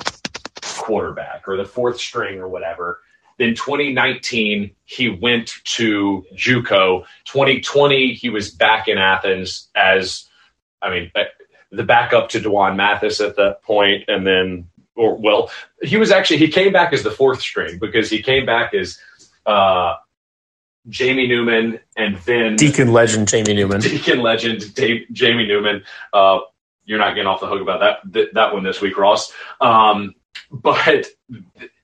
quarterback 0.63 1.49
or 1.49 1.57
the 1.57 1.65
fourth 1.65 1.99
string 1.99 2.39
or 2.39 2.49
whatever. 2.49 3.01
Then 3.39 3.55
2019, 3.55 4.73
he 4.85 5.09
went 5.09 5.53
to 5.65 6.27
JUCO. 6.35 7.05
2020, 7.25 8.15
he 8.15 8.31
was 8.31 8.51
back 8.51 8.89
in 8.89 8.99
Athens 8.99 9.69
as, 9.75 10.29
I 10.83 10.91
mean, 10.91 11.13
uh, 11.15 11.25
the 11.71 11.85
backup 11.85 12.31
to 12.31 12.41
D'Wan 12.41 12.77
Mathis 12.77 13.21
at 13.21 13.37
that 13.37 13.63
point, 13.63 14.05
and 14.09 14.27
then, 14.27 14.69
or 14.97 15.17
well, 15.17 15.51
he 15.83 15.97
was 15.97 16.11
actually 16.11 16.39
he 16.39 16.49
came 16.49 16.73
back 16.73 16.93
as 16.93 17.03
the 17.03 17.11
fourth 17.11 17.41
string 17.41 17.79
because 17.79 18.11
he 18.11 18.23
came 18.23 18.47
back 18.47 18.75
as. 18.75 18.99
Uh, 19.47 19.95
Jamie 20.89 21.27
Newman, 21.27 21.81
and 21.97 22.17
then 22.19 22.57
Deacon 22.57 22.93
legend 22.93 23.29
Jamie 23.29 23.53
Newman. 23.53 23.81
Deacon 23.81 24.21
legend 24.21 24.75
Dave, 24.75 25.07
Jamie 25.13 25.47
Newman. 25.47 25.85
Uh, 26.15 26.39
you're 26.85 26.99
not 26.99 27.11
getting 27.11 27.27
off 27.27 27.41
the 27.41 27.47
hook 27.47 27.61
about 27.61 27.81
that 27.81 28.13
th- 28.13 28.31
that 28.33 28.55
one 28.55 28.65
this 28.65 28.81
week, 28.81 28.97
Ross. 28.97 29.31
Um, 29.61 30.15
but 30.51 31.07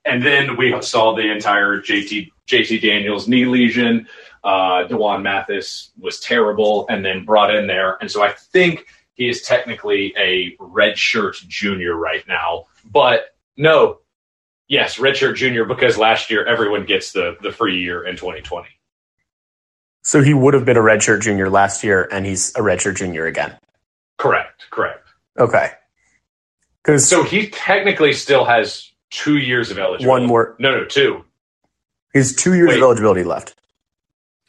and 0.05 0.25
then 0.25 0.57
we 0.57 0.81
saw 0.83 1.15
the 1.15 1.31
entire 1.31 1.81
JT 1.81 2.31
JT 2.47 2.83
Daniels 2.83 3.29
knee 3.29 3.47
lesion. 3.47 4.07
Uh, 4.43 4.85
D'Wan 4.85 5.23
Mathis 5.23 5.91
was 5.99 6.21
terrible, 6.21 6.87
and 6.89 7.05
then 7.05 7.25
brought 7.25 7.55
in 7.55 7.67
there, 7.67 7.97
and 8.01 8.11
so 8.11 8.23
I 8.23 8.33
think 8.33 8.87
he 9.15 9.29
is 9.29 9.43
technically 9.43 10.13
a 10.19 10.55
redshirt 10.57 11.47
junior 11.49 11.95
right 11.97 12.27
now. 12.29 12.67
But 12.85 13.35
no, 13.57 14.01
yes, 14.69 14.99
redshirt 14.99 15.37
junior 15.37 15.65
because 15.65 15.97
last 15.97 16.31
year 16.31 16.45
everyone 16.45 16.85
gets 16.85 17.13
the 17.13 17.37
the 17.41 17.53
free 17.53 17.81
year 17.81 18.07
in 18.07 18.17
2020. 18.17 18.69
So 20.03 20.23
he 20.23 20.35
would 20.35 20.53
have 20.53 20.67
been 20.67 20.77
a 20.77 20.83
redshirt 20.83 21.23
junior 21.23 21.49
last 21.49 21.83
year, 21.83 22.07
and 22.13 22.27
he's 22.27 22.51
a 22.51 22.61
redshirt 22.61 22.97
junior 22.97 23.25
again. 23.25 23.57
Correct, 24.19 24.67
correct. 24.71 25.09
Okay. 25.39 25.71
Because 26.83 27.09
So 27.09 27.25
he 27.25 27.49
technically 27.49 28.13
still 28.13 28.45
has 28.45 28.93
two 29.15 29.39
years 29.39 29.71
of 29.71 29.79
eligibility. 29.79 30.07
one 30.07 30.27
more, 30.27 30.57
No, 30.59 30.73
no, 30.73 30.85
two. 30.85 31.25
he's 32.13 32.35
two 32.35 32.55
years 32.55 32.69
Wait. 32.71 32.77
of 32.79 32.83
eligibility 32.83 33.23
left. 33.23 33.55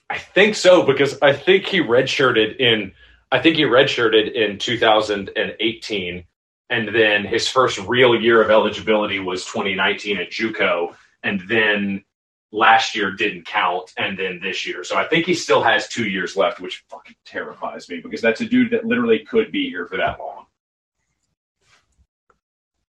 I 0.10 0.18
think 0.18 0.56
so 0.56 0.84
because 0.84 1.18
I 1.22 1.34
think 1.34 1.66
he 1.66 1.80
redshirted 1.82 2.58
in. 2.60 2.92
I 3.32 3.40
think 3.40 3.56
he 3.58 3.64
redshirted 3.64 4.34
in 4.34 4.60
2018, 4.60 6.26
and 6.70 6.88
then 6.96 7.26
his 7.26 7.48
first 7.48 7.80
real 7.80 8.20
year 8.20 8.42
of 8.42 8.50
eligibility 8.52 9.20
was 9.20 9.46
2019 9.46 10.18
at 10.18 10.30
JUCO, 10.30 10.96
and 11.24 11.42
then 11.50 12.04
last 12.52 12.96
year 12.96 13.12
didn't 13.12 13.46
count, 13.46 13.92
and 13.98 14.18
then 14.18 14.40
this 14.42 14.66
year. 14.66 14.84
So 14.84 14.96
I 14.96 15.08
think 15.08 15.26
he 15.26 15.34
still 15.34 15.64
has 15.64 15.88
two 15.88 16.08
years 16.08 16.38
left, 16.38 16.60
which 16.60 16.84
fucking 16.90 17.16
terrifies 17.26 17.90
me 17.90 18.00
because 18.00 18.22
that's 18.22 18.42
a 18.42 18.46
dude 18.46 18.72
that 18.72 18.86
literally 18.86 19.20
could 19.20 19.52
be 19.52 19.70
here 19.70 19.88
for 19.88 19.98
that 19.98 20.20
long. 20.20 20.46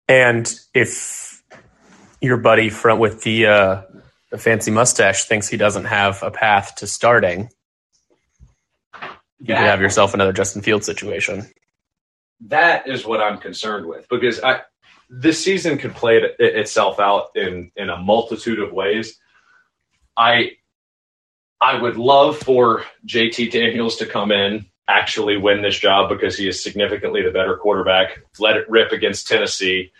And 0.07 0.53
if 0.73 1.24
your 2.25 2.37
buddy 2.37 2.69
from 2.69 2.99
with 2.99 3.23
the 3.23 3.47
uh, 3.47 3.81
the 4.31 4.37
fancy 4.37 4.71
mustache 4.71 5.25
thinks 5.25 5.47
he 5.47 5.57
doesn't 5.57 5.85
have 5.85 6.23
a 6.23 6.31
path 6.31 6.75
to 6.77 6.87
starting, 6.87 7.49
you 9.39 9.47
could 9.47 9.57
have 9.57 9.81
yourself 9.81 10.13
another 10.13 10.33
Justin 10.33 10.61
Field 10.61 10.83
situation. 10.83 11.47
that 12.47 12.87
is 12.87 13.05
what 13.05 13.21
I'm 13.21 13.37
concerned 13.39 13.85
with 13.87 14.07
because 14.09 14.41
I 14.43 14.61
this 15.09 15.43
season 15.43 15.77
could 15.77 15.95
play 15.95 16.17
it- 16.17 16.35
itself 16.39 16.99
out 16.99 17.29
in 17.35 17.71
in 17.75 17.89
a 17.89 17.97
multitude 17.97 18.59
of 18.59 18.73
ways. 18.73 19.19
I 20.17 20.51
I 21.61 21.81
would 21.81 21.97
love 21.97 22.37
for 22.37 22.83
JT 23.05 23.51
Daniels 23.51 23.97
to 23.97 24.05
come 24.05 24.31
in 24.31 24.65
actually 24.87 25.37
win 25.37 25.61
this 25.63 25.79
job 25.79 26.09
because 26.09 26.37
he 26.37 26.47
is 26.47 26.61
significantly 26.61 27.23
the 27.23 27.31
better 27.31 27.57
quarterback. 27.57 28.19
Let 28.39 28.57
it 28.57 28.69
rip 28.69 28.91
against 28.91 29.27
Tennessee. 29.27 29.91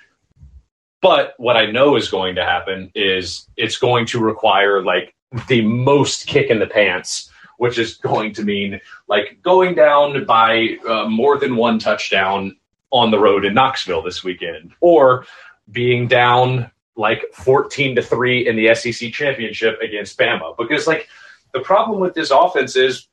But 1.06 1.36
what 1.38 1.56
I 1.56 1.70
know 1.70 1.98
is 1.98 2.10
going 2.10 2.34
to 2.34 2.44
happen 2.44 2.92
is 2.96 3.48
it's 3.58 3.78
going 3.78 4.08
to 4.08 4.20
require 4.20 4.82
like 4.84 5.14
the 5.48 5.62
most 5.62 6.26
kick 6.26 6.50
in 6.50 6.58
the 6.58 6.66
pants, 6.66 7.30
which 7.60 7.78
is 7.78 7.94
going 7.94 8.34
to 8.34 8.44
mean 8.44 8.82
like 9.08 9.38
going 9.44 9.76
down 9.76 10.26
by 10.26 10.80
uh, 10.90 11.08
more 11.08 11.38
than 11.38 11.58
one 11.58 11.78
touchdown 11.78 12.58
on 12.90 13.12
the 13.12 13.20
road 13.20 13.46
in 13.46 13.54
Knoxville 13.54 14.02
this 14.02 14.24
weekend, 14.24 14.72
or 14.80 15.28
being 15.72 16.08
down 16.08 16.72
like 16.96 17.22
14 17.34 17.98
to 17.98 18.02
3 18.02 18.48
in 18.48 18.56
the 18.56 18.74
SEC 18.74 19.14
championship 19.14 19.80
against 19.82 20.18
Bama. 20.18 20.58
Because 20.58 20.88
like 20.88 21.08
the 21.54 21.60
problem 21.60 22.00
with 22.00 22.16
this 22.16 22.32
offense 22.32 22.76
is 22.76 23.08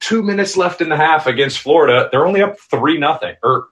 two 0.00 0.22
minutes 0.22 0.58
left 0.58 0.82
in 0.82 0.90
the 0.90 0.96
half 0.98 1.26
against 1.26 1.60
Florida. 1.60 2.10
They're 2.12 2.26
only 2.26 2.42
up 2.42 2.60
three 2.60 2.98
nothing. 2.98 3.36
Or 3.42 3.68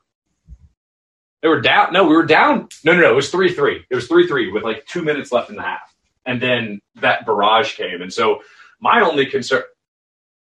they 1.42 1.48
were 1.48 1.60
down. 1.60 1.92
No, 1.92 2.04
we 2.06 2.14
were 2.16 2.26
down. 2.26 2.68
No, 2.84 2.94
no, 2.94 3.00
no. 3.00 3.12
It 3.12 3.16
was 3.16 3.30
three 3.30 3.52
three. 3.54 3.84
It 3.90 3.94
was 3.94 4.08
three 4.08 4.26
three 4.26 4.50
with 4.50 4.64
like 4.64 4.86
two 4.86 5.02
minutes 5.02 5.32
left 5.32 5.50
in 5.50 5.56
the 5.56 5.62
half, 5.62 5.94
and 6.26 6.40
then 6.40 6.80
that 6.96 7.26
barrage 7.26 7.74
came. 7.76 8.02
And 8.02 8.12
so 8.12 8.40
my 8.80 9.00
only 9.00 9.26
concern, 9.26 9.62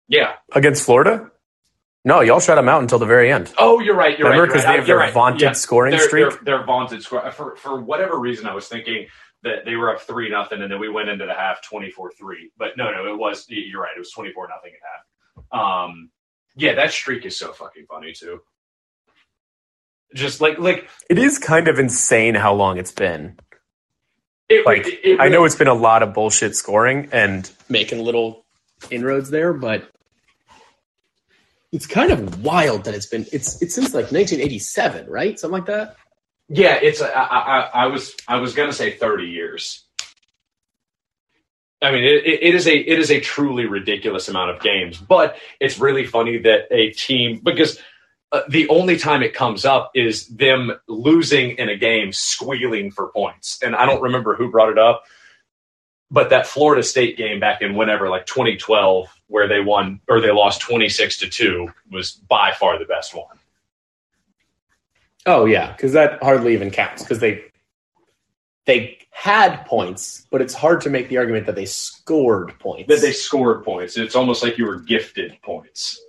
yeah. 0.08 0.34
Against 0.52 0.84
Florida? 0.84 1.30
No, 2.04 2.20
y'all 2.20 2.40
shut 2.40 2.56
him 2.58 2.68
out 2.68 2.80
until 2.80 2.98
the 2.98 3.06
very 3.06 3.30
end. 3.30 3.52
Oh, 3.58 3.80
you're 3.80 3.94
right. 3.96 4.18
You're 4.18 4.28
Remember, 4.28 4.44
right. 4.44 4.48
because 4.52 4.64
they 4.64 4.76
have 4.76 4.86
their 4.86 4.96
right. 4.96 5.12
vaunted 5.12 5.40
Yeah. 5.42 5.52
scoring 5.52 5.90
their, 5.90 6.00
streak. 6.08 6.40
Their, 6.44 6.64
vaunted 6.64 7.02
score. 7.02 7.30
For 7.32 7.56
for 7.56 7.80
whatever 7.80 8.18
reason, 8.18 8.46
I 8.46 8.54
was 8.54 8.68
thinking 8.68 9.08
that 9.42 9.64
they 9.66 9.76
were 9.76 9.94
up 9.94 10.00
three 10.00 10.30
nothing, 10.30 10.62
and 10.62 10.72
then 10.72 10.80
we 10.80 10.88
went 10.88 11.10
into 11.10 11.26
the 11.26 11.34
half 11.34 11.62
twenty 11.62 11.90
four 11.90 12.10
three. 12.12 12.50
But 12.56 12.76
no, 12.78 12.90
no, 12.90 13.12
it 13.12 13.18
was. 13.18 13.46
You're 13.48 13.82
right. 13.82 13.92
It 13.94 13.98
was 13.98 14.10
twenty 14.10 14.32
four 14.32 14.48
nothing 14.48 14.72
at 14.72 15.52
half. 15.52 15.84
Um, 15.86 16.10
yeah, 16.56 16.74
that 16.74 16.92
streak 16.92 17.26
is 17.26 17.36
so 17.38 17.52
fucking 17.52 17.86
funny 17.88 18.12
too. 18.12 18.40
Just 20.14 20.40
like 20.40 20.58
like 20.58 20.88
It 21.10 21.18
is 21.18 21.38
kind 21.38 21.68
of 21.68 21.78
insane 21.78 22.34
how 22.34 22.54
long 22.54 22.78
it's 22.78 22.92
been. 22.92 23.38
it, 24.48 24.64
Like, 24.66 24.86
it- 24.86 25.00
it 25.04 25.20
I 25.20 25.28
know 25.28 25.44
it's 25.44 25.56
been 25.56 25.68
a 25.68 25.74
lot 25.74 26.02
of 26.02 26.14
bullshit 26.14 26.56
scoring 26.56 27.08
and 27.12 27.50
making 27.68 27.98
little 28.00 28.44
inroads 28.90 29.30
there, 29.30 29.52
but 29.52 29.90
it's 31.72 31.86
kind 31.86 32.10
of 32.10 32.42
wild 32.42 32.84
that 32.84 32.94
it's 32.94 33.06
been 33.06 33.26
it's 33.32 33.60
it's 33.60 33.74
since 33.74 33.92
like 33.92 34.10
1987, 34.10 35.06
right? 35.10 35.38
Something 35.38 35.52
like 35.58 35.66
that. 35.66 35.96
Yeah, 36.48 36.78
it's. 36.80 37.02
I, 37.02 37.08
I, 37.10 37.60
I 37.74 37.86
was. 37.88 38.14
I 38.26 38.36
was 38.38 38.54
gonna 38.54 38.72
say 38.72 38.96
thirty 38.96 39.26
years. 39.26 39.84
I 41.82 41.90
mean, 41.92 42.04
it, 42.04 42.24
it 42.26 42.42
it 42.42 42.54
is 42.54 42.66
a 42.66 42.74
it 42.74 42.98
is 42.98 43.10
a 43.10 43.20
truly 43.20 43.66
ridiculous 43.66 44.28
amount 44.30 44.52
of 44.52 44.60
games, 44.62 44.96
but 44.96 45.36
it's 45.60 45.78
really 45.78 46.06
funny 46.06 46.38
that 46.38 46.68
a 46.70 46.90
team 46.92 47.40
because 47.44 47.78
uh, 48.30 48.42
the 48.48 48.68
only 48.68 48.98
time 48.98 49.22
it 49.22 49.32
comes 49.32 49.64
up 49.64 49.90
is 49.94 50.26
them 50.28 50.72
losing 50.86 51.52
in 51.52 51.68
a 51.68 51.76
game, 51.76 52.12
squealing 52.12 52.90
for 52.90 53.08
points, 53.08 53.62
and 53.62 53.74
I 53.74 53.86
don't 53.86 54.02
remember 54.02 54.34
who 54.34 54.50
brought 54.50 54.70
it 54.70 54.78
up, 54.78 55.04
but 56.10 56.30
that 56.30 56.46
Florida 56.46 56.82
State 56.82 57.16
game 57.16 57.40
back 57.40 57.62
in 57.62 57.74
whenever, 57.74 58.08
like 58.08 58.26
2012, 58.26 59.08
where 59.28 59.48
they 59.48 59.60
won 59.60 60.00
or 60.08 60.20
they 60.20 60.30
lost 60.30 60.60
26 60.60 61.18
to 61.18 61.28
two, 61.28 61.68
was 61.90 62.12
by 62.12 62.52
far 62.52 62.78
the 62.78 62.84
best 62.84 63.14
one. 63.14 63.38
Oh 65.24 65.46
yeah, 65.46 65.72
because 65.72 65.92
that 65.92 66.22
hardly 66.22 66.52
even 66.52 66.70
counts 66.70 67.02
because 67.02 67.20
they 67.20 67.44
they 68.66 68.98
had 69.10 69.64
points, 69.64 70.26
but 70.30 70.42
it's 70.42 70.54
hard 70.54 70.82
to 70.82 70.90
make 70.90 71.08
the 71.08 71.16
argument 71.16 71.46
that 71.46 71.54
they 71.54 71.64
scored 71.64 72.58
points. 72.58 72.88
That 72.88 73.00
they 73.00 73.12
scored 73.12 73.64
points. 73.64 73.96
It's 73.96 74.14
almost 74.14 74.42
like 74.42 74.58
you 74.58 74.66
were 74.66 74.80
gifted 74.80 75.40
points. 75.42 76.00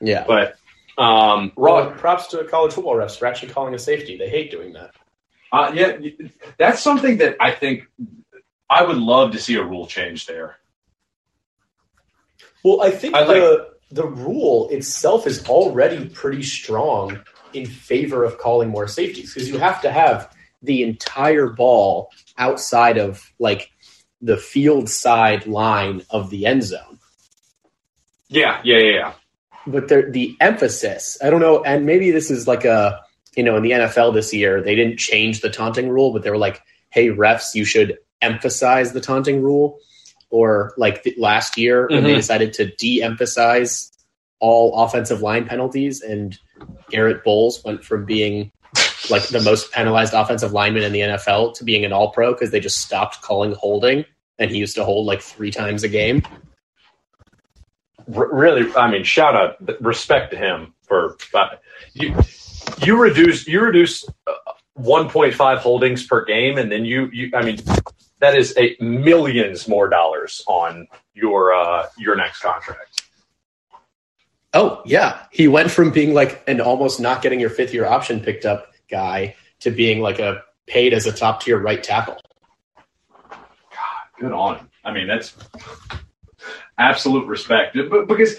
yeah. 0.00 0.24
But 0.26 0.56
um, 0.98 1.52
Raw, 1.56 1.90
props 1.92 2.28
to 2.28 2.44
college 2.44 2.72
football 2.72 2.94
refs 2.94 3.18
for 3.18 3.26
actually 3.26 3.52
calling 3.52 3.74
a 3.74 3.78
safety. 3.78 4.16
They 4.16 4.28
hate 4.28 4.50
doing 4.50 4.72
that. 4.74 4.90
uh, 5.52 5.70
yeah, 5.74 5.96
that's 6.58 6.80
something 6.82 7.18
that 7.18 7.36
I 7.40 7.50
think 7.52 7.84
I 8.70 8.84
would 8.84 8.96
love 8.98 9.32
to 9.32 9.38
see 9.38 9.56
a 9.56 9.62
rule 9.64 9.86
change 9.86 10.26
there. 10.26 10.56
Well, 12.64 12.82
I 12.82 12.90
think 12.90 13.14
I 13.14 13.20
like- 13.24 13.36
the 13.36 13.74
the 13.90 14.06
rule 14.06 14.68
itself 14.70 15.26
is 15.26 15.46
already 15.48 16.08
pretty 16.08 16.42
strong 16.42 17.20
in 17.52 17.66
favor 17.66 18.24
of 18.24 18.38
calling 18.38 18.68
more 18.70 18.88
safeties 18.88 19.32
because 19.32 19.48
you 19.48 19.58
have 19.58 19.80
to 19.82 19.90
have 19.90 20.34
the 20.62 20.82
entire 20.82 21.48
ball 21.50 22.10
outside 22.36 22.98
of 22.98 23.32
like 23.38 23.70
the 24.20 24.36
field 24.36 24.88
side 24.88 25.46
line 25.46 26.02
of 26.10 26.30
the 26.30 26.46
end 26.46 26.64
zone. 26.64 26.98
Yeah, 28.28 28.60
yeah, 28.64 28.78
yeah, 28.78 28.92
yeah. 28.92 29.12
But 29.66 29.88
the 29.88 30.06
the 30.10 30.36
emphasis, 30.40 31.16
I 31.22 31.30
don't 31.30 31.40
know, 31.40 31.62
and 31.64 31.86
maybe 31.86 32.10
this 32.10 32.30
is 32.30 32.46
like 32.46 32.64
a 32.64 33.00
you 33.36 33.42
know 33.42 33.56
in 33.56 33.62
the 33.62 33.70
NFL 33.72 34.14
this 34.14 34.32
year 34.32 34.62
they 34.62 34.74
didn't 34.74 34.98
change 34.98 35.40
the 35.40 35.50
taunting 35.50 35.88
rule, 35.88 36.12
but 36.12 36.22
they 36.22 36.30
were 36.30 36.38
like, 36.38 36.60
hey 36.90 37.08
refs, 37.08 37.54
you 37.54 37.64
should 37.64 37.98
emphasize 38.22 38.92
the 38.92 39.00
taunting 39.00 39.42
rule. 39.42 39.78
Or 40.30 40.74
like 40.76 41.04
the, 41.04 41.14
last 41.16 41.56
year 41.56 41.86
when 41.88 42.02
they 42.02 42.12
Mhm. 42.14 42.16
decided 42.16 42.52
to 42.54 42.66
de-emphasize 42.76 43.92
all 44.40 44.74
offensive 44.82 45.22
line 45.22 45.46
penalties, 45.46 46.02
and 46.02 46.36
Garett 46.90 47.22
Bolles 47.24 47.62
went 47.64 47.84
from 47.84 48.04
being 48.04 48.50
like 49.10 49.22
the 49.28 49.40
most 49.40 49.70
penalized 49.72 50.12
offensive 50.12 50.52
lineman 50.52 50.82
in 50.82 50.92
the 50.92 51.00
NFL 51.02 51.52
to 51.54 51.64
being 51.64 51.84
an 51.84 51.92
All 51.92 52.10
Pro 52.10 52.32
because 52.32 52.50
they 52.50 52.58
just 52.60 52.78
stopped 52.78 53.22
calling 53.22 53.52
holding, 53.52 54.04
and 54.38 54.50
he 54.50 54.58
used 54.58 54.74
to 54.74 54.84
hold 54.84 55.06
like 55.06 55.22
three 55.22 55.50
times 55.52 55.84
a 55.84 55.88
game. 55.88 56.22
R- 58.12 58.32
really, 58.32 58.74
I 58.76 58.90
mean, 58.90 59.04
shout 59.04 59.34
out, 59.34 59.56
respect 59.80 60.32
to 60.32 60.36
him 60.36 60.74
for 60.82 61.16
uh, 61.32 61.48
you. 61.92 62.16
You 62.84 63.00
reduce 63.00 63.46
you 63.46 63.60
reduce 63.60 64.08
uh, 64.26 64.32
1.5 64.78 65.58
holdings 65.58 66.06
per 66.06 66.24
game, 66.24 66.58
and 66.58 66.70
then 66.70 66.84
you 66.84 67.08
you. 67.12 67.30
I 67.34 67.42
mean, 67.42 67.58
that 68.20 68.34
is 68.34 68.54
a 68.56 68.76
millions 68.80 69.68
more 69.68 69.88
dollars 69.88 70.42
on 70.46 70.88
your 71.14 71.54
uh, 71.54 71.86
your 71.98 72.16
next 72.16 72.40
contract. 72.40 73.02
Oh 74.52 74.82
yeah, 74.84 75.26
he 75.30 75.48
went 75.48 75.70
from 75.70 75.90
being 75.90 76.14
like 76.14 76.42
an 76.46 76.60
almost 76.60 77.00
not 77.00 77.22
getting 77.22 77.40
your 77.40 77.50
fifth 77.50 77.74
year 77.74 77.86
option 77.86 78.20
picked 78.20 78.46
up 78.46 78.72
guy 78.88 79.34
to 79.60 79.70
being 79.70 80.00
like 80.00 80.18
a 80.18 80.42
paid 80.66 80.94
as 80.94 81.06
a 81.06 81.12
top 81.12 81.42
tier 81.42 81.58
right 81.58 81.82
tackle. 81.82 82.18
God, 83.28 83.38
good 84.18 84.32
on 84.32 84.56
him. 84.58 84.70
I 84.84 84.92
mean, 84.92 85.06
that's 85.06 85.34
absolute 86.78 87.26
respect. 87.26 87.76
But 87.90 88.06
because 88.08 88.38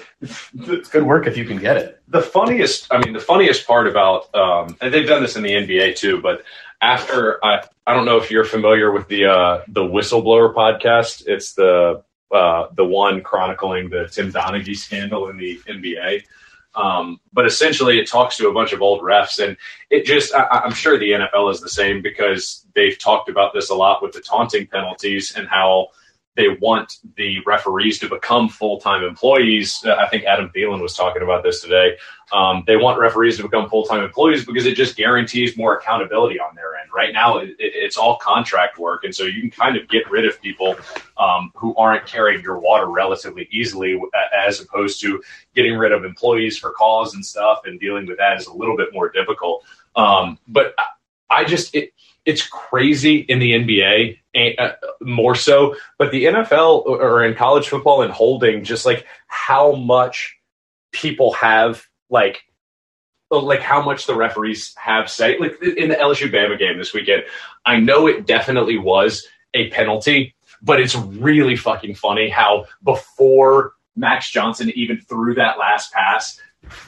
the, 0.54 0.74
It's 0.74 0.90
good 0.90 1.04
work 1.04 1.28
if 1.28 1.38
you 1.38 1.46
can 1.46 1.58
get 1.58 1.78
it. 1.78 2.02
the 2.08 2.22
funniest 2.22 2.88
i 2.92 2.98
mean 2.98 3.14
the 3.14 3.20
funniest 3.20 3.66
part 3.68 3.88
about 3.88 4.34
um 4.36 4.76
and 4.82 4.94
they've 4.94 5.08
done 5.08 5.22
this 5.22 5.36
in 5.36 5.44
the 5.44 5.52
nba 5.52 5.96
too 5.96 6.22
but 6.22 6.44
after 6.82 7.44
i 7.44 7.64
i 7.88 7.94
don't 7.94 8.06
know 8.06 8.18
if 8.18 8.30
you're 8.32 8.44
familiar 8.46 8.92
with 8.92 9.08
the 9.08 9.26
uh 9.26 9.62
the 9.68 9.82
whistleblower 9.82 10.54
podcast 10.54 11.24
it's 11.28 11.54
the 11.54 12.04
uh 12.32 12.68
the 12.76 12.86
one 12.86 13.22
chronicling 13.22 13.90
the 13.90 14.08
tim 14.12 14.32
donaghy 14.32 14.76
scandal 14.76 15.30
in 15.30 15.38
the 15.38 15.60
nba 15.68 16.24
um, 16.76 17.22
but 17.32 17.46
essentially, 17.46 18.00
it 18.00 18.08
talks 18.08 18.36
to 18.38 18.50
a 18.50 18.54
bunch 18.54 18.74
of 18.74 18.82
old 18.82 19.02
refs, 19.02 19.42
and 19.42 19.56
it 19.90 20.06
just, 20.06 20.34
I, 20.36 20.44
I'm 20.66 20.74
sure 20.74 21.00
the 21.00 21.12
NFL 21.12 21.50
is 21.54 21.62
the 21.62 21.70
same 21.70 22.02
because 22.02 22.66
they've 22.76 23.00
talked 23.00 23.30
about 23.30 23.54
this 23.54 23.70
a 23.70 23.76
lot 23.76 24.04
with 24.04 24.12
the 24.12 24.20
taunting 24.20 24.68
penalties 24.68 25.34
and 25.38 25.48
how 25.48 25.88
they 26.36 26.50
want 26.60 26.98
the 27.16 27.40
referees 27.46 27.98
to 28.00 28.10
become 28.10 28.50
full 28.50 28.80
time 28.80 29.04
employees. 29.04 29.84
Uh, 29.86 29.96
I 29.96 30.08
think 30.08 30.26
Adam 30.26 30.52
Thielen 30.56 30.82
was 30.82 30.96
talking 30.96 31.22
about 31.22 31.44
this 31.44 31.62
today. 31.62 31.98
Um, 32.34 32.64
they 32.68 32.76
want 32.76 33.00
referees 33.00 33.38
to 33.38 33.44
become 33.44 33.70
full 33.70 33.86
time 33.86 34.04
employees 34.04 34.46
because 34.46 34.66
it 34.66 34.76
just 34.76 34.98
guarantees 34.98 35.56
more 35.56 35.78
accountability 35.78 36.40
on 36.40 36.56
their 36.56 36.76
end. 36.76 36.90
Right 36.94 37.14
now, 37.14 37.38
it, 37.38 37.50
it, 37.52 37.56
it's 37.60 37.98
all 37.98 38.18
contract 38.18 38.78
work, 38.78 39.04
and 39.04 39.16
so 39.16 39.24
you 39.24 39.42
can 39.42 39.52
kind 39.52 39.78
of 39.78 39.88
get 39.88 40.10
rid 40.10 40.26
of 40.26 40.42
people 40.42 40.76
um, 41.18 41.52
who 41.56 41.76
aren't 41.76 42.06
carrying 42.06 42.42
your 42.42 42.60
water 42.60 42.88
relatively 42.88 43.48
easily, 43.52 44.00
as 44.38 44.60
opposed 44.60 45.00
to 45.02 45.22
getting 45.54 45.78
rid 45.78 45.92
of 45.92 46.04
employees 46.04 46.58
for 46.58 46.72
cause 46.72 47.16
and 47.16 47.26
stuff, 47.26 47.62
and 47.66 47.80
dealing 47.80 48.06
with 48.08 48.18
that 48.18 48.40
is 48.40 48.48
a 48.48 48.54
little 48.54 48.76
bit 48.76 48.94
more 48.94 49.10
difficult. 49.10 49.64
Um, 49.96 50.38
but 50.48 50.76
I 51.30 51.46
just 51.46 51.74
it, 51.76 51.94
it's 52.26 52.48
crazy 52.48 53.18
in 53.18 53.40
the 53.40 53.52
NBA 53.52 54.18
uh, 54.58 54.72
more 55.02 55.36
so, 55.36 55.76
but 55.98 56.12
the 56.12 56.26
NFL 56.26 56.86
or 56.86 57.24
in 57.24 57.36
college 57.36 57.70
football 57.70 58.02
and 58.02 58.12
holding 58.12 58.64
just 58.64 58.86
like 58.86 59.06
how 59.28 59.74
much 59.74 60.36
people 60.92 61.34
have 61.34 61.86
like 62.10 62.44
like 63.32 63.62
how 63.62 63.82
much 63.84 64.06
the 64.06 64.16
referees 64.16 64.74
have 64.78 65.10
say 65.10 65.38
like 65.40 65.62
in 65.62 65.90
the 65.90 65.96
LSU 65.96 66.32
Bama 66.32 66.58
game 66.58 66.78
this 66.78 66.94
weekend. 66.94 67.24
I 67.66 67.78
know 67.78 68.08
it 68.08 68.26
definitely 68.26 68.78
was 68.78 69.28
a 69.54 69.70
penalty, 69.70 70.36
but 70.62 70.80
it's 70.80 70.96
really 70.96 71.56
fucking 71.56 71.96
funny 71.96 72.30
how 72.30 72.66
before 72.84 73.74
Max 73.96 74.30
Johnson 74.30 74.72
even 74.76 75.00
threw 75.00 75.36
that 75.36 75.58
last 75.58 75.94
pass, 75.94 76.40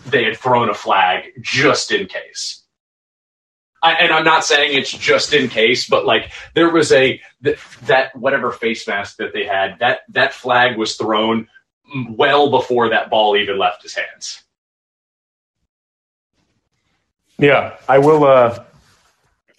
they 0.08 0.24
had 0.24 0.38
thrown 0.38 0.70
a 0.70 0.74
flag 0.74 1.32
just 1.42 1.92
in 1.92 2.08
case. 2.08 2.64
I, 3.82 3.94
and 3.94 4.12
I'm 4.12 4.24
not 4.26 4.44
saying 4.44 4.78
it's 4.78 4.92
just 4.92 5.34
in 5.34 5.50
case, 5.50 5.88
but 5.88 6.06
like 6.06 6.32
there 6.56 6.72
was 6.72 6.92
a 6.92 7.22
th- 7.44 7.60
that 7.86 8.16
whatever 8.16 8.52
face 8.52 8.88
mask 8.88 9.18
that 9.18 9.34
they 9.34 9.46
had 9.46 9.80
that 9.80 10.00
that 10.10 10.34
flag 10.34 10.78
was 10.78 10.96
thrown 10.96 11.48
well 12.10 12.50
before 12.50 12.90
that 12.90 13.10
ball 13.10 13.38
even 13.38 13.58
left 13.58 13.84
his 13.84 13.96
hands. 13.96 14.44
Yeah, 17.38 17.78
I 17.88 18.00
will. 18.00 18.24
Uh, 18.24 18.64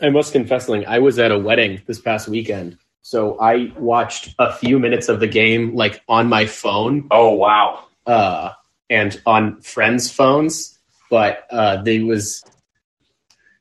I 0.01 0.11
must 0.11 0.33
confess, 0.33 0.69
Ling, 0.69 0.87
I 0.87 0.99
was 1.01 1.19
at 1.19 1.33
a 1.33 1.39
wedding 1.39 1.83
this 1.87 2.01
past 2.01 2.29
weekend. 2.29 2.79
So 3.03 3.39
I 3.41 3.73
watched 3.79 4.35
a 4.39 4.53
few 4.53 4.79
minutes 4.79 5.09
of 5.09 5.21
the 5.21 5.27
game 5.27 5.75
like 5.75 6.03
on 6.09 6.29
my 6.29 6.47
phone 6.47 7.07
Oh 7.11 7.31
wow! 7.31 7.85
uh, 8.07 8.53
and 8.91 9.21
on 9.25 9.61
friends' 9.61 10.11
phones, 10.11 10.79
but 11.11 11.47
uh, 11.51 11.83
there 11.83 12.05
was 12.05 12.45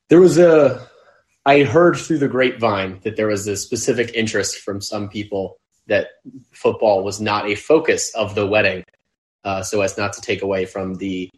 there 0.08 0.20
was 0.20 0.38
a 0.38 0.86
I 1.46 1.62
heard 1.62 1.96
through 1.96 2.18
the 2.18 2.28
grapevine 2.28 3.00
that 3.04 3.16
there 3.16 3.28
was 3.28 3.46
a 3.46 3.56
specific 3.56 4.12
interest 4.14 4.58
from 4.58 4.80
some 4.80 5.08
people 5.08 5.58
that 5.86 6.08
football 6.52 7.02
was 7.02 7.20
not 7.20 7.48
a 7.48 7.54
focus 7.54 8.14
of 8.14 8.34
the 8.34 8.46
wedding, 8.46 8.84
uh, 9.44 9.62
so 9.62 9.80
as 9.80 9.96
not 9.96 10.12
to 10.14 10.20
take 10.20 10.42
away 10.42 10.66
from 10.66 10.96
the 10.96 11.30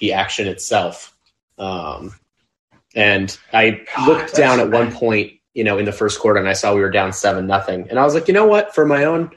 the 0.00 0.12
action 0.12 0.46
itself. 0.46 1.16
Um, 1.58 2.14
and 2.94 3.36
I 3.52 3.84
God, 3.96 4.08
looked 4.08 4.34
down 4.34 4.60
at 4.60 4.70
one 4.70 4.92
point, 4.92 5.32
you 5.54 5.64
know, 5.64 5.78
in 5.78 5.84
the 5.84 5.92
first 5.92 6.20
quarter, 6.20 6.38
and 6.38 6.48
I 6.48 6.52
saw 6.52 6.74
we 6.74 6.80
were 6.80 6.90
down 6.90 7.12
seven 7.12 7.46
nothing, 7.46 7.88
and 7.90 7.98
I 7.98 8.04
was 8.04 8.14
like, 8.14 8.28
you 8.28 8.34
know 8.34 8.46
what, 8.46 8.74
for 8.74 8.86
my 8.86 9.04
own 9.04 9.30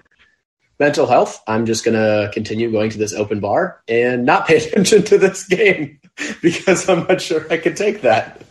mental 0.79 1.05
health, 1.05 1.41
I'm 1.47 1.65
just 1.65 1.83
going 1.83 1.97
to 1.97 2.31
continue 2.33 2.71
going 2.71 2.89
to 2.91 2.97
this 2.97 3.13
open 3.13 3.39
bar 3.39 3.81
and 3.87 4.25
not 4.25 4.47
pay 4.47 4.57
attention 4.65 5.03
to 5.03 5.17
this 5.17 5.45
game 5.45 5.99
because 6.41 6.87
I'm 6.87 7.05
not 7.07 7.21
sure 7.21 7.51
I 7.51 7.57
could 7.57 7.75
take 7.75 8.01
that. 8.01 8.43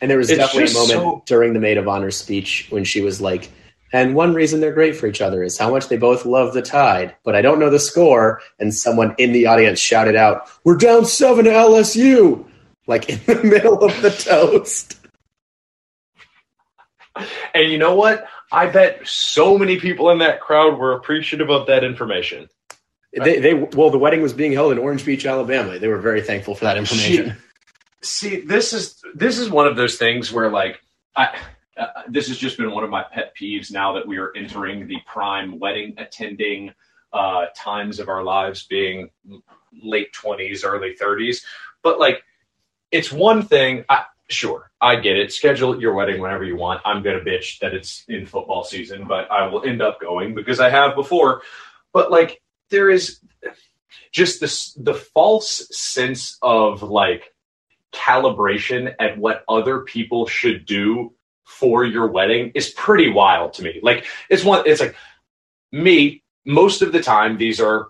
And 0.00 0.10
there 0.10 0.18
was 0.18 0.30
It's 0.30 0.38
definitely 0.38 0.70
a 0.70 0.74
moment 0.74 0.90
so- 0.90 1.22
during 1.26 1.52
the 1.52 1.60
maid 1.60 1.78
of 1.78 1.88
honor 1.88 2.10
speech 2.10 2.66
when 2.70 2.84
she 2.84 3.00
was 3.00 3.20
like, 3.20 3.50
and 3.92 4.14
one 4.14 4.34
reason 4.34 4.60
they're 4.60 4.72
great 4.72 4.96
for 4.96 5.06
each 5.06 5.22
other 5.22 5.42
is 5.42 5.56
how 5.56 5.70
much 5.70 5.88
they 5.88 5.96
both 5.96 6.26
love 6.26 6.52
the 6.52 6.60
tide, 6.60 7.14
but 7.24 7.34
I 7.34 7.40
don't 7.40 7.58
know 7.58 7.70
the 7.70 7.78
score. 7.78 8.42
And 8.58 8.74
someone 8.74 9.14
in 9.18 9.32
the 9.32 9.46
audience 9.46 9.80
shouted 9.80 10.14
out, 10.14 10.48
We're 10.64 10.76
down 10.76 11.06
seven 11.06 11.46
to 11.46 11.50
LSU, 11.50 12.46
like 12.86 13.08
in 13.08 13.18
the 13.26 13.42
middle 13.44 13.82
of 13.82 14.02
the 14.02 14.10
toast. 14.10 14.98
And 17.54 17.72
you 17.72 17.78
know 17.78 17.94
what? 17.94 18.26
I 18.52 18.66
bet 18.66 19.06
so 19.06 19.58
many 19.58 19.80
people 19.80 20.10
in 20.10 20.18
that 20.18 20.40
crowd 20.40 20.78
were 20.78 20.92
appreciative 20.92 21.50
of 21.50 21.66
that 21.66 21.82
information. 21.82 22.48
They, 23.12 23.40
they, 23.40 23.54
well, 23.54 23.90
the 23.90 23.98
wedding 23.98 24.20
was 24.20 24.32
being 24.34 24.52
held 24.52 24.70
in 24.72 24.78
Orange 24.78 25.04
Beach, 25.04 25.24
Alabama. 25.26 25.78
They 25.78 25.88
were 25.88 25.98
very 25.98 26.20
thankful 26.20 26.54
for 26.54 26.64
that 26.66 26.76
information. 26.76 27.36
See, 28.02 28.40
this 28.40 28.72
is 28.72 29.02
this 29.14 29.38
is 29.38 29.50
one 29.50 29.66
of 29.66 29.76
those 29.76 29.96
things 29.96 30.32
where 30.32 30.50
like 30.50 30.80
I 31.16 31.36
uh, 31.78 31.86
this 32.08 32.28
has 32.28 32.36
just 32.36 32.58
been 32.58 32.72
one 32.72 32.84
of 32.84 32.90
my 32.90 33.04
pet 33.04 33.32
peeves 33.40 33.70
now 33.70 33.92
that 33.94 34.06
we 34.06 34.18
are 34.18 34.32
entering 34.36 34.86
the 34.86 34.98
prime 35.06 35.58
wedding 35.58 35.94
attending 35.98 36.72
uh, 37.12 37.46
times 37.56 38.00
of 38.00 38.08
our 38.08 38.22
lives 38.22 38.66
being 38.66 39.10
late 39.82 40.12
20s 40.12 40.64
early 40.64 40.94
30s 41.00 41.42
but 41.82 42.00
like 42.00 42.22
it's 42.90 43.12
one 43.12 43.42
thing 43.42 43.84
I, 43.88 44.04
sure 44.28 44.70
i 44.80 44.96
get 44.96 45.16
it. 45.16 45.32
Schedule 45.32 45.80
your 45.80 45.94
wedding 45.94 46.20
whenever 46.20 46.44
you 46.44 46.56
want. 46.56 46.80
I'm 46.84 47.02
gonna 47.02 47.20
bitch 47.20 47.58
that 47.60 47.74
it's 47.74 48.04
in 48.08 48.26
football 48.26 48.64
season 48.64 49.06
but 49.06 49.30
i 49.30 49.46
will 49.46 49.64
end 49.64 49.80
up 49.80 50.00
going 50.00 50.34
because 50.34 50.60
i 50.60 50.68
have 50.68 50.94
before. 50.94 51.42
But 51.92 52.10
like 52.10 52.40
there 52.70 52.90
is 52.90 53.20
just 54.10 54.40
this 54.40 54.72
the 54.74 54.94
false 54.94 55.68
sense 55.70 56.38
of 56.42 56.82
like 56.82 57.32
calibration 57.92 58.94
at 58.98 59.18
what 59.18 59.44
other 59.48 59.80
people 59.80 60.26
should 60.26 60.66
do 60.66 61.12
for 61.44 61.84
your 61.84 62.06
wedding 62.06 62.52
is 62.54 62.70
pretty 62.70 63.08
wild 63.08 63.54
to 63.54 63.62
me. 63.62 63.80
Like 63.82 64.04
it's 64.28 64.44
one 64.44 64.62
it's 64.66 64.80
like 64.80 64.94
me 65.72 66.22
most 66.44 66.82
of 66.82 66.92
the 66.92 67.02
time 67.02 67.38
these 67.38 67.60
are 67.60 67.88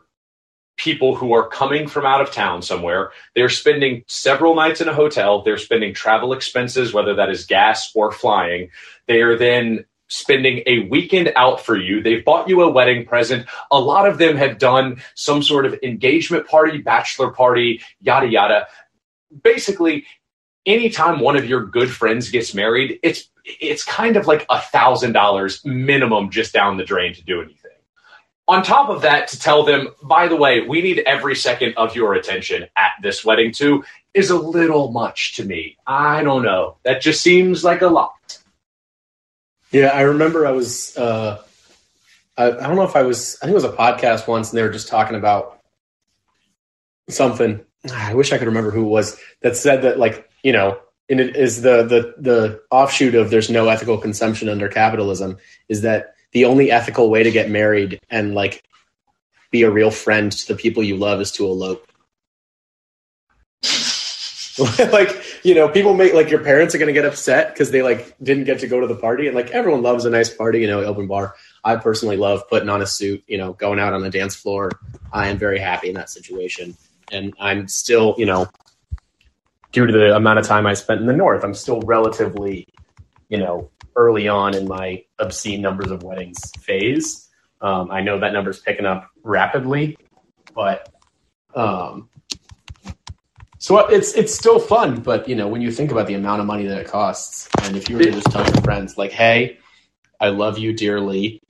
people 0.77 1.17
who 1.17 1.33
are 1.33 1.49
coming 1.49 1.89
from 1.89 2.07
out 2.07 2.21
of 2.21 2.33
town 2.33 2.63
somewhere. 2.63 3.11
They're 3.35 3.49
spending 3.49 4.05
several 4.07 4.55
nights 4.55 4.81
in 4.81 4.89
a 4.89 4.95
hotel, 4.95 5.43
they're 5.43 5.59
spending 5.59 5.93
travel 5.93 6.33
expenses 6.33 6.95
whether 6.95 7.15
that 7.17 7.31
is 7.31 7.45
gas 7.45 7.91
or 7.95 8.13
flying. 8.13 8.71
They 9.07 9.23
are 9.23 9.37
then 9.37 9.85
spending 10.09 10.63
a 10.67 10.81
weekend 10.89 11.33
out 11.37 11.61
for 11.61 11.77
you. 11.77 12.03
They've 12.03 12.25
bought 12.25 12.49
you 12.49 12.63
a 12.63 12.71
wedding 12.71 13.05
present. 13.05 13.47
A 13.71 13.79
lot 13.79 14.09
of 14.09 14.19
them 14.19 14.37
have 14.37 14.59
done 14.59 15.03
some 15.15 15.43
sort 15.43 15.67
of 15.67 15.79
engagement 15.83 16.47
party, 16.47 16.79
bachelor 16.79 17.31
party, 17.31 17.83
yada, 18.01 18.29
yada. 18.29 18.67
Basically, 19.43 20.07
anytime 20.67 21.21
one 21.21 21.37
of 21.37 21.49
your 21.49 21.67
good 21.67 21.91
friends 21.91 22.31
gets 22.31 22.55
married, 22.55 22.99
it's 23.03 23.29
it's 23.45 23.85
kind 23.85 24.17
of 24.17 24.27
like 24.27 24.47
a 24.51 24.61
thousand 24.61 25.13
dollars 25.13 25.65
minimum 25.65 26.31
just 26.31 26.53
down 26.53 26.77
the 26.77 26.85
drain 26.85 27.15
to 27.15 27.23
do 27.25 27.41
anything. 27.41 27.71
On 28.47 28.63
top 28.63 28.89
of 28.89 29.03
that, 29.03 29.29
to 29.29 29.39
tell 29.39 29.63
them, 29.63 29.89
by 30.03 30.27
the 30.27 30.37
way, 30.37 30.61
we 30.61 30.81
need 30.81 31.01
every 31.01 31.37
second 31.37 31.75
of 31.77 31.95
your 31.95 32.15
attention 32.15 32.67
at 32.77 32.93
this 33.03 33.23
wedding 33.23 33.53
too, 33.53 33.85
is 34.15 34.31
a 34.31 34.39
little 34.39 34.91
much 34.91 35.37
to 35.37 35.45
me. 35.45 35.77
I 35.87 36.23
don't 36.23 36.43
know. 36.43 36.79
That 36.83 37.03
just 37.03 37.21
seems 37.21 37.63
like 37.63 37.83
a 37.83 37.89
lot. 37.89 38.39
Yeah, 39.71 39.89
I 39.89 40.03
remember 40.03 40.47
I 40.47 40.53
was. 40.53 40.97
Uh, 40.97 41.43
I, 42.39 42.47
I 42.47 42.67
don't 42.67 42.77
know 42.77 42.85
if 42.85 42.97
I 42.97 43.03
was. 43.03 43.37
I 43.43 43.47
think 43.47 43.53
it 43.53 43.63
was 43.63 43.65
a 43.65 43.73
podcast 43.73 44.27
once, 44.27 44.51
and 44.51 44.59
they 44.59 44.63
were 44.63 44.71
just 44.71 44.89
talking 44.89 45.17
about 45.17 45.61
something. 47.11 47.61
I 47.93 48.15
wish 48.15 48.33
I 48.33 48.39
could 48.39 48.49
remember 48.49 48.71
who 48.71 48.85
it 48.85 48.89
was 48.89 49.19
that 49.43 49.57
said 49.57 49.83
that, 49.83 49.99
like, 49.99 50.29
you 50.43 50.53
know, 50.53 50.79
and 51.09 51.21
it 51.21 51.37
is 51.37 51.63
the 51.63 51.83
the 51.85 52.15
the 52.19 52.61
offshoot 52.71 53.15
of 53.15 53.31
there's 53.31 53.51
no 53.51 53.69
ethical 53.69 53.99
consumption 53.99 54.49
under 54.49 54.69
capitalism 54.69 55.39
is 55.69 55.83
that 55.83 56.15
the 56.33 56.45
only 56.45 56.71
ethical 56.71 57.11
way 57.11 57.23
to 57.23 57.31
get 57.31 57.51
married 57.51 57.99
and 58.11 58.35
like 58.35 58.63
be 59.51 59.63
a 59.63 59.71
real 59.71 59.91
friend 59.91 60.31
to 60.31 60.49
the 60.49 60.55
people 60.55 60.83
you 60.83 60.97
love 60.97 61.21
is 61.21 61.33
to 61.33 61.47
elope. 61.47 61.87
like 64.93 65.25
you 65.45 65.55
know 65.55 65.69
people 65.69 65.95
make 65.95 66.13
like 66.13 66.31
your 66.31 66.43
parents 66.43 66.75
are 66.75 66.79
going 66.79 66.89
to 66.89 66.93
get 66.93 67.05
upset 67.05 67.55
because 67.55 67.71
they 67.71 67.81
like 67.81 68.15
didn't 68.23 68.45
get 68.45 68.59
to 68.59 68.67
go 68.67 68.81
to 68.81 68.87
the 68.87 68.95
party 68.95 69.27
and 69.27 69.37
like 69.37 69.51
everyone 69.51 69.83
loves 69.83 70.05
a 70.05 70.11
nice 70.11 70.35
party 70.35 70.61
you 70.61 70.67
know 70.67 70.83
open 70.83 71.07
bar. 71.07 71.35
I 71.65 71.77
personally 71.77 72.17
love 72.17 72.49
putting 72.49 72.69
on 72.69 72.83
a 72.83 72.87
suit 72.87 73.25
you 73.27 73.39
know 73.39 73.55
going 73.55 73.79
out 73.79 73.95
on 73.95 74.03
the 74.03 74.11
dance 74.11 74.35
floor. 74.35 74.71
I 75.13 75.29
am 75.29 75.39
very 75.39 75.59
happy 75.59 75.89
in 75.89 75.95
that 75.95 76.11
situation 76.11 76.77
and 77.13 77.35
i'm 77.41 77.69
still 77.69 78.15
you 78.19 78.27
know 78.27 78.47
due 79.73 79.87
to 79.87 79.93
the 79.93 80.17
amount 80.17 80.39
of 80.39 80.47
time 80.47 80.67
i 80.67 80.75
spent 80.75 81.01
in 81.01 81.07
the 81.07 81.13
north 81.13 81.45
i'm 81.45 81.55
still 81.55 81.81
relatively 81.83 82.67
you 83.29 83.39
know 83.39 83.71
early 83.97 84.29
on 84.29 84.55
in 84.55 84.67
my 84.69 85.03
obscene 85.19 85.61
numbers 85.61 85.91
of 85.91 86.03
weddings 86.03 86.51
phase 86.61 87.29
um, 87.61 87.91
i 87.91 88.01
know 88.01 88.19
that 88.19 88.33
number's 88.33 88.61
picking 88.61 88.87
up 88.87 89.11
rapidly 89.23 89.97
but 90.55 90.93
um, 91.55 92.09
so 93.59 93.79
it's 93.89 94.15
it's 94.15 94.35
still 94.35 94.61
fun, 94.61 95.01
but 95.01 95.29
you 95.29 95.35
know 95.35 95.49
when 95.49 95.61
you 95.61 95.73
think 95.73 95.91
about 95.91 96.07
the 96.07 96.15
amount 96.15 96.41
of 96.41 96.47
money 96.47 96.67
that 96.67 96.81
it 96.81 96.87
costs, 96.87 97.49
and 97.63 97.77
if 97.77 97.89
you 97.89 97.97
were 97.97 98.05
to 98.05 98.13
just 98.13 98.31
tell 98.31 98.45
your 98.45 98.63
friends 98.63 98.97
like, 98.97 99.11
"Hey, 99.11 99.59
I 100.21 100.29
love 100.29 100.59
you 100.59 100.73
dearly. 100.73 101.43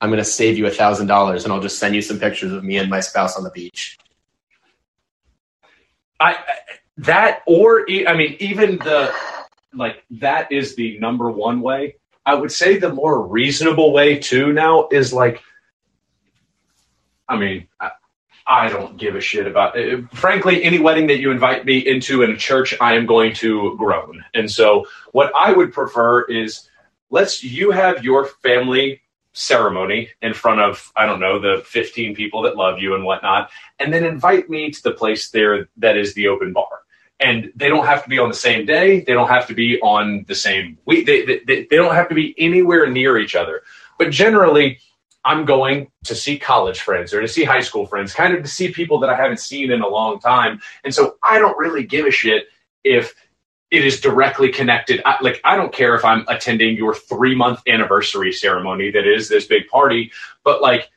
I'm 0.00 0.10
going 0.10 0.18
to 0.18 0.24
save 0.24 0.58
you 0.58 0.66
a 0.66 0.70
thousand 0.70 1.06
dollars, 1.06 1.44
and 1.44 1.52
I'll 1.52 1.60
just 1.60 1.78
send 1.78 1.94
you 1.94 2.02
some 2.02 2.18
pictures 2.18 2.52
of 2.52 2.64
me 2.64 2.76
and 2.76 2.90
my 2.90 3.00
spouse 3.00 3.36
on 3.36 3.44
the 3.44 3.50
beach." 3.50 3.98
I 6.22 6.36
that 6.98 7.42
or 7.46 7.84
I 7.90 8.14
mean 8.14 8.36
even 8.38 8.78
the 8.78 9.12
like 9.74 10.04
that 10.10 10.52
is 10.52 10.76
the 10.76 10.98
number 10.98 11.30
one 11.30 11.60
way. 11.60 11.96
I 12.24 12.34
would 12.34 12.52
say 12.52 12.78
the 12.78 12.92
more 12.92 13.26
reasonable 13.26 13.92
way 13.92 14.18
too 14.18 14.52
now 14.52 14.88
is 14.92 15.12
like 15.12 15.42
I 17.28 17.36
mean 17.36 17.66
I, 17.80 17.90
I 18.46 18.68
don't 18.68 18.96
give 18.96 19.16
a 19.16 19.20
shit 19.20 19.46
about 19.46 19.76
it. 19.76 20.08
Frankly, 20.14 20.62
any 20.62 20.78
wedding 20.78 21.08
that 21.08 21.18
you 21.18 21.32
invite 21.32 21.64
me 21.64 21.78
into 21.78 22.22
in 22.22 22.30
a 22.30 22.36
church, 22.36 22.74
I 22.80 22.94
am 22.94 23.06
going 23.06 23.34
to 23.36 23.76
groan. 23.76 24.24
And 24.34 24.50
so 24.50 24.86
what 25.12 25.32
I 25.34 25.52
would 25.52 25.72
prefer 25.72 26.22
is 26.22 26.68
let's 27.10 27.42
you 27.42 27.72
have 27.72 28.04
your 28.04 28.26
family 28.26 29.01
ceremony 29.32 30.10
in 30.20 30.34
front 30.34 30.60
of 30.60 30.92
I 30.96 31.06
don't 31.06 31.20
know 31.20 31.38
the 31.38 31.62
15 31.66 32.14
people 32.14 32.42
that 32.42 32.56
love 32.56 32.78
you 32.80 32.94
and 32.94 33.04
whatnot, 33.04 33.50
and 33.78 33.92
then 33.92 34.04
invite 34.04 34.50
me 34.50 34.70
to 34.70 34.82
the 34.82 34.92
place 34.92 35.30
there 35.30 35.68
that 35.78 35.96
is 35.96 36.14
the 36.14 36.28
open 36.28 36.52
bar. 36.52 36.82
And 37.20 37.52
they 37.54 37.68
don't 37.68 37.86
have 37.86 38.02
to 38.02 38.08
be 38.08 38.18
on 38.18 38.28
the 38.28 38.34
same 38.34 38.66
day. 38.66 39.00
They 39.00 39.12
don't 39.12 39.28
have 39.28 39.46
to 39.46 39.54
be 39.54 39.80
on 39.80 40.24
the 40.26 40.34
same 40.34 40.76
week. 40.86 41.06
They, 41.06 41.24
they, 41.24 41.38
they 41.46 41.76
don't 41.76 41.94
have 41.94 42.08
to 42.08 42.16
be 42.16 42.34
anywhere 42.36 42.90
near 42.90 43.16
each 43.16 43.36
other. 43.36 43.62
But 43.96 44.10
generally, 44.10 44.80
I'm 45.24 45.44
going 45.44 45.90
to 46.04 46.16
see 46.16 46.38
college 46.38 46.80
friends 46.80 47.14
or 47.14 47.20
to 47.20 47.28
see 47.28 47.44
high 47.44 47.60
school 47.60 47.86
friends, 47.86 48.12
kind 48.12 48.34
of 48.34 48.42
to 48.42 48.48
see 48.48 48.72
people 48.72 48.98
that 49.00 49.10
I 49.10 49.16
haven't 49.16 49.38
seen 49.38 49.70
in 49.70 49.82
a 49.82 49.88
long 49.88 50.18
time. 50.18 50.60
And 50.82 50.92
so 50.92 51.16
I 51.22 51.38
don't 51.38 51.56
really 51.56 51.84
give 51.84 52.06
a 52.06 52.10
shit 52.10 52.46
if 52.82 53.14
it 53.72 53.86
is 53.86 54.00
directly 54.00 54.50
connected. 54.50 55.00
I, 55.06 55.16
like, 55.22 55.40
I 55.44 55.56
don't 55.56 55.72
care 55.72 55.94
if 55.96 56.04
I'm 56.04 56.26
attending 56.28 56.76
your 56.76 56.94
three 56.94 57.34
month 57.34 57.62
anniversary 57.66 58.30
ceremony 58.30 58.90
that 58.90 59.06
is 59.06 59.30
this 59.30 59.46
big 59.46 59.66
party, 59.66 60.12
but 60.44 60.60
like, 60.60 60.90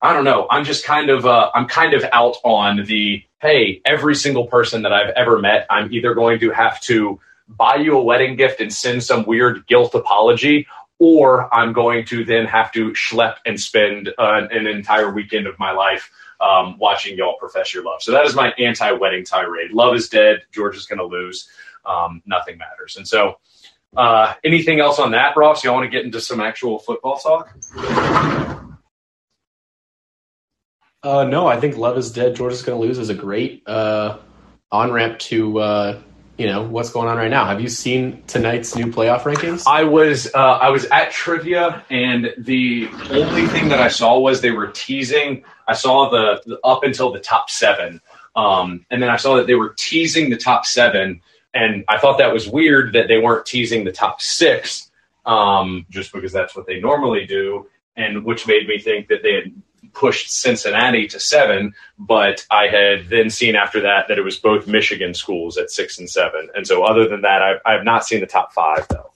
I 0.00 0.14
don't 0.14 0.24
know. 0.24 0.46
I'm 0.50 0.64
just 0.64 0.84
kind 0.84 1.10
of, 1.10 1.26
uh, 1.26 1.50
I'm 1.54 1.66
kind 1.66 1.92
of 1.92 2.02
out 2.12 2.36
on 2.42 2.84
the, 2.84 3.22
hey, 3.40 3.82
every 3.84 4.14
single 4.14 4.46
person 4.46 4.82
that 4.82 4.92
I've 4.92 5.10
ever 5.10 5.38
met, 5.38 5.66
I'm 5.68 5.92
either 5.92 6.14
going 6.14 6.40
to 6.40 6.50
have 6.50 6.80
to 6.82 7.20
buy 7.46 7.76
you 7.76 7.98
a 7.98 8.02
wedding 8.02 8.36
gift 8.36 8.60
and 8.60 8.72
send 8.72 9.04
some 9.04 9.26
weird 9.26 9.66
guilt 9.66 9.94
apology, 9.94 10.66
or 10.98 11.54
I'm 11.54 11.74
going 11.74 12.06
to 12.06 12.24
then 12.24 12.46
have 12.46 12.72
to 12.72 12.92
schlep 12.92 13.36
and 13.44 13.60
spend 13.60 14.08
uh, 14.16 14.46
an 14.50 14.66
entire 14.66 15.12
weekend 15.12 15.46
of 15.46 15.58
my 15.58 15.72
life 15.72 16.10
um, 16.40 16.78
watching 16.78 17.18
y'all 17.18 17.36
profess 17.38 17.74
your 17.74 17.84
love. 17.84 18.02
So 18.02 18.12
that 18.12 18.24
is 18.24 18.34
my 18.34 18.52
anti-wedding 18.52 19.24
tirade. 19.24 19.72
Love 19.72 19.94
is 19.94 20.08
dead. 20.08 20.42
George 20.52 20.76
is 20.76 20.86
going 20.86 20.98
to 20.98 21.06
lose. 21.06 21.48
Um, 21.86 22.22
nothing 22.26 22.58
matters. 22.58 22.96
And 22.96 23.06
so, 23.06 23.38
uh, 23.96 24.34
anything 24.42 24.80
else 24.80 24.98
on 24.98 25.12
that, 25.12 25.36
Ross? 25.36 25.62
Y'all 25.64 25.74
want 25.74 25.84
to 25.84 25.90
get 25.90 26.04
into 26.04 26.20
some 26.20 26.40
actual 26.40 26.78
football 26.78 27.16
talk? 27.16 27.56
Uh, 31.02 31.24
no, 31.24 31.46
I 31.46 31.60
think 31.60 31.76
Love 31.76 31.98
is 31.98 32.10
Dead. 32.10 32.34
George 32.34 32.54
is 32.54 32.62
going 32.62 32.80
to 32.80 32.86
lose 32.86 32.98
is 32.98 33.10
a 33.10 33.14
great 33.14 33.62
uh, 33.66 34.18
on 34.72 34.90
ramp 34.90 35.18
to 35.18 35.58
uh, 35.60 36.00
you 36.38 36.46
know 36.46 36.62
what's 36.62 36.90
going 36.90 37.08
on 37.08 37.16
right 37.16 37.30
now. 37.30 37.44
Have 37.44 37.60
you 37.60 37.68
seen 37.68 38.22
tonight's 38.26 38.74
new 38.74 38.86
playoff 38.86 39.20
rankings? 39.20 39.64
I 39.66 39.84
was 39.84 40.34
uh, 40.34 40.38
I 40.38 40.70
was 40.70 40.86
at 40.86 41.12
trivia, 41.12 41.84
and 41.90 42.32
the 42.38 42.88
only 43.10 43.46
thing 43.46 43.68
that 43.68 43.80
I 43.80 43.88
saw 43.88 44.18
was 44.18 44.40
they 44.40 44.50
were 44.50 44.68
teasing. 44.68 45.44
I 45.68 45.74
saw 45.74 46.10
the, 46.10 46.42
the 46.46 46.58
up 46.64 46.84
until 46.84 47.12
the 47.12 47.20
top 47.20 47.50
seven, 47.50 48.00
um, 48.34 48.84
and 48.90 49.02
then 49.02 49.10
I 49.10 49.16
saw 49.16 49.36
that 49.36 49.46
they 49.46 49.54
were 49.54 49.74
teasing 49.76 50.30
the 50.30 50.36
top 50.36 50.64
seven, 50.66 51.20
and 51.54 51.84
I 51.88 51.98
thought 51.98 52.18
that 52.18 52.32
was 52.32 52.48
weird 52.48 52.92
that 52.94 53.08
they 53.08 53.18
weren't 53.18 53.46
teasing 53.46 53.84
the 53.84 53.92
top 53.92 54.20
six, 54.20 54.90
um, 55.24 55.86
just 55.88 56.12
because 56.12 56.32
that's 56.32 56.54
what 56.54 56.66
they 56.66 56.80
normally 56.80 57.26
do, 57.26 57.68
and 57.96 58.24
which 58.24 58.46
made 58.46 58.66
me 58.66 58.78
think 58.78 59.08
that 59.08 59.22
they 59.22 59.34
had 59.34 59.52
pushed 59.92 60.30
Cincinnati 60.30 61.06
to 61.06 61.20
seven, 61.20 61.72
but 61.98 62.44
I 62.50 62.66
had 62.66 63.08
then 63.08 63.30
seen 63.30 63.54
after 63.54 63.80
that 63.82 64.08
that 64.08 64.18
it 64.18 64.22
was 64.22 64.38
both 64.38 64.66
Michigan 64.66 65.14
schools 65.14 65.56
at 65.56 65.70
six 65.70 65.98
and 65.98 66.10
seven. 66.10 66.48
And 66.54 66.66
so, 66.66 66.82
other 66.82 67.08
than 67.08 67.22
that, 67.22 67.40
I've, 67.40 67.60
I've 67.64 67.84
not 67.84 68.04
seen 68.04 68.20
the 68.20 68.26
top 68.26 68.52
five 68.52 68.86
though. 68.88 69.12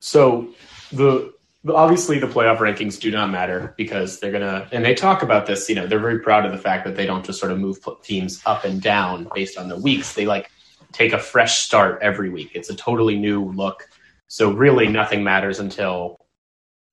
So 0.00 0.54
the 0.92 1.32
obviously 1.70 2.18
the 2.18 2.26
playoff 2.26 2.58
rankings 2.58 3.00
do 3.00 3.10
not 3.10 3.30
matter 3.30 3.74
because 3.76 4.20
they're 4.20 4.32
gonna 4.32 4.68
and 4.72 4.84
they 4.84 4.94
talk 4.94 5.22
about 5.22 5.46
this. 5.46 5.68
You 5.68 5.74
know, 5.74 5.86
they're 5.86 5.98
very 5.98 6.20
proud 6.20 6.44
of 6.44 6.52
the 6.52 6.58
fact 6.58 6.84
that 6.84 6.96
they 6.96 7.06
don't 7.06 7.24
just 7.24 7.40
sort 7.40 7.52
of 7.52 7.58
move 7.58 7.78
teams 8.02 8.42
up 8.46 8.64
and 8.64 8.80
down 8.80 9.28
based 9.34 9.58
on 9.58 9.68
the 9.68 9.76
weeks. 9.76 10.14
They 10.14 10.26
like 10.26 10.50
take 10.92 11.12
a 11.12 11.18
fresh 11.18 11.60
start 11.60 11.98
every 12.02 12.30
week. 12.30 12.52
It's 12.54 12.70
a 12.70 12.76
totally 12.76 13.18
new 13.18 13.44
look. 13.52 13.88
So 14.28 14.50
really, 14.52 14.88
nothing 14.88 15.24
matters 15.24 15.58
until 15.58 16.18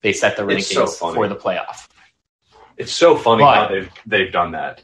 they 0.01 0.13
set 0.13 0.37
the 0.37 0.47
It's 0.47 0.67
so 0.67 0.85
rankings 0.85 1.13
for 1.15 1.27
the 1.27 1.35
playoff. 1.35 1.87
It's 2.77 2.91
so 2.91 3.15
funny 3.15 3.43
But- 3.43 3.55
how 3.55 3.67
they've 3.67 3.91
they've 4.05 4.31
done 4.31 4.51
that. 4.51 4.83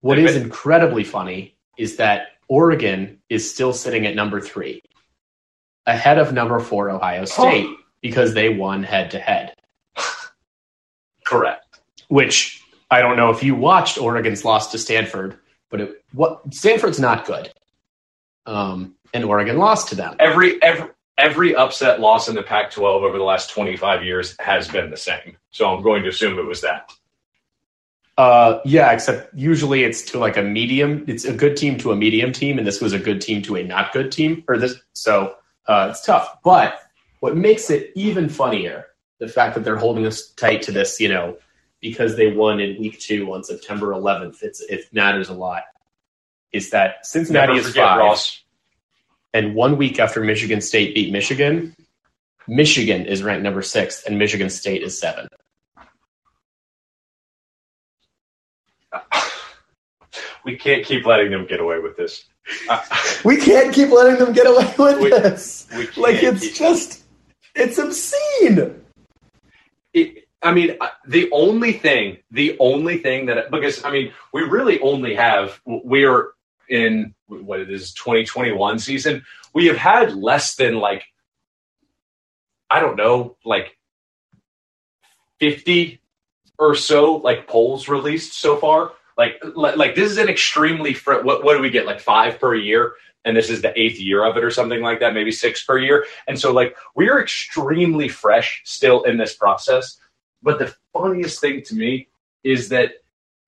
What 0.00 0.16
They 0.16 0.24
is 0.24 0.34
bet- 0.34 0.42
incredibly 0.42 1.04
funny 1.04 1.56
is 1.78 1.96
that 1.96 2.28
Oregon 2.48 3.20
is 3.28 3.48
still 3.48 3.72
sitting 3.72 4.04
at 4.04 4.16
number 4.16 4.40
three, 4.40 4.82
ahead 5.86 6.18
of 6.18 6.32
number 6.32 6.58
four 6.58 6.90
Ohio 6.90 7.22
oh. 7.22 7.24
State 7.24 7.68
because 8.02 8.34
they 8.34 8.50
won 8.50 8.82
head 8.82 9.10
to 9.12 9.18
head. 9.18 9.54
Correct. 11.24 11.80
Which 12.08 12.62
I 12.90 13.00
don't 13.00 13.16
know 13.16 13.30
if 13.30 13.42
you 13.42 13.54
watched 13.54 13.96
Oregon's 13.96 14.44
loss 14.44 14.70
to 14.72 14.78
Stanford, 14.78 15.38
but 15.70 15.80
it, 15.80 16.04
what 16.12 16.42
Stanford's 16.52 17.00
not 17.00 17.24
good, 17.24 17.50
um, 18.44 18.96
and 19.14 19.24
Oregon 19.24 19.56
lost 19.56 19.88
to 19.88 19.94
them. 19.94 20.16
Every 20.18 20.62
every 20.62 20.90
every 21.16 21.54
upset 21.54 22.00
loss 22.00 22.28
in 22.28 22.34
the 22.34 22.42
Pac-12 22.42 22.82
over 22.82 23.16
the 23.16 23.24
last 23.24 23.50
25 23.50 24.04
years 24.04 24.34
has 24.40 24.66
been 24.68 24.90
the 24.90 24.96
same. 24.96 25.36
So 25.50 25.74
I'm 25.74 25.82
going 25.82 26.02
to 26.02 26.08
assume 26.08 26.38
it 26.38 26.44
was 26.44 26.62
that. 26.62 26.90
Uh, 28.18 28.60
yeah, 28.64 28.90
except 28.92 29.32
usually 29.34 29.84
it's 29.84 30.02
to 30.02 30.18
like 30.18 30.36
a 30.36 30.42
medium. 30.42 31.04
It's 31.08 31.24
a 31.24 31.32
good 31.32 31.56
team 31.56 31.78
to 31.78 31.92
a 31.92 31.96
medium 31.96 32.32
team, 32.32 32.58
and 32.58 32.66
this 32.66 32.80
was 32.80 32.92
a 32.92 32.98
good 32.98 33.20
team 33.20 33.40
to 33.42 33.56
a 33.56 33.64
not 33.64 33.92
good 33.92 34.12
team. 34.12 34.44
Or 34.48 34.58
this, 34.58 34.76
so 34.92 35.36
uh, 35.66 35.88
it's 35.90 36.04
tough. 36.04 36.38
But 36.44 36.78
what 37.22 37.36
makes 37.36 37.70
it 37.70 37.92
even 37.94 38.28
funnier, 38.28 38.86
the 39.20 39.28
fact 39.28 39.54
that 39.54 39.62
they're 39.62 39.76
holding 39.76 40.04
us 40.06 40.30
tight 40.32 40.60
to 40.62 40.72
this, 40.72 40.98
you 40.98 41.08
know, 41.08 41.36
because 41.80 42.16
they 42.16 42.32
won 42.32 42.58
in 42.58 42.80
week 42.80 42.98
two 42.98 43.32
on 43.32 43.44
September 43.44 43.92
11th. 43.92 44.42
It's 44.42 44.60
it 44.60 44.92
matters 44.92 45.28
a 45.28 45.32
lot. 45.32 45.62
Is 46.50 46.70
that 46.70 47.06
Cincinnati 47.06 47.58
is 47.58 47.68
forget, 47.68 47.84
five? 47.84 47.98
Ross. 48.00 48.42
And 49.32 49.54
one 49.54 49.76
week 49.76 50.00
after 50.00 50.20
Michigan 50.20 50.60
State 50.60 50.96
beat 50.96 51.12
Michigan, 51.12 51.76
Michigan 52.48 53.06
is 53.06 53.22
ranked 53.22 53.44
number 53.44 53.62
six, 53.62 54.02
and 54.02 54.18
Michigan 54.18 54.50
State 54.50 54.82
is 54.82 54.98
seven. 54.98 55.28
We 60.44 60.56
can't 60.56 60.84
keep 60.84 61.06
letting 61.06 61.30
them 61.30 61.46
get 61.46 61.60
away 61.60 61.78
with 61.78 61.96
this. 61.96 62.24
Uh, 62.68 62.80
We 63.24 63.36
can't 63.36 63.72
keep 63.72 63.90
letting 63.90 64.16
them 64.18 64.32
get 64.32 64.48
away 64.48 64.74
with 64.76 64.98
We- 65.00 65.10
this. 65.10 65.68
we 65.76 65.86
Like 65.96 66.20
it's 66.20 66.40
keep- 66.40 66.54
just, 66.56 67.01
it's 67.54 67.78
obscene. 67.78 68.82
it, 69.92 70.28
I 70.42 70.52
mean, 70.52 70.76
uh, 70.80 70.88
the 71.06 71.30
only 71.30 71.72
thing, 71.72 72.18
the 72.30 72.56
only 72.58 72.98
thing 72.98 73.26
that 73.26 73.50
because 73.50 73.84
I 73.84 73.92
mean, 73.92 74.12
we 74.32 74.42
really 74.42 74.80
only 74.80 75.14
have 75.14 75.60
we 75.64 76.04
are 76.04 76.32
in 76.68 77.14
what 77.26 77.60
it 77.60 77.70
is 77.70 77.92
2021 77.94 78.78
season. 78.78 79.24
We 79.54 79.66
have 79.66 79.76
had 79.76 80.14
less 80.14 80.56
than 80.56 80.76
like 80.76 81.04
I 82.70 82.80
don't 82.80 82.96
know, 82.96 83.36
like 83.44 83.76
50 85.38 86.00
or 86.58 86.74
so 86.74 87.16
like 87.16 87.46
polls 87.46 87.88
released 87.88 88.32
so 88.34 88.56
far. 88.56 88.92
Like 89.16 89.40
like, 89.54 89.94
this 89.94 90.10
is 90.10 90.18
an 90.18 90.28
extremely 90.28 90.94
what 90.94 91.24
what 91.24 91.54
do 91.54 91.60
we 91.60 91.70
get 91.70 91.86
like 91.86 92.00
5 92.00 92.40
per 92.40 92.54
year 92.54 92.94
and 93.24 93.36
this 93.36 93.50
is 93.50 93.62
the 93.62 93.78
eighth 93.78 94.00
year 94.00 94.24
of 94.24 94.36
it 94.36 94.44
or 94.44 94.50
something 94.50 94.80
like 94.80 95.00
that, 95.00 95.14
maybe 95.14 95.32
6 95.32 95.64
per 95.64 95.78
year. 95.78 96.06
And 96.26 96.38
so 96.38 96.52
like 96.52 96.76
we're 96.94 97.20
extremely 97.20 98.08
fresh 98.08 98.62
still 98.64 99.02
in 99.04 99.16
this 99.16 99.34
process. 99.34 99.98
But 100.42 100.58
the 100.58 100.74
funniest 100.92 101.40
thing 101.40 101.62
to 101.62 101.74
me 101.74 102.08
is 102.42 102.68
that 102.70 102.92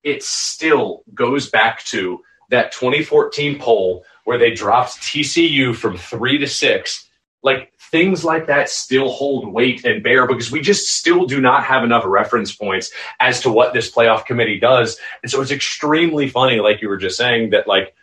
it 0.02 0.22
still 0.22 1.02
goes 1.14 1.50
back 1.50 1.82
to 1.84 2.22
that 2.50 2.72
2014 2.72 3.58
poll 3.58 4.04
where 4.24 4.38
they 4.38 4.52
dropped 4.52 5.00
TCU 5.00 5.74
from 5.74 5.96
three 5.96 6.38
to 6.38 6.46
six. 6.46 7.08
Like 7.42 7.72
things 7.78 8.24
like 8.24 8.46
that 8.46 8.70
still 8.70 9.10
hold 9.10 9.52
weight 9.52 9.84
and 9.84 10.02
bear 10.02 10.26
because 10.26 10.50
we 10.50 10.60
just 10.60 10.88
still 10.88 11.26
do 11.26 11.40
not 11.40 11.64
have 11.64 11.84
enough 11.84 12.04
reference 12.06 12.54
points 12.54 12.90
as 13.20 13.40
to 13.40 13.50
what 13.50 13.74
this 13.74 13.90
playoff 13.90 14.24
committee 14.24 14.58
does. 14.58 14.98
And 15.22 15.30
so 15.30 15.42
it's 15.42 15.50
extremely 15.50 16.28
funny, 16.28 16.60
like 16.60 16.80
you 16.80 16.88
were 16.88 16.96
just 16.96 17.18
saying, 17.18 17.50
that 17.50 17.68
like, 17.68 17.94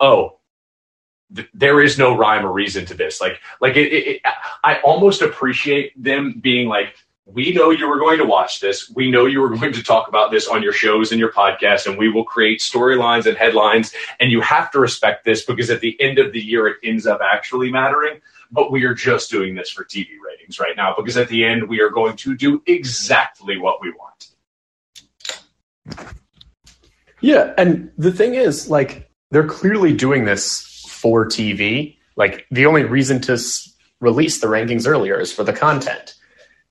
oh, 0.00 0.38
th- 1.34 1.48
there 1.54 1.80
is 1.80 1.98
no 1.98 2.16
rhyme 2.16 2.44
or 2.44 2.52
reason 2.52 2.86
to 2.86 2.94
this. 2.94 3.20
Like, 3.20 3.40
like 3.60 3.76
it, 3.76 3.92
it, 3.92 4.06
it, 4.06 4.22
I 4.62 4.80
almost 4.80 5.22
appreciate 5.22 6.00
them 6.02 6.38
being 6.40 6.68
like, 6.68 6.94
we 7.26 7.52
know 7.52 7.70
you 7.70 7.88
were 7.88 7.98
going 7.98 8.18
to 8.18 8.24
watch 8.24 8.60
this. 8.60 8.90
We 8.90 9.10
know 9.10 9.24
you 9.24 9.40
were 9.40 9.56
going 9.56 9.72
to 9.72 9.82
talk 9.82 10.08
about 10.08 10.30
this 10.30 10.46
on 10.46 10.62
your 10.62 10.74
shows 10.74 11.10
and 11.10 11.18
your 11.18 11.32
podcast, 11.32 11.86
and 11.86 11.96
we 11.96 12.10
will 12.10 12.24
create 12.24 12.60
storylines 12.60 13.24
and 13.26 13.36
headlines. 13.36 13.94
And 14.20 14.30
you 14.30 14.42
have 14.42 14.70
to 14.72 14.78
respect 14.78 15.24
this 15.24 15.44
because 15.44 15.70
at 15.70 15.80
the 15.80 15.98
end 16.00 16.18
of 16.18 16.32
the 16.32 16.40
year, 16.40 16.66
it 16.66 16.76
ends 16.84 17.06
up 17.06 17.20
actually 17.22 17.70
mattering. 17.72 18.20
But 18.50 18.70
we 18.70 18.84
are 18.84 18.94
just 18.94 19.30
doing 19.30 19.54
this 19.54 19.70
for 19.70 19.84
TV 19.84 20.08
ratings 20.24 20.60
right 20.60 20.76
now 20.76 20.94
because 20.94 21.16
at 21.16 21.28
the 21.28 21.44
end, 21.44 21.66
we 21.66 21.80
are 21.80 21.88
going 21.88 22.16
to 22.16 22.36
do 22.36 22.62
exactly 22.66 23.56
what 23.56 23.80
we 23.80 23.90
want. 23.90 24.04
Yeah, 27.20 27.54
and 27.56 27.90
the 27.96 28.12
thing 28.12 28.34
is, 28.34 28.68
like, 28.68 29.10
they're 29.30 29.46
clearly 29.46 29.94
doing 29.94 30.26
this 30.26 30.73
for 31.04 31.26
TV. 31.26 31.98
Like, 32.16 32.46
the 32.50 32.64
only 32.64 32.84
reason 32.84 33.20
to 33.22 33.34
s- 33.34 33.76
release 34.00 34.40
the 34.40 34.46
rankings 34.46 34.88
earlier 34.88 35.20
is 35.20 35.30
for 35.30 35.44
the 35.44 35.52
content. 35.52 36.14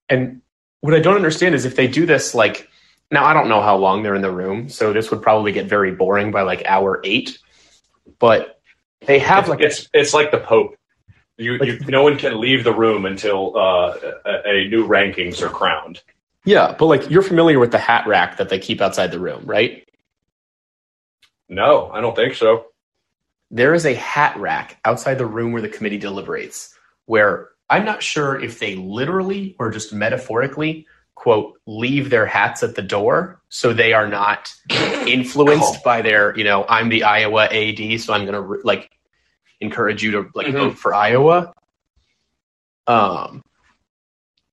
And 0.10 0.42
what 0.82 0.96
I 0.96 1.00
don't 1.00 1.16
understand 1.18 1.54
is 1.54 1.66
if 1.66 1.76
they 1.76 1.88
do 1.88 2.08
this, 2.08 2.34
like, 2.34 2.68
now 3.12 3.26
I 3.26 3.34
don't 3.34 3.48
know 3.48 3.62
how 3.62 3.78
long 3.78 4.02
they're 4.02 4.16
in 4.16 4.24
the 4.24 4.32
room, 4.32 4.70
so 4.70 4.92
this 4.92 5.12
would 5.12 5.22
probably 5.22 5.52
get 5.52 5.68
very 5.68 5.92
boring 5.92 6.32
by 6.32 6.42
like 6.42 6.66
hour 6.66 7.00
eight. 7.04 7.38
But 8.18 8.60
they 9.06 9.20
have 9.20 9.48
like 9.50 9.60
a 9.60 9.66
it's 9.66 9.88
it's 9.94 10.14
like 10.16 10.32
the 10.32 10.40
Pope. 10.40 10.76
You, 11.38 11.60
you 11.62 11.80
no 11.88 12.02
one 12.02 12.18
can 12.18 12.40
leave 12.42 12.64
the 12.64 12.74
room 12.74 13.06
until 13.06 13.56
uh, 13.56 13.96
a, 14.26 14.50
a 14.50 14.68
new 14.68 14.88
rankings 14.88 15.42
are 15.44 15.50
crowned. 15.50 16.02
yeah, 16.46 16.74
but 16.80 16.88
like 16.88 17.08
you're 17.12 17.22
familiar 17.22 17.60
with 17.60 17.72
the 17.72 17.78
hat 17.78 18.08
rack 18.08 18.38
that 18.38 18.50
they 18.50 18.58
keep 18.58 18.82
outside 18.82 19.12
the 19.12 19.20
room, 19.20 19.46
right? 19.46 19.88
No, 21.50 21.92
I 21.92 22.02
don't 22.02 22.16
think 22.16 22.34
so. 22.36 22.66
There 23.54 23.76
is 23.76 23.86
a 23.86 23.94
hat 23.94 24.36
rack 24.38 24.78
outside 24.84 25.20
the 25.20 25.26
room 25.28 25.52
where 25.52 25.62
the 25.62 25.70
committee 25.70 25.98
deliberates 26.00 26.74
where 27.06 27.50
i'm 27.70 27.86
not 27.86 28.02
sure 28.04 28.40
if 28.42 28.60
they 28.60 28.76
literally 28.76 29.56
or 29.60 29.70
just 29.70 29.94
metaphorically 29.94 30.86
quote 31.16 31.54
leave 31.68 32.10
their 32.10 32.26
hats 32.26 32.64
at 32.64 32.74
the 32.76 32.82
door 32.82 33.40
so 33.50 33.72
they 33.72 33.94
are 33.94 34.08
not 34.08 34.52
influenced 35.08 35.84
by 35.84 36.02
their 36.02 36.36
you 36.38 36.44
know 36.44 36.66
i'm 36.68 36.90
the 36.90 37.04
iowa 37.04 37.46
ad 37.46 38.00
so 38.00 38.12
i'm 38.14 38.26
gonna 38.26 38.42
like 38.64 38.90
encourage 39.62 40.02
you 40.04 40.12
to 40.12 40.30
like 40.34 40.48
Mhm. 40.48 40.54
vote 40.54 40.78
for 40.78 40.94
iowa 40.96 41.54
um 42.88 43.44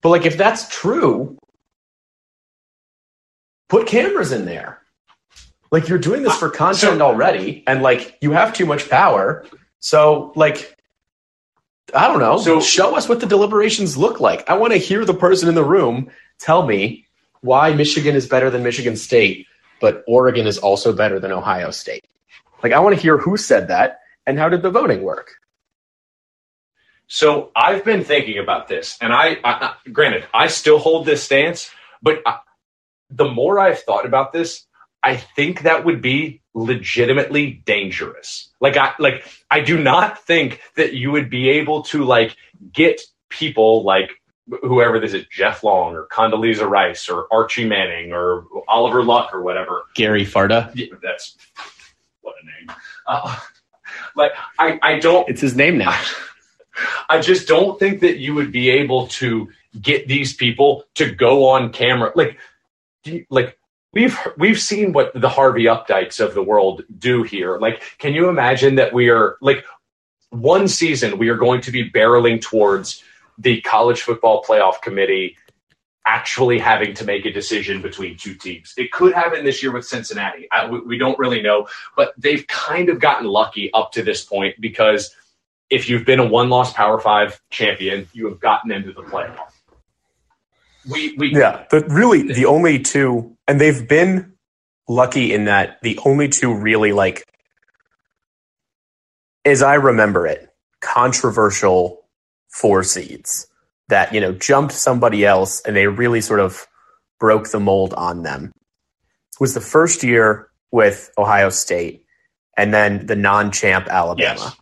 but 0.02 0.10
like 0.10 0.26
if 0.26 0.36
that's 0.36 0.68
true 0.68 1.38
put 3.68 3.86
cameras 3.86 4.30
in 4.30 4.44
there 4.44 4.79
like 5.70 5.88
you're 5.88 5.98
doing 5.98 6.22
this 6.22 6.32
uh, 6.32 6.36
for 6.36 6.50
content 6.50 6.98
so- 6.98 7.00
already 7.00 7.62
and 7.66 7.82
like 7.82 8.18
you 8.20 8.32
have 8.32 8.52
too 8.52 8.66
much 8.66 8.88
power. 8.88 9.44
So 9.80 10.32
like 10.36 10.76
i 11.94 12.06
don't 12.08 12.20
know. 12.20 12.38
So- 12.38 12.60
show 12.60 12.96
us 12.96 13.08
what 13.08 13.20
the 13.20 13.26
deliberations 13.26 13.96
look 13.96 14.20
like. 14.20 14.48
I 14.48 14.54
want 14.54 14.72
to 14.72 14.78
hear 14.78 15.04
the 15.04 15.14
person 15.14 15.48
in 15.48 15.54
the 15.54 15.64
room 15.64 16.10
tell 16.38 16.66
me 16.66 17.06
why 17.42 17.72
michigan 17.72 18.14
is 18.14 18.26
better 18.26 18.50
than 18.50 18.62
michigan 18.62 18.96
state 18.96 19.46
but 19.80 20.04
oregon 20.06 20.46
is 20.46 20.58
also 20.58 20.92
better 20.92 21.18
than 21.18 21.32
ohio 21.32 21.70
state. 21.70 22.06
Like 22.62 22.72
i 22.72 22.80
want 22.80 22.94
to 22.94 23.00
hear 23.00 23.16
who 23.18 23.36
said 23.36 23.68
that 23.68 24.00
and 24.26 24.38
how 24.38 24.48
did 24.48 24.62
the 24.62 24.70
voting 24.70 25.02
work? 25.02 25.32
So 27.12 27.50
I've 27.56 27.84
been 27.84 28.04
thinking 28.04 28.38
about 28.38 28.68
this, 28.68 28.96
and 29.00 29.12
I, 29.12 29.36
I 29.42 29.74
granted, 29.92 30.26
I 30.32 30.46
still 30.46 30.78
hold 30.78 31.06
this 31.06 31.24
stance, 31.24 31.68
but 32.00 32.22
I, 32.24 32.38
the 33.10 33.24
more 33.24 33.58
I've 33.58 33.80
thought 33.80 34.06
about 34.06 34.32
this, 34.32 34.64
I 35.02 35.16
think 35.16 35.62
that 35.62 35.84
would 35.84 36.02
be 36.02 36.42
legitimately 36.54 37.62
dangerous. 37.64 38.50
Like 38.60 38.76
I, 38.76 38.92
like 38.98 39.24
I 39.50 39.60
do 39.60 39.82
not 39.82 40.24
think 40.24 40.60
that 40.76 40.94
you 40.94 41.10
would 41.10 41.30
be 41.30 41.48
able 41.48 41.82
to 41.84 42.04
like 42.04 42.36
get 42.72 43.00
people 43.28 43.82
like 43.84 44.10
whoever 44.62 44.98
this 44.98 45.14
is, 45.14 45.26
Jeff 45.30 45.62
Long 45.62 45.94
or 45.94 46.06
Condoleezza 46.08 46.68
Rice 46.68 47.08
or 47.08 47.26
Archie 47.32 47.66
Manning 47.66 48.12
or 48.12 48.44
Oliver 48.68 49.02
Luck 49.02 49.32
or 49.32 49.42
whatever, 49.42 49.84
gary 49.94 50.24
barta 50.26 50.70
yeah, 50.74 50.86
that's 51.02 51.36
what 52.20 52.34
a 52.42 52.46
name. 52.46 52.76
Uh, 53.06 53.38
like 54.16 54.32
I, 54.58 54.78
I 54.82 54.98
don't 54.98 55.28
it's 55.28 55.40
his 55.40 55.54
name 55.56 55.78
now 55.78 55.98
I 57.08 57.20
just 57.20 57.48
don't 57.48 57.78
think 57.78 58.00
that 58.00 58.18
you 58.18 58.34
would 58.34 58.52
be 58.52 58.70
able 58.70 59.08
to 59.08 59.48
get 59.80 60.08
these 60.08 60.34
people 60.34 60.84
to 60.94 61.10
go 61.10 61.48
on 61.48 61.72
camera. 61.72 62.12
Like, 62.14 62.38
do 63.02 63.16
you- 63.16 63.26
like 63.30 63.58
we've 63.92 64.18
we've 64.36 64.60
seen 64.60 64.92
what 64.92 65.12
the 65.14 65.28
Harvey 65.28 65.64
Updykes 65.64 66.20
of 66.20 66.34
the 66.34 66.42
world 66.42 66.82
do 66.98 67.22
here. 67.22 67.58
Like, 67.58 67.82
can 67.98 68.14
you 68.14 68.28
imagine 68.28 68.76
that 68.76 68.92
we 68.92 69.08
are 69.08 69.36
like 69.40 69.64
one 70.30 70.68
season 70.68 71.18
we 71.18 71.28
are 71.28 71.36
going 71.36 71.60
to 71.62 71.72
be 71.72 71.90
barreling 71.90 72.40
towards 72.40 73.02
the 73.38 73.60
college 73.62 74.02
football 74.02 74.42
playoff 74.42 74.80
committee 74.80 75.36
actually 76.06 76.58
having 76.58 76.94
to 76.94 77.04
make 77.04 77.26
a 77.26 77.32
decision 77.32 77.82
between 77.82 78.16
two 78.16 78.34
teams. 78.34 78.74
It 78.76 78.90
could 78.90 79.12
happen 79.12 79.44
this 79.44 79.62
year 79.62 79.72
with 79.72 79.86
Cincinnati. 79.86 80.48
I, 80.50 80.68
we, 80.68 80.80
we 80.80 80.98
don't 80.98 81.18
really 81.18 81.42
know, 81.42 81.68
but 81.96 82.14
they've 82.16 82.46
kind 82.46 82.88
of 82.88 83.00
gotten 83.00 83.26
lucky 83.26 83.72
up 83.74 83.92
to 83.92 84.02
this 84.02 84.24
point 84.24 84.60
because 84.60 85.14
if 85.68 85.88
you've 85.88 86.04
been 86.04 86.18
a 86.18 86.26
one-loss 86.26 86.72
Power 86.72 86.98
Five 86.98 87.40
champion, 87.50 88.08
you 88.12 88.28
have 88.28 88.40
gotten 88.40 88.72
into 88.72 88.92
the 88.92 89.02
playoff. 89.02 89.52
We 90.88 91.14
we 91.16 91.34
Yeah, 91.34 91.64
but 91.70 91.88
really 91.90 92.22
the 92.22 92.46
only 92.46 92.78
two, 92.78 93.36
and 93.46 93.60
they've 93.60 93.86
been 93.86 94.32
lucky 94.88 95.32
in 95.32 95.44
that 95.44 95.78
the 95.82 95.98
only 96.04 96.28
two 96.28 96.54
really 96.54 96.92
like, 96.92 97.24
as 99.44 99.62
I 99.62 99.74
remember 99.74 100.26
it, 100.26 100.48
controversial 100.80 102.00
four 102.48 102.82
seeds 102.82 103.46
that 103.88 104.12
you 104.14 104.20
know 104.20 104.32
jumped 104.32 104.72
somebody 104.72 105.24
else 105.24 105.60
and 105.62 105.76
they 105.76 105.86
really 105.86 106.20
sort 106.20 106.40
of 106.40 106.66
broke 107.18 107.50
the 107.50 107.60
mold 107.60 107.92
on 107.94 108.22
them 108.22 108.52
was 109.38 109.54
the 109.54 109.60
first 109.60 110.02
year 110.02 110.50
with 110.70 111.10
Ohio 111.18 111.50
State 111.50 112.04
and 112.56 112.72
then 112.74 113.06
the 113.06 113.16
non-champ 113.16 113.88
Alabama. 113.88 114.38
Yes. 114.38 114.56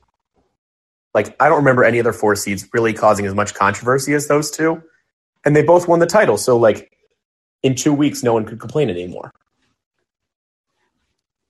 Like 1.14 1.36
I 1.40 1.48
don't 1.48 1.58
remember 1.58 1.84
any 1.84 2.00
other 2.00 2.12
four 2.12 2.36
seeds 2.36 2.68
really 2.72 2.92
causing 2.92 3.26
as 3.26 3.34
much 3.34 3.54
controversy 3.54 4.14
as 4.14 4.28
those 4.28 4.50
two 4.50 4.82
and 5.48 5.56
they 5.56 5.62
both 5.62 5.88
won 5.88 5.98
the 5.98 6.06
title. 6.06 6.36
So 6.36 6.58
like 6.58 6.92
in 7.62 7.74
two 7.74 7.94
weeks, 7.94 8.22
no 8.22 8.34
one 8.34 8.44
could 8.44 8.60
complain 8.60 8.90
anymore. 8.90 9.32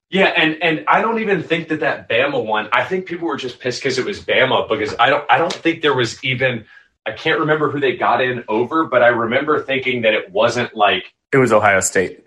Yeah, 0.09 0.27
and 0.27 0.63
and 0.63 0.85
I 0.87 1.03
don't 1.03 1.19
even 1.21 1.43
think 1.43 1.67
that 1.69 1.81
that 1.81 2.09
Bama 2.09 2.47
one. 2.47 2.69
I 2.73 2.85
think 2.85 3.07
people 3.07 3.27
were 3.27 3.37
just 3.37 3.59
pissed 3.59 3.83
because 3.83 3.99
it 3.99 4.05
was 4.07 4.21
Bama 4.21 4.69
because 4.69 4.95
I 5.01 5.11
don't 5.11 5.25
I 5.29 5.37
don't 5.37 5.53
think 5.53 5.83
there 5.83 5.95
was 5.95 6.23
even 6.23 6.65
I 7.05 7.11
can't 7.11 7.41
remember 7.41 7.71
who 7.73 7.81
they 7.81 7.97
got 7.97 8.23
in 8.23 8.45
over, 8.47 8.85
but 8.85 9.03
I 9.03 9.09
remember 9.09 9.61
thinking 9.65 10.03
that 10.03 10.15
it 10.15 10.31
wasn't 10.31 10.77
like 10.77 11.13
It 11.33 11.39
was 11.39 11.53
Ohio 11.53 11.81
State. 11.81 12.25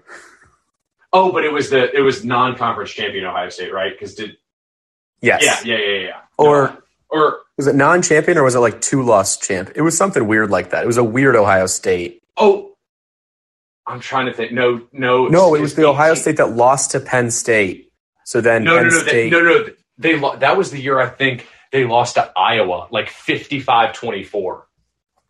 oh, 1.14 1.32
but 1.32 1.46
it 1.46 1.54
was 1.54 1.70
the 1.70 1.90
it 1.98 2.02
was 2.02 2.26
non-conference 2.26 2.92
champion 2.92 3.24
Ohio 3.24 3.48
State, 3.48 3.74
right? 3.74 3.94
Because 3.98 4.16
did 4.16 4.36
Yes. 5.22 5.42
yeah 5.66 5.78
yeah 5.78 5.86
yeah 5.86 6.00
yeah 6.08 6.20
Or 6.38 6.68
No. 6.68 6.78
or 7.10 7.41
Was 7.58 7.68
it 7.68 7.76
non-champion 7.76 8.38
or 8.38 8.44
was 8.44 8.56
it 8.56 8.60
like 8.60 8.82
two 8.82 9.04
loss 9.04 9.38
champ? 9.38 9.72
It 9.76 9.82
was 9.82 9.96
something 9.98 10.26
weird 10.28 10.50
like 10.50 10.72
that. 10.72 10.84
It 10.84 10.88
was 10.88 10.98
a 10.98 11.04
weird 11.04 11.36
Ohio 11.36 11.68
State. 11.68 12.22
Oh, 12.38 12.74
I'm 13.86 14.00
trying 14.00 14.28
to 14.28 14.34
think. 14.34 14.52
No, 14.52 14.88
no, 14.94 15.28
No, 15.28 15.54
it 15.56 15.62
was 15.62 15.76
the 15.76 15.86
Ohio 15.88 16.14
State 16.16 16.38
that 16.38 16.52
lost 16.56 16.92
to 16.92 17.00
Penn 17.00 17.30
State. 17.30 17.92
So 18.26 18.42
then 18.42 18.64
No, 18.64 18.78
Penn 18.78 18.88
no, 18.88 18.90
no, 18.90 19.04
they, 19.04 19.10
State. 19.10 19.32
no, 19.32 19.40
no. 19.42 19.66
They 19.98 20.18
lo- 20.18 20.38
that 20.38 20.58
was 20.58 20.72
the 20.72 20.80
year 20.80 21.00
I 21.00 21.08
think 21.10 21.48
they 21.72 21.84
lost 21.86 22.16
to 22.16 22.32
Iowa, 22.36 22.88
like 22.92 23.10
55-24. 23.10 24.64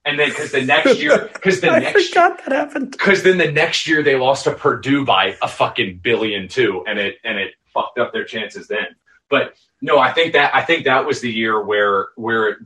and 0.06 0.18
then 0.20 0.30
because 0.30 0.52
the 0.52 0.62
next 0.64 1.00
year, 1.00 1.30
because 1.34 1.60
the 1.62 1.70
I 1.72 1.80
next 1.80 2.10
forgot 2.10 2.38
that 2.46 2.52
happened. 2.54 2.92
because 2.92 3.24
then 3.24 3.38
the 3.38 3.52
next 3.52 3.88
year 3.88 4.02
they 4.04 4.16
lost 4.16 4.46
to 4.46 4.52
Purdue 4.54 5.06
by 5.06 5.36
a 5.42 5.48
fucking 5.48 6.00
billion 6.04 6.48
too, 6.48 6.84
and 6.88 6.98
it 7.00 7.16
and 7.24 7.38
it 7.38 7.52
fucked 7.74 8.00
up 8.00 8.14
their 8.14 8.24
chances 8.26 8.68
then. 8.68 8.86
But 9.30 9.56
no, 9.82 9.98
I 9.98 10.14
think 10.14 10.34
that 10.34 10.56
I 10.56 10.62
think 10.62 10.86
that 10.86 11.06
was 11.06 11.22
the 11.22 11.32
year 11.32 11.62
where 11.62 12.10
where 12.16 12.60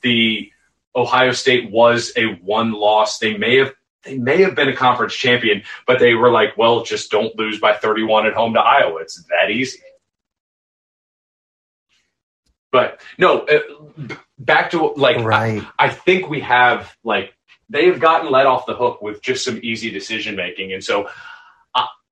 the 0.00 0.50
Ohio 0.94 1.32
State 1.32 1.70
was 1.70 2.12
a 2.16 2.26
one 2.42 2.72
loss. 2.72 3.18
They 3.18 3.36
may 3.36 3.56
have 3.56 3.72
they 4.02 4.16
may 4.16 4.42
have 4.42 4.54
been 4.54 4.68
a 4.68 4.76
conference 4.76 5.14
champion, 5.14 5.62
but 5.86 5.98
they 5.98 6.14
were 6.14 6.30
like, 6.30 6.56
well, 6.56 6.84
just 6.84 7.10
don't 7.10 7.36
lose 7.36 7.60
by 7.60 7.74
31 7.74 8.26
at 8.26 8.34
home 8.34 8.54
to 8.54 8.60
Iowa. 8.60 9.00
It's 9.00 9.22
that 9.24 9.50
easy. 9.50 9.80
But 12.72 13.00
no, 13.18 13.40
uh, 13.40 14.14
back 14.38 14.70
to 14.70 14.92
like 14.96 15.18
Right. 15.18 15.62
I 15.78 15.88
think 15.90 16.28
we 16.28 16.40
have 16.40 16.94
like 17.04 17.34
they 17.68 17.86
have 17.86 18.00
gotten 18.00 18.30
let 18.30 18.46
off 18.46 18.66
the 18.66 18.74
hook 18.74 19.02
with 19.02 19.20
just 19.20 19.44
some 19.44 19.60
easy 19.62 19.90
decision 19.90 20.36
making, 20.36 20.72
and 20.72 20.82
so 20.82 21.08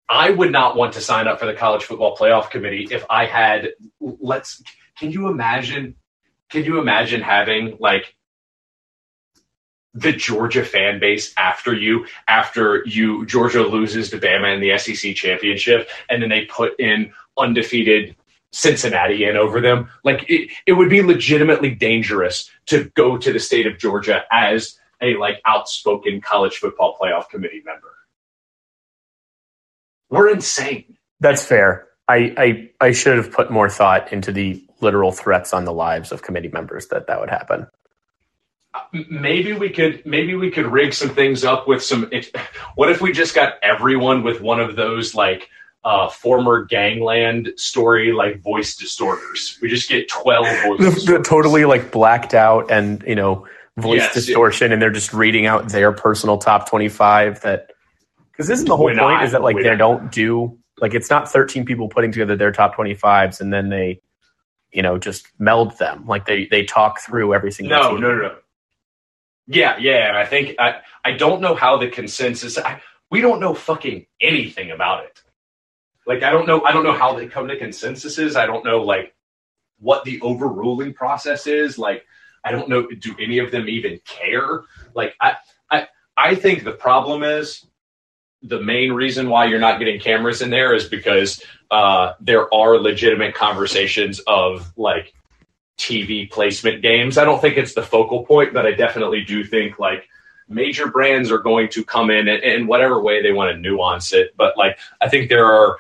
I, 0.09 0.31
would 0.31 0.53
not 0.53 0.77
want 0.77 0.95
to 0.95 1.01
sign 1.01 1.27
up 1.27 1.41
for 1.41 1.47
the 1.47 1.55
college 1.55 1.85
football 1.85 2.17
playoff 2.17 2.51
committee 2.51 2.89
if 2.91 3.05
I 3.09 3.27
had. 3.27 3.71
Let's. 4.01 4.63
Can 4.99 5.11
you 5.11 5.29
imagine? 5.29 5.97
Can 6.51 6.65
you 6.65 6.79
imagine 6.79 7.21
having 7.21 7.77
like 7.81 8.15
the 9.95 10.13
Georgia 10.13 10.65
fan 10.65 10.99
base 10.99 11.33
after 11.39 11.73
you 11.73 12.07
after 12.27 12.83
you 12.85 13.25
Georgia 13.27 13.63
loses 13.63 14.11
to 14.11 14.19
Bama 14.19 14.55
in 14.55 14.61
the 14.61 14.77
SEC 14.79 15.15
championship, 15.15 15.89
and 16.11 16.23
then 16.23 16.29
they 16.29 16.45
put 16.47 16.79
in 16.79 17.13
undefeated 17.39 18.17
Cincinnati 18.51 19.25
in 19.25 19.37
over 19.37 19.61
them. 19.61 19.89
Like 20.05 20.29
it, 20.29 20.51
it 20.67 20.73
would 20.73 20.91
be 20.91 21.03
legitimately 21.03 21.75
dangerous 21.75 22.51
to 22.67 22.91
go 22.95 23.17
to 23.17 23.33
the 23.33 23.41
state 23.41 23.67
of 23.67 23.79
Georgia 23.79 24.25
as 24.31 24.79
a 25.01 25.17
like 25.17 25.41
outspoken 25.45 26.21
college 26.21 26.57
football 26.57 26.97
playoff 27.01 27.29
committee 27.29 27.63
member. 27.65 27.95
We're 30.11 30.31
insane. 30.31 30.97
That's 31.21 31.45
fair. 31.45 31.89
I, 32.07 32.35
I 32.37 32.71
I 32.89 32.93
should 32.93 33.17
have 33.17 33.33
put 33.33 33.51
more 33.51 33.71
thought 33.71 34.13
into 34.13 34.31
the 34.31 34.63
literal 34.81 35.11
threats 35.13 35.55
on 35.55 35.65
the 35.65 35.73
lives 35.73 36.13
of 36.13 36.23
committee 36.23 36.49
members 36.49 36.89
that 36.89 37.07
that 37.07 37.21
would 37.21 37.31
happen. 37.31 37.67
Maybe 38.93 39.53
we 39.53 39.71
could 39.71 40.05
maybe 40.05 40.35
we 40.35 40.51
could 40.51 40.67
rig 40.67 40.93
some 40.93 41.11
things 41.11 41.45
up 41.45 41.67
with 41.67 41.83
some. 41.83 42.09
If, 42.13 42.31
what 42.75 42.91
if 42.91 43.01
we 43.01 43.13
just 43.13 43.35
got 43.35 43.55
everyone 43.63 44.23
with 44.23 44.41
one 44.41 44.61
of 44.61 44.77
those 44.77 45.15
like 45.15 45.49
uh, 45.85 46.09
former 46.09 46.65
gangland 46.65 47.53
story 47.57 48.13
like 48.13 48.43
voice 48.43 48.77
distorters? 48.77 49.59
We 49.63 49.69
just 49.69 49.89
get 49.89 50.09
twelve 50.09 50.47
voice 50.63 51.05
The, 51.05 51.13
the 51.19 51.23
totally 51.23 51.65
like 51.65 51.91
blacked 51.93 52.35
out 52.35 52.71
and 52.71 53.03
you 53.07 53.15
know 53.15 53.47
voice 53.77 54.03
Yes, 54.03 54.15
distortion, 54.15 54.73
and 54.73 54.83
they're 54.83 54.91
just 54.91 55.15
reading 55.15 55.47
out 55.47 55.69
their 55.69 55.93
personal 55.93 56.39
top 56.39 56.69
twenty 56.69 56.89
five. 56.89 57.41
That 57.43 57.74
because 58.37 58.51
isn't 58.51 58.67
the 58.69 58.77
whole 58.77 58.87
When 58.87 58.99
point 58.99 59.19
I- 59.21 59.25
is 59.25 59.33
that 59.33 59.43
like 59.43 59.57
they 59.57 59.71
I- 59.71 59.77
don't 59.77 60.11
do 60.13 60.59
like 60.81 60.95
it's 60.95 61.11
not 61.11 61.31
thirteen 61.31 61.65
people 61.65 61.89
putting 61.89 62.13
together 62.13 62.37
their 62.37 62.53
top 62.53 62.75
twenty 62.75 62.95
fives 62.95 63.41
and 63.41 63.53
then 63.53 63.69
they 63.69 64.01
you 64.73 64.83
know 64.83 64.99
just 64.99 65.27
meld 65.39 65.79
them 65.79 66.05
like 66.07 66.27
they 66.27 66.47
they 66.51 66.65
talk 66.65 67.01
through 67.01 67.33
every 67.35 67.53
single 67.53 67.77
No, 67.79 67.91
team. 67.91 68.01
no, 68.01 68.15
no, 68.15 68.23
no. 68.23 68.37
Yeah, 69.47 69.77
yeah, 69.79 70.09
and 70.09 70.17
I 70.17 70.25
think 70.25 70.57
I 70.59 70.77
I 71.05 71.13
don't 71.13 71.41
know 71.41 71.55
how 71.55 71.77
the 71.77 71.89
consensus. 71.89 72.57
I, 72.59 72.81
we 73.11 73.21
don't 73.21 73.41
know 73.41 73.55
fucking 73.55 74.07
anything 74.21 74.71
about 74.71 75.05
it. 75.05 75.23
Like 76.07 76.23
I 76.23 76.31
don't 76.31 76.47
know 76.47 76.65
I 76.65 76.73
don't 76.73 76.85
know 76.85 76.93
how 76.97 77.15
they 77.15 77.27
come 77.27 77.49
to 77.49 77.57
consensuses. 77.59 78.37
I 78.37 78.47
don't 78.47 78.65
know 78.65 78.83
like 78.83 79.15
what 79.79 80.05
the 80.05 80.21
overruling 80.23 80.95
process 80.95 81.47
is. 81.47 81.79
Like 81.79 82.05
I 82.43 82.53
don't 82.53 82.69
know 82.71 82.87
do 82.87 83.15
any 83.21 83.39
of 83.39 83.51
them 83.51 83.69
even 83.69 84.01
care? 84.07 84.63
Like 84.95 85.15
I 85.21 85.35
I 85.71 85.89
I 86.17 86.35
think 86.35 86.65
the 86.65 86.73
problem 86.73 87.23
is 87.23 87.67
the 88.45 88.61
main 88.61 88.93
reason 88.93 89.31
why 89.31 89.47
you're 89.47 89.59
not 89.59 89.79
getting 89.79 89.99
cameras 89.99 90.43
in 90.43 90.51
there 90.51 90.75
is 90.75 90.85
because 90.87 91.43
uh, 91.71 92.13
there 92.21 92.53
are 92.55 92.79
legitimate 92.79 93.35
conversations 93.35 94.21
of 94.27 94.71
like 94.77 95.15
TV 95.79 96.31
placement 96.31 96.83
games. 96.83 97.19
I 97.19 97.25
don't 97.25 97.41
think 97.41 97.57
it's 97.57 97.75
the 97.75 97.83
focal 97.83 98.25
point, 98.25 98.53
but 98.53 98.67
I 98.67 98.73
definitely 98.73 99.25
do 99.25 99.45
think 99.45 99.79
like 99.79 100.09
major 100.47 100.89
brands 100.89 101.31
are 101.31 101.39
going 101.39 101.71
to 101.71 101.85
come 101.85 102.11
in 102.11 102.29
in 102.29 102.67
whatever 102.67 103.01
way 103.01 103.23
they 103.23 103.33
want 103.33 103.55
to 103.55 103.59
nuance 103.59 104.13
it. 104.13 104.37
But 104.37 104.57
like 104.59 104.79
I 105.01 105.09
think 105.09 105.31
there 105.31 105.47
are 105.47 105.79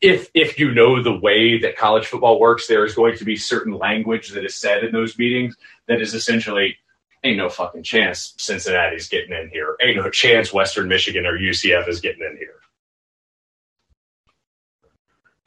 if 0.00 0.28
if 0.34 0.58
you 0.58 0.74
know 0.74 1.00
the 1.00 1.16
way 1.16 1.58
that 1.60 1.76
college 1.76 2.06
football 2.06 2.40
works, 2.40 2.66
there 2.66 2.84
is 2.84 2.94
going 2.94 3.16
to 3.18 3.24
be 3.24 3.36
certain 3.36 3.72
language 3.72 4.30
that 4.30 4.44
is 4.44 4.56
said 4.56 4.82
in 4.82 4.92
those 4.92 5.16
meetings 5.16 5.56
that 5.86 6.02
is 6.02 6.12
essentially 6.12 6.76
ain't 7.24 7.36
no 7.38 7.48
fucking 7.48 7.82
chance 7.82 8.34
Cincinnati's 8.38 9.08
getting 9.08 9.32
in 9.32 9.48
here. 9.50 9.76
Ain't 9.82 9.96
no 9.96 10.10
chance 10.10 10.52
Western 10.52 10.88
Michigan 10.88 11.26
or 11.26 11.38
UCF 11.38 11.88
is 11.88 12.00
getting 12.00 12.22
in 12.28 12.36
here. 12.36 12.54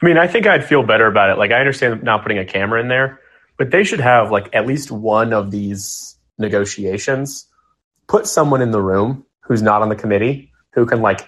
I 0.02 0.06
mean, 0.06 0.18
I 0.18 0.28
think 0.28 0.46
I'd 0.46 0.66
feel 0.66 0.84
better 0.84 1.08
about 1.08 1.30
it. 1.30 1.38
Like, 1.38 1.52
I 1.52 1.60
understand 1.60 2.04
not 2.04 2.22
putting 2.22 2.38
a 2.38 2.46
camera 2.46 2.82
in 2.82 2.88
there, 2.90 3.20
but 3.58 3.72
they 3.72 3.84
should 3.84 4.02
have 4.02 4.32
like 4.32 4.54
at 4.54 4.66
least 4.68 4.92
one 4.92 5.34
of 5.34 5.52
these 5.52 6.18
negotiations. 6.38 7.48
Put 8.08 8.28
someone 8.28 8.62
in 8.62 8.72
the 8.72 8.82
room 8.82 9.26
who's 9.42 9.62
not 9.62 9.82
on 9.82 9.90
the 9.90 9.96
committee 9.96 10.52
who 10.74 10.86
can 10.86 11.02
like 11.02 11.28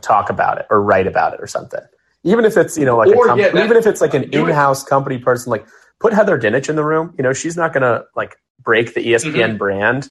talk 0.00 0.30
about 0.30 0.58
it 0.58 0.66
or 0.70 0.82
write 0.82 1.06
about 1.06 1.34
it 1.34 1.40
or 1.40 1.46
something. 1.46 1.80
Even 2.24 2.44
if 2.44 2.56
it's 2.56 2.76
you 2.76 2.84
know 2.84 2.96
like 2.96 3.08
Or, 3.08 3.26
a 3.26 3.28
com- 3.28 3.38
yeah, 3.38 3.48
that- 3.50 3.64
even 3.64 3.76
if 3.76 3.86
it's 3.86 4.00
like 4.00 4.14
an 4.14 4.24
in-house 4.24 4.82
company 4.84 5.18
person, 5.18 5.50
like 5.50 5.66
put 6.00 6.12
Heather 6.12 6.38
Dinich 6.38 6.68
in 6.68 6.76
the 6.76 6.84
room. 6.84 7.14
You 7.16 7.22
know, 7.22 7.32
she's 7.32 7.56
not 7.56 7.72
gonna 7.72 8.04
like 8.16 8.36
break 8.60 8.94
the 8.94 9.00
ESPN 9.06 9.32
Mm-hmm. 9.32 9.56
brand 9.56 10.08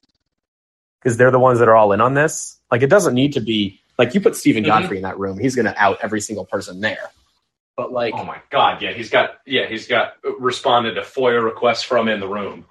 because 1.00 1.16
they're 1.16 1.30
the 1.30 1.38
ones 1.38 1.58
that 1.60 1.68
are 1.68 1.76
all 1.76 1.92
in 1.92 2.00
on 2.00 2.14
this. 2.14 2.58
Like, 2.70 2.82
it 2.82 2.88
doesn't 2.90 3.14
need 3.14 3.34
to 3.34 3.40
be 3.40 3.80
like 3.98 4.14
you 4.14 4.20
put 4.20 4.36
Steven 4.36 4.62
Mhm. 4.64 4.66
Godfrey 4.66 4.96
in 4.98 5.02
that 5.04 5.18
room. 5.18 5.38
He's 5.38 5.54
gonna 5.56 5.74
out 5.76 5.98
every 6.02 6.20
single 6.20 6.44
person 6.44 6.80
there. 6.80 7.10
But 7.76 7.92
like, 7.92 8.14
Oh 8.14 8.24
my 8.24 8.40
god, 8.50 8.82
yeah, 8.82 8.92
he's 8.92 9.10
got 9.10 9.38
yeah, 9.46 9.66
he's 9.66 9.86
got 9.86 10.14
responded 10.38 10.94
to 10.94 11.02
FOIA 11.02 11.42
requests 11.44 11.82
from 11.82 12.08
in 12.08 12.18
the 12.20 12.28
room. 12.28 12.66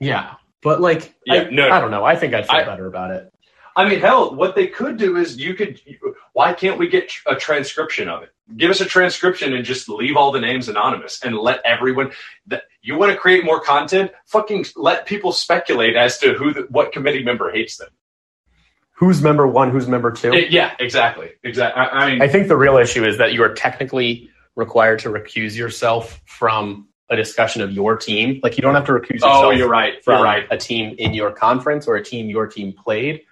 Yeah, 0.00 0.34
but 0.62 0.80
like, 0.80 1.14
Yeah, 1.26 1.34
I, 1.34 1.50
no, 1.50 1.70
I 1.70 1.80
don't 1.80 1.90
know. 1.90 2.04
I 2.04 2.16
think 2.16 2.34
I'd 2.34 2.46
feel 2.46 2.56
I- 2.60 2.64
better 2.64 2.86
about 2.86 3.10
it. 3.10 3.30
I 3.76 3.88
mean, 3.88 4.00
hell, 4.00 4.34
what 4.34 4.54
they 4.54 4.68
could 4.68 4.96
do 4.96 5.16
is 5.16 5.36
you 5.36 5.54
could. 5.54 5.80
Why 6.32 6.52
can't 6.52 6.78
we 6.78 6.88
get 6.88 7.10
a 7.26 7.34
transcription 7.34 8.08
of 8.08 8.22
it? 8.22 8.30
Give 8.56 8.70
us 8.70 8.80
a 8.80 8.84
transcription 8.84 9.52
and 9.52 9.64
just 9.64 9.88
leave 9.88 10.16
all 10.16 10.30
the 10.30 10.40
names 10.40 10.68
anonymous 10.68 11.22
and 11.24 11.36
let 11.36 11.60
everyone. 11.64 12.12
That 12.46 12.64
you 12.82 12.96
want 12.96 13.12
to 13.12 13.18
create 13.18 13.44
more 13.44 13.60
content? 13.60 14.12
Fucking 14.26 14.66
let 14.76 15.06
people 15.06 15.32
speculate 15.32 15.96
as 15.96 16.18
to 16.18 16.34
who, 16.34 16.52
the, 16.52 16.62
what 16.70 16.92
committee 16.92 17.24
member 17.24 17.50
hates 17.50 17.76
them. 17.78 17.88
Who's 18.92 19.20
member 19.20 19.46
one? 19.46 19.70
Who's 19.70 19.88
member 19.88 20.12
two? 20.12 20.32
Eh, 20.32 20.46
yeah, 20.50 20.76
exactly, 20.78 21.30
exactly. 21.42 21.82
I, 21.82 21.86
I 21.86 22.10
mean, 22.10 22.22
I 22.22 22.28
think 22.28 22.46
the 22.46 22.56
real 22.56 22.76
issue 22.76 23.04
is 23.04 23.18
that 23.18 23.32
you 23.32 23.42
are 23.42 23.52
technically 23.54 24.30
required 24.54 25.00
to 25.00 25.08
recuse 25.08 25.56
yourself 25.56 26.20
from 26.26 26.86
a 27.10 27.16
discussion 27.16 27.60
of 27.60 27.72
your 27.72 27.96
team. 27.96 28.40
Like, 28.42 28.56
you 28.56 28.62
don't 28.62 28.74
have 28.74 28.86
to 28.86 28.92
recuse 28.92 29.14
yourself. 29.14 29.44
oh, 29.46 29.50
you're 29.50 29.68
right. 29.68 30.02
from 30.04 30.14
You're 30.18 30.24
right. 30.24 30.46
a 30.50 30.56
team 30.56 30.94
in 30.98 31.12
your 31.12 31.32
conference 31.32 31.88
or 31.88 31.96
a 31.96 32.04
team 32.04 32.30
your 32.30 32.46
team 32.46 32.72
played. 32.72 33.22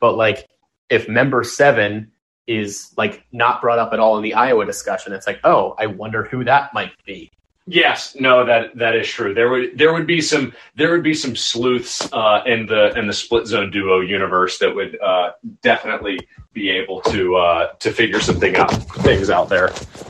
But 0.00 0.16
like 0.16 0.48
if 0.88 1.08
member 1.08 1.44
seven 1.44 2.10
is 2.46 2.92
like 2.96 3.24
not 3.32 3.60
brought 3.60 3.78
up 3.78 3.92
at 3.92 4.00
all 4.00 4.16
in 4.16 4.22
the 4.22 4.34
Iowa 4.34 4.66
discussion, 4.66 5.12
it's 5.12 5.26
like, 5.26 5.40
oh, 5.44 5.74
I 5.78 5.86
wonder 5.86 6.24
who 6.24 6.44
that 6.44 6.74
might 6.74 6.92
be. 7.04 7.30
Yes, 7.66 8.16
no, 8.18 8.44
that 8.46 8.76
that 8.76 8.96
is 8.96 9.06
true. 9.06 9.32
There 9.32 9.48
would 9.48 9.78
there 9.78 9.92
would 9.92 10.06
be 10.06 10.20
some 10.20 10.52
there 10.74 10.90
would 10.90 11.04
be 11.04 11.14
some 11.14 11.36
sleuths 11.36 12.08
uh, 12.12 12.42
in 12.44 12.66
the 12.66 12.98
in 12.98 13.06
the 13.06 13.12
split 13.12 13.46
zone 13.46 13.70
duo 13.70 14.00
universe 14.00 14.58
that 14.58 14.74
would 14.74 15.00
uh, 15.00 15.32
definitely 15.62 16.18
be 16.52 16.68
able 16.68 17.00
to 17.02 17.36
uh, 17.36 17.72
to 17.74 17.92
figure 17.92 18.18
something 18.18 18.56
out 18.56 18.72
things 19.04 19.30
out 19.30 19.50
there. 19.50 19.68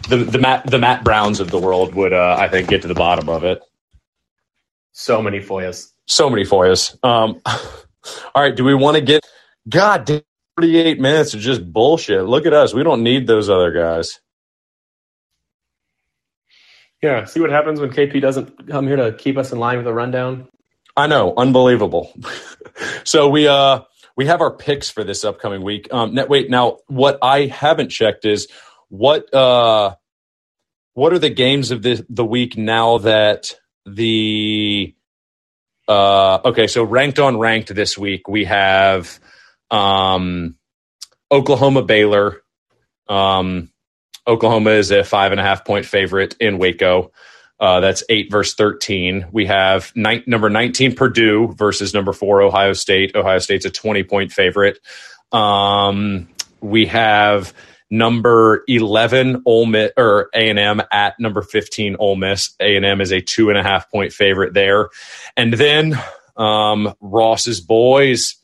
The 0.08 0.24
the 0.26 0.38
Matt 0.38 0.70
the 0.70 0.78
Matt 0.78 1.04
Browns 1.04 1.38
of 1.38 1.50
the 1.50 1.58
world 1.58 1.94
would 1.94 2.14
uh, 2.14 2.36
I 2.38 2.48
think 2.48 2.68
get 2.68 2.80
to 2.82 2.88
the 2.88 2.94
bottom 2.94 3.28
of 3.28 3.44
it. 3.44 3.62
So 4.92 5.20
many 5.20 5.40
FOIAs. 5.40 5.92
So 6.06 6.30
many 6.30 6.44
FOIAs. 6.44 6.96
Um, 7.04 7.42
all 7.46 8.42
right, 8.42 8.56
do 8.56 8.64
we 8.64 8.74
want 8.74 8.96
to 8.96 9.02
get? 9.02 9.26
God 9.70 10.06
damn, 10.06 10.22
48 10.58 11.00
minutes 11.00 11.34
of 11.34 11.40
just 11.40 11.72
bullshit. 11.72 12.24
Look 12.26 12.46
at 12.46 12.54
us. 12.54 12.74
We 12.74 12.84
don't 12.84 13.04
need 13.04 13.28
those 13.28 13.50
other 13.50 13.72
guys. 13.72 14.20
Yeah. 17.02 17.24
See 17.26 17.40
what 17.40 17.50
happens 17.50 17.80
when 17.80 17.90
KP 17.90 18.20
doesn't 18.20 18.68
come 18.68 18.86
here 18.86 18.96
to 18.96 19.12
keep 19.12 19.38
us 19.38 19.52
in 19.52 19.58
line 19.60 19.78
with 19.78 19.86
a 19.88 19.94
rundown. 19.94 20.48
I 20.96 21.06
know, 21.08 21.34
unbelievable. 21.36 22.12
so 23.04 23.28
we 23.30 23.48
uh 23.48 23.82
we 24.16 24.26
have 24.26 24.40
our 24.42 24.52
picks 24.56 24.90
for 24.90 25.04
this 25.04 25.24
upcoming 25.24 25.62
week. 25.62 25.88
Um, 25.92 26.14
net, 26.14 26.28
wait, 26.28 26.50
now 26.50 26.78
what 26.88 27.18
I 27.22 27.46
haven't 27.46 27.90
checked 27.90 28.24
is 28.26 28.48
what 28.88 29.32
uh 29.34 29.96
what 30.94 31.12
are 31.12 31.18
the 31.20 31.30
games 31.30 31.70
of 31.70 31.82
the 31.82 32.04
the 32.10 32.24
week 32.24 32.56
now 32.58 32.98
that 32.98 33.54
the 33.86 34.94
uh, 35.88 36.40
okay, 36.46 36.68
so 36.68 36.84
ranked 36.84 37.18
on 37.18 37.38
ranked 37.38 37.74
this 37.74 37.98
week, 37.98 38.28
we 38.28 38.44
have 38.46 39.20
um, 39.70 40.56
Oklahoma 41.30 41.82
Baylor. 41.82 42.42
Um, 43.08 43.70
Oklahoma 44.26 44.70
is 44.70 44.90
a 44.90 45.04
five 45.04 45.32
and 45.32 45.40
a 45.40 45.44
half 45.44 45.64
point 45.64 45.86
favorite 45.86 46.36
in 46.40 46.58
Waco. 46.58 47.12
Uh, 47.58 47.80
that's 47.80 48.02
eight 48.08 48.30
versus 48.30 48.54
13. 48.54 49.26
We 49.32 49.46
have 49.46 49.92
number 49.94 50.48
19 50.48 50.94
Purdue 50.94 51.52
versus 51.52 51.92
number 51.92 52.14
four 52.14 52.40
Ohio 52.40 52.72
State. 52.72 53.14
Ohio 53.14 53.38
State's 53.38 53.66
a 53.66 53.70
20 53.70 54.02
point 54.04 54.32
favorite. 54.32 54.78
Um, 55.30 56.28
we 56.62 56.86
have 56.86 57.52
number 57.90 58.64
11 58.66 59.42
Ole 59.44 59.66
Miss 59.66 59.90
or 59.96 60.30
A&M 60.34 60.80
at 60.90 61.18
number 61.20 61.42
15 61.42 61.96
Ole 61.98 62.16
Miss. 62.16 62.54
A&M 62.60 63.00
is 63.00 63.12
a 63.12 63.20
two 63.20 63.50
and 63.50 63.58
a 63.58 63.62
half 63.62 63.90
point 63.90 64.12
favorite 64.12 64.54
there. 64.54 64.88
And 65.36 65.52
then 65.52 65.98
um, 66.36 66.94
Ross's 67.00 67.60
boys, 67.60 68.36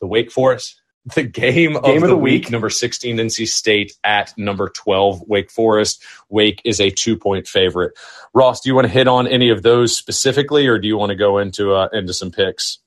the 0.00 0.06
Wake 0.06 0.30
Forest, 0.30 0.80
the 1.14 1.22
game, 1.22 1.76
of, 1.76 1.84
Game 1.84 2.00
the, 2.00 2.06
of 2.06 2.10
the 2.10 2.16
week, 2.16 2.44
week. 2.44 2.50
number 2.50 2.68
16 2.70 3.16
NC 3.16 3.48
State 3.48 3.92
at 4.04 4.36
number 4.36 4.68
12 4.68 5.22
Wake 5.26 5.50
Forest. 5.50 6.02
Wake 6.28 6.60
is 6.64 6.80
a 6.80 6.90
two 6.90 7.16
point 7.16 7.46
favorite. 7.48 7.94
Ross, 8.34 8.60
do 8.60 8.68
you 8.68 8.74
want 8.74 8.86
to 8.86 8.92
hit 8.92 9.08
on 9.08 9.26
any 9.26 9.50
of 9.50 9.62
those 9.62 9.96
specifically, 9.96 10.66
or 10.66 10.78
do 10.78 10.86
you 10.88 10.96
want 10.98 11.10
to 11.10 11.16
go 11.16 11.38
into 11.38 11.74
uh, 11.74 11.88
into 11.92 12.12
some 12.12 12.30
picks? 12.30 12.78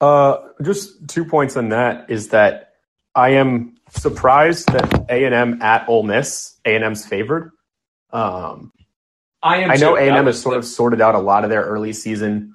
Uh, 0.00 0.48
just 0.62 1.08
two 1.08 1.24
points 1.24 1.56
on 1.56 1.68
that 1.68 2.10
is 2.10 2.30
that 2.30 2.72
I 3.14 3.30
am 3.34 3.76
surprised 3.90 4.72
that 4.72 5.06
A 5.08 5.24
and 5.24 5.34
M 5.34 5.62
at 5.62 5.88
Ole 5.88 6.02
Miss, 6.02 6.56
A 6.64 6.74
and 6.74 6.82
M's 6.82 7.06
favored. 7.06 7.52
Um, 8.12 8.72
I 9.42 9.58
am. 9.58 9.70
I 9.70 9.76
know. 9.76 9.96
A 9.96 10.00
and 10.00 10.16
M 10.16 10.26
has 10.26 10.40
sort 10.40 10.54
the- 10.54 10.58
of 10.58 10.64
sorted 10.64 11.00
out 11.00 11.14
a 11.14 11.20
lot 11.20 11.44
of 11.44 11.50
their 11.50 11.62
early 11.62 11.92
season 11.92 12.54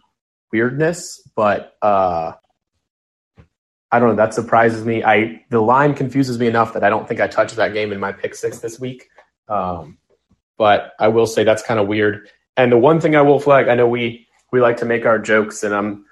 weirdness, 0.52 1.22
but 1.36 1.76
uh, 1.82 2.34
I 3.92 4.00
don't 4.00 4.10
know. 4.10 4.16
That 4.16 4.34
surprises 4.34 4.86
me. 4.86 5.04
I 5.04 5.44
the 5.50 5.62
line 5.62 5.94
confuses 5.94 6.38
me 6.38 6.48
enough 6.48 6.74
that 6.74 6.84
I 6.84 6.90
don't 6.90 7.08
think 7.08 7.22
I 7.22 7.28
touched 7.28 7.56
that 7.56 7.74
game 7.74 7.92
in 7.92 8.00
my 8.00 8.12
pick 8.12 8.36
six 8.36 8.60
this 8.60 8.80
week. 8.80 9.10
Um, 9.48 9.98
but 10.58 10.94
I 11.00 11.08
will 11.08 11.28
say 11.28 11.44
that's 11.44 11.64
kind 11.64 11.80
of 11.80 11.88
weird. 11.88 12.30
And 12.58 12.72
the 12.72 12.78
one 12.78 13.00
thing 13.00 13.16
I 13.16 13.22
will 13.22 13.40
flag, 13.40 13.68
I 13.68 13.76
know 13.76 13.88
we 13.88 14.28
we 14.52 14.60
like 14.60 14.78
to 14.78 14.86
make 14.86 15.06
our 15.06 15.20
jokes, 15.20 15.64
and 15.64 15.74
I'm 15.74 16.06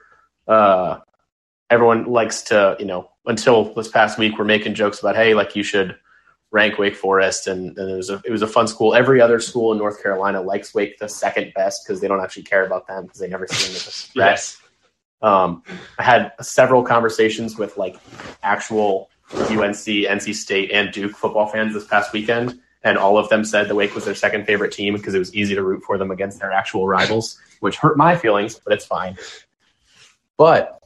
uh, 0.47 0.99
everyone 1.69 2.05
likes 2.05 2.43
to 2.43 2.77
you 2.79 2.85
know 2.85 3.09
until 3.25 3.73
this 3.73 3.87
past 3.87 4.17
week 4.17 4.37
we're 4.37 4.45
making 4.45 4.75
jokes 4.75 4.99
about 4.99 5.15
hey 5.15 5.33
like 5.33 5.55
you 5.55 5.63
should 5.63 5.97
rank 6.51 6.77
Wake 6.77 6.95
Forest, 6.95 7.47
and, 7.47 7.77
and 7.77 7.91
it 7.91 7.95
was 7.95 8.09
a 8.09 8.21
it 8.23 8.31
was 8.31 8.41
a 8.41 8.47
fun 8.47 8.67
school. 8.67 8.95
Every 8.95 9.19
other 9.19 9.39
school 9.39 9.73
in 9.73 9.77
North 9.77 10.01
Carolina 10.01 10.41
likes 10.41 10.73
Wake 10.73 10.97
the 10.99 11.09
second 11.09 11.51
best 11.53 11.85
because 11.85 11.99
they 11.99 12.07
don't 12.07 12.21
actually 12.21 12.43
care 12.43 12.65
about 12.65 12.87
them 12.87 13.03
because 13.03 13.19
they 13.19 13.27
never 13.27 13.47
see 13.47 13.67
them 13.67 13.75
as. 13.75 14.09
Um, 15.21 15.63
I 15.97 16.03
had 16.03 16.33
several 16.41 16.83
conversations 16.83 17.57
with 17.57 17.77
like 17.77 17.97
actual 18.43 19.09
UNC, 19.31 19.85
NC 19.85 20.35
State, 20.35 20.71
and 20.71 20.91
Duke 20.91 21.15
football 21.15 21.47
fans 21.47 21.73
this 21.73 21.85
past 21.85 22.13
weekend, 22.13 22.59
and 22.83 22.97
all 22.97 23.17
of 23.17 23.29
them 23.29 23.43
said 23.43 23.67
the 23.67 23.75
Wake 23.75 23.95
was 23.95 24.05
their 24.05 24.15
second 24.15 24.45
favorite 24.45 24.71
team 24.71 24.93
because 24.93 25.15
it 25.15 25.19
was 25.19 25.33
easy 25.33 25.55
to 25.55 25.63
root 25.63 25.83
for 25.83 25.97
them 25.97 26.11
against 26.11 26.39
their 26.39 26.51
actual 26.51 26.87
rivals, 26.87 27.39
which 27.59 27.77
hurt 27.77 27.97
my 27.97 28.15
feelings, 28.15 28.59
but 28.63 28.73
it's 28.73 28.85
fine. 28.85 29.17
But 30.37 30.79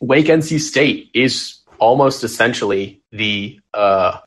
Wake 0.00 0.26
NC 0.26 0.60
State 0.60 1.10
is 1.14 1.60
almost 1.78 2.24
essentially 2.24 3.02
the 3.10 3.60
uh, 3.72 4.18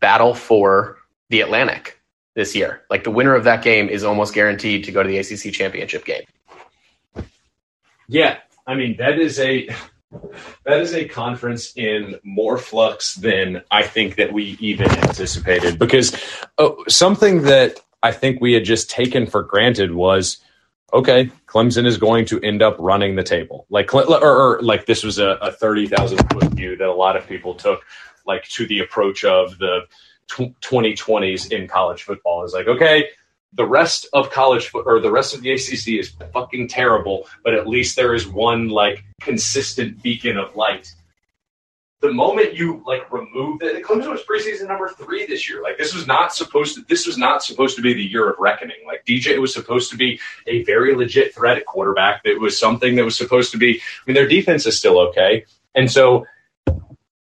battle 0.00 0.34
for 0.34 0.98
the 1.30 1.40
Atlantic 1.40 1.98
this 2.34 2.54
year. 2.54 2.82
Like 2.90 3.04
the 3.04 3.10
winner 3.10 3.34
of 3.34 3.44
that 3.44 3.62
game 3.62 3.88
is 3.88 4.04
almost 4.04 4.34
guaranteed 4.34 4.84
to 4.84 4.92
go 4.92 5.02
to 5.02 5.08
the 5.08 5.18
ACC 5.18 5.52
championship 5.52 6.04
game. 6.04 6.22
Yeah, 8.08 8.38
I 8.66 8.74
mean 8.74 8.96
that 8.98 9.18
is 9.18 9.38
a 9.38 9.68
that 10.64 10.80
is 10.80 10.94
a 10.94 11.06
conference 11.06 11.72
in 11.76 12.18
more 12.22 12.58
flux 12.58 13.14
than 13.14 13.62
I 13.70 13.82
think 13.82 14.16
that 14.16 14.32
we 14.32 14.56
even 14.60 14.90
anticipated. 14.90 15.78
Because 15.78 16.16
oh, 16.58 16.84
something 16.88 17.42
that 17.42 17.80
I 18.02 18.12
think 18.12 18.40
we 18.40 18.52
had 18.52 18.64
just 18.64 18.90
taken 18.90 19.26
for 19.26 19.42
granted 19.42 19.92
was 19.92 20.38
okay, 20.92 21.30
Clemson 21.46 21.86
is 21.86 21.96
going 21.96 22.26
to 22.26 22.40
end 22.40 22.62
up 22.62 22.76
running 22.78 23.16
the 23.16 23.22
table. 23.22 23.66
Like 23.70 23.94
or, 23.94 24.04
or 24.04 24.60
like 24.62 24.86
this 24.86 25.02
was 25.02 25.18
a, 25.18 25.30
a 25.40 25.52
thirty 25.52 25.86
thousand 25.86 26.18
foot 26.30 26.52
view 26.52 26.76
that 26.76 26.88
a 26.88 26.92
lot 26.92 27.16
of 27.16 27.26
people 27.26 27.54
took 27.54 27.84
like 28.26 28.44
to 28.48 28.66
the 28.66 28.80
approach 28.80 29.24
of 29.24 29.58
the 29.58 29.86
twenty 30.60 30.94
twenties 30.94 31.46
in 31.46 31.68
college 31.68 32.02
football. 32.02 32.44
Is 32.44 32.52
like 32.52 32.66
okay, 32.66 33.08
the 33.54 33.66
rest 33.66 34.06
of 34.12 34.30
college 34.30 34.70
or 34.74 35.00
the 35.00 35.10
rest 35.10 35.34
of 35.34 35.42
the 35.42 35.52
ACC 35.52 36.00
is 36.00 36.14
fucking 36.32 36.68
terrible, 36.68 37.26
but 37.44 37.54
at 37.54 37.68
least 37.68 37.96
there 37.96 38.14
is 38.14 38.26
one 38.26 38.68
like 38.68 39.04
consistent 39.20 40.02
beacon 40.02 40.38
of 40.38 40.56
light. 40.56 40.94
The 42.00 42.12
moment 42.12 42.54
you 42.54 42.82
like 42.84 43.12
remove 43.12 43.60
the 43.60 43.80
Clemson 43.86 44.10
was 44.10 44.22
preseason 44.22 44.66
number 44.66 44.88
three 44.88 45.24
this 45.26 45.48
year. 45.48 45.62
Like 45.62 45.78
this 45.78 45.94
was 45.94 46.06
not 46.06 46.34
supposed 46.34 46.74
to. 46.74 46.84
This 46.88 47.06
was 47.06 47.16
not 47.16 47.44
supposed 47.44 47.76
to 47.76 47.82
be 47.82 47.94
the 47.94 48.02
year 48.02 48.28
of 48.28 48.36
reckoning. 48.40 48.78
Like 48.86 49.04
DJ 49.06 49.38
was 49.38 49.54
supposed 49.54 49.90
to 49.92 49.96
be 49.96 50.18
a 50.48 50.64
very 50.64 50.96
legit 50.96 51.32
threat 51.32 51.58
at 51.58 51.66
quarterback. 51.66 52.24
That 52.24 52.40
was 52.40 52.58
something 52.58 52.96
that 52.96 53.04
was 53.04 53.16
supposed 53.16 53.52
to 53.52 53.58
be. 53.58 53.76
I 53.76 54.02
mean, 54.06 54.14
their 54.14 54.26
defense 54.26 54.66
is 54.66 54.76
still 54.76 54.98
okay, 54.98 55.44
and 55.76 55.88
so 55.88 56.26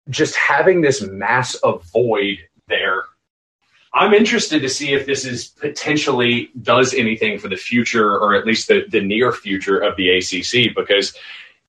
just 0.09 0.35
having 0.35 0.81
this 0.81 1.01
mass 1.03 1.53
of 1.55 1.83
void 1.91 2.39
there 2.67 3.03
I'm 3.93 4.13
interested 4.13 4.61
to 4.61 4.69
see 4.69 4.93
if 4.93 5.05
this 5.05 5.25
is 5.25 5.47
potentially 5.47 6.49
does 6.61 6.93
anything 6.93 7.39
for 7.39 7.49
the 7.49 7.57
future 7.57 8.17
or 8.17 8.35
at 8.35 8.45
least 8.45 8.69
the, 8.69 8.85
the 8.89 9.01
near 9.01 9.31
future 9.33 9.79
of 9.79 9.97
the 9.97 10.17
ACC 10.17 10.73
because 10.73 11.13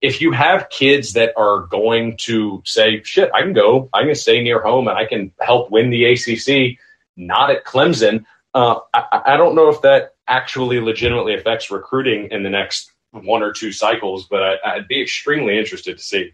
if 0.00 0.20
you 0.20 0.32
have 0.32 0.68
kids 0.68 1.12
that 1.14 1.32
are 1.36 1.66
going 1.66 2.16
to 2.18 2.62
say, 2.64 3.02
shit, 3.04 3.30
I 3.34 3.42
can 3.42 3.52
go, 3.52 3.88
I 3.92 4.04
can 4.04 4.14
stay 4.14 4.42
near 4.42 4.60
home 4.60 4.88
and 4.88 4.98
I 4.98 5.06
can 5.06 5.32
help 5.40 5.70
win 5.70 5.90
the 5.90 6.04
ACC, 6.04 6.78
not 7.16 7.50
at 7.50 7.64
Clemson, 7.64 8.24
uh, 8.54 8.80
I, 8.92 9.22
I 9.26 9.36
don't 9.36 9.54
know 9.54 9.68
if 9.68 9.80
that 9.82 10.14
actually 10.28 10.80
legitimately 10.80 11.34
affects 11.34 11.70
recruiting 11.70 12.28
in 12.30 12.42
the 12.42 12.50
next 12.50 12.92
one 13.12 13.42
or 13.42 13.52
two 13.52 13.72
cycles, 13.72 14.26
but 14.28 14.42
I, 14.42 14.56
I'd 14.64 14.88
be 14.88 15.00
extremely 15.00 15.58
interested 15.58 15.98
to 15.98 16.02
see. 16.02 16.32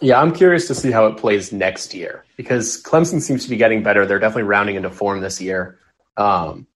Yeah, 0.00 0.20
I'm 0.20 0.32
curious 0.32 0.66
to 0.68 0.74
see 0.74 0.90
how 0.90 1.06
it 1.06 1.16
plays 1.16 1.52
next 1.52 1.94
year 1.94 2.24
because 2.36 2.82
Clemson 2.82 3.20
seems 3.22 3.44
to 3.44 3.50
be 3.50 3.56
getting 3.56 3.82
better. 3.82 4.04
They're 4.06 4.18
definitely 4.18 4.42
rounding 4.44 4.76
into 4.76 4.90
form 4.90 5.20
this 5.20 5.40
year, 5.40 5.78
um, 6.16 6.66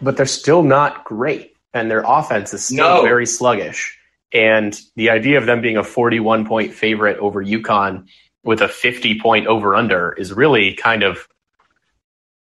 but 0.00 0.16
they're 0.16 0.26
still 0.26 0.62
not 0.62 1.04
great, 1.04 1.54
and 1.74 1.90
their 1.90 2.02
offense 2.06 2.54
is 2.54 2.64
still 2.64 2.96
No. 2.96 3.02
very 3.02 3.26
sluggish. 3.26 3.96
And 4.32 4.78
the 4.96 5.10
idea 5.10 5.38
of 5.38 5.46
them 5.46 5.60
being 5.60 5.76
a 5.76 5.84
41 5.84 6.46
point 6.46 6.72
favorite 6.72 7.18
over 7.18 7.44
UConn 7.44 8.06
with 8.42 8.62
a 8.62 8.68
50 8.68 9.20
point 9.20 9.46
over 9.46 9.74
under 9.74 10.12
is 10.12 10.32
really 10.32 10.72
kind 10.74 11.02
of 11.02 11.28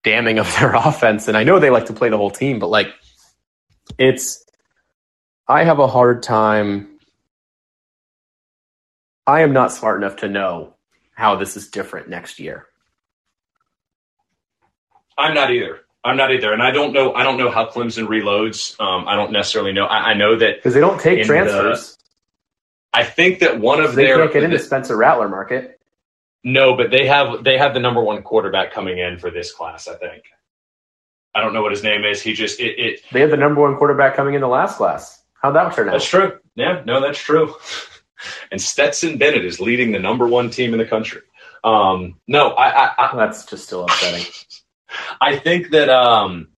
damning 0.05 0.39
of 0.39 0.47
their 0.61 0.75
offense. 0.75 1.27
And 1.27 1.37
I 1.37 1.45
know 1.45 1.59
they 1.59 1.71
like 1.71 1.87
to 1.87 1.93
play 1.95 2.11
the 2.11 2.17
whole 2.19 2.31
team, 2.31 2.59
but 2.59 2.69
like 2.69 2.89
it's, 3.99 4.45
I 5.49 5.65
have 5.65 5.79
a 5.79 5.87
hard 5.87 6.23
time. 6.23 6.96
I 9.27 9.41
am 9.41 9.53
not 9.53 9.73
smart 9.73 10.01
enough 10.01 10.17
to 10.17 10.29
know 10.29 10.75
how 11.15 11.37
this 11.37 11.57
is 11.57 11.69
different 11.69 12.09
next 12.09 12.39
year. 12.39 12.67
I'm 15.19 15.35
not 15.35 15.51
either. 15.51 15.81
I'm 16.05 16.17
not 16.17 16.33
either, 16.33 16.53
and 16.53 16.63
I 16.63 16.71
don't 16.71 16.93
know. 16.93 17.15
I 17.15 17.25
don't 17.25 17.37
know 17.37 17.51
how 17.51 17.67
Clemson 17.67 18.07
reloads. 18.07 18.79
Um, 18.81 19.09
I 19.09 19.17
don't 19.17 19.33
necessarily 19.33 19.73
know. 19.73 19.87
I, 19.87 20.11
I 20.11 20.15
know 20.15 20.37
that 20.39 20.57
Because 20.57 20.73
they 20.73 20.81
don't 20.81 21.01
take 21.01 21.25
transfers. 21.25 21.99
I 22.93 23.03
think 23.03 23.41
that 23.41 23.59
one 23.59 23.81
of 23.81 23.97
their 23.97 24.05
they 24.05 24.13
their 24.13 24.19
can't 24.19 24.33
get 24.33 24.43
into 24.45 24.59
Spencer 24.61 24.97
Rattler 24.97 25.29
market. 25.29 25.81
no, 26.45 26.77
but 26.77 26.93
they 26.93 27.07
have 27.07 27.43
they 27.43 27.59
have 27.59 27.75
the 27.75 27.81
number 27.81 28.01
one 28.01 28.23
quarterback 28.23 28.73
coming 28.73 28.99
in 28.99 29.19
for 29.19 29.33
this 29.33 29.53
class. 29.53 29.89
I 29.89 29.97
think. 29.97 30.23
I 31.35 31.41
don't 31.41 31.53
know 31.53 31.61
what 31.61 31.73
his 31.73 31.83
name 31.83 32.05
is. 32.05 32.23
He 32.23 32.35
just 32.35 32.61
it. 32.61 32.79
it 32.79 33.01
They 33.13 33.21
had 33.21 33.31
the 33.31 33.37
number 33.37 33.61
one 33.61 33.77
quarterback 33.77 34.15
coming 34.15 34.35
in 34.35 34.41
the 34.41 34.49
last 34.49 34.77
class. 34.77 35.25
How'd 35.43 35.57
that 35.57 35.75
turn 35.75 35.89
out? 35.89 35.93
that's 35.93 36.09
true. 36.09 36.39
Yeah, 36.55 36.83
no, 36.87 37.01
that's 37.01 37.19
true. 37.19 37.55
and 38.51 38.61
Stetson 38.61 39.19
Bennett 39.19 39.45
is 39.45 39.61
leading 39.61 39.93
the 39.93 39.99
number 39.99 40.27
one 40.27 40.51
team 40.51 40.73
in 40.73 40.79
the 40.79 40.87
country. 40.87 41.23
Um, 41.65 42.21
no, 42.27 42.51
I, 42.51 42.87
I, 42.87 42.95
I 42.99 43.17
That's 43.17 43.45
just 43.45 43.65
still 43.65 43.85
upsetting. 43.85 44.25
I 45.21 45.37
think 45.37 45.71
that 45.71 45.89
um, 45.89 46.49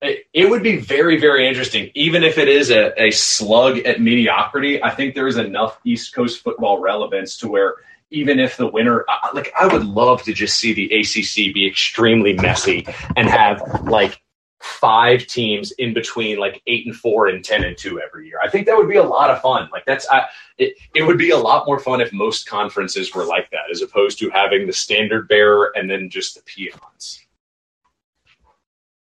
it, 0.00 0.26
it 0.32 0.50
would 0.50 0.62
be 0.62 0.76
very, 0.76 1.18
very 1.18 1.48
interesting, 1.48 1.90
even 1.94 2.22
if 2.22 2.38
it 2.38 2.48
is 2.48 2.70
a, 2.70 2.92
a 3.00 3.10
slug 3.10 3.78
at 3.78 4.00
mediocrity. 4.00 4.82
I 4.82 4.90
think 4.90 5.14
there 5.14 5.26
is 5.26 5.36
enough 5.36 5.78
East 5.84 6.14
Coast 6.14 6.42
football 6.42 6.78
relevance 6.78 7.36
to 7.38 7.48
where 7.48 7.76
even 8.10 8.38
if 8.38 8.56
the 8.56 8.66
winner, 8.66 9.04
like, 9.34 9.52
I 9.58 9.66
would 9.66 9.84
love 9.84 10.22
to 10.24 10.32
just 10.32 10.58
see 10.58 10.74
the 10.74 10.84
ACC 10.94 11.54
be 11.54 11.66
extremely 11.66 12.34
messy 12.34 12.86
and 13.16 13.28
have 13.28 13.62
like 13.84 14.21
five 14.62 15.26
teams 15.26 15.72
in 15.72 15.92
between 15.92 16.38
like 16.38 16.62
eight 16.66 16.86
and 16.86 16.94
four 16.94 17.26
and 17.26 17.44
ten 17.44 17.64
and 17.64 17.76
two 17.76 18.00
every 18.00 18.28
year. 18.28 18.38
I 18.42 18.48
think 18.48 18.66
that 18.66 18.76
would 18.76 18.88
be 18.88 18.96
a 18.96 19.02
lot 19.02 19.30
of 19.30 19.40
fun. 19.40 19.68
Like 19.72 19.84
that's 19.84 20.08
I, 20.08 20.26
it. 20.56 20.74
It 20.94 21.02
would 21.02 21.18
be 21.18 21.30
a 21.30 21.36
lot 21.36 21.66
more 21.66 21.78
fun 21.78 22.00
if 22.00 22.12
most 22.12 22.46
conferences 22.46 23.12
were 23.14 23.24
like 23.24 23.50
that, 23.50 23.70
as 23.70 23.82
opposed 23.82 24.18
to 24.20 24.30
having 24.30 24.66
the 24.66 24.72
standard 24.72 25.28
bearer 25.28 25.72
and 25.74 25.90
then 25.90 26.08
just 26.08 26.36
the 26.36 26.42
peons. 26.42 27.26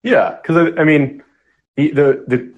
Yeah, 0.02 0.38
because 0.40 0.74
I 0.78 0.84
mean, 0.84 1.22
the, 1.76 1.90
the 1.90 2.24
the 2.26 2.54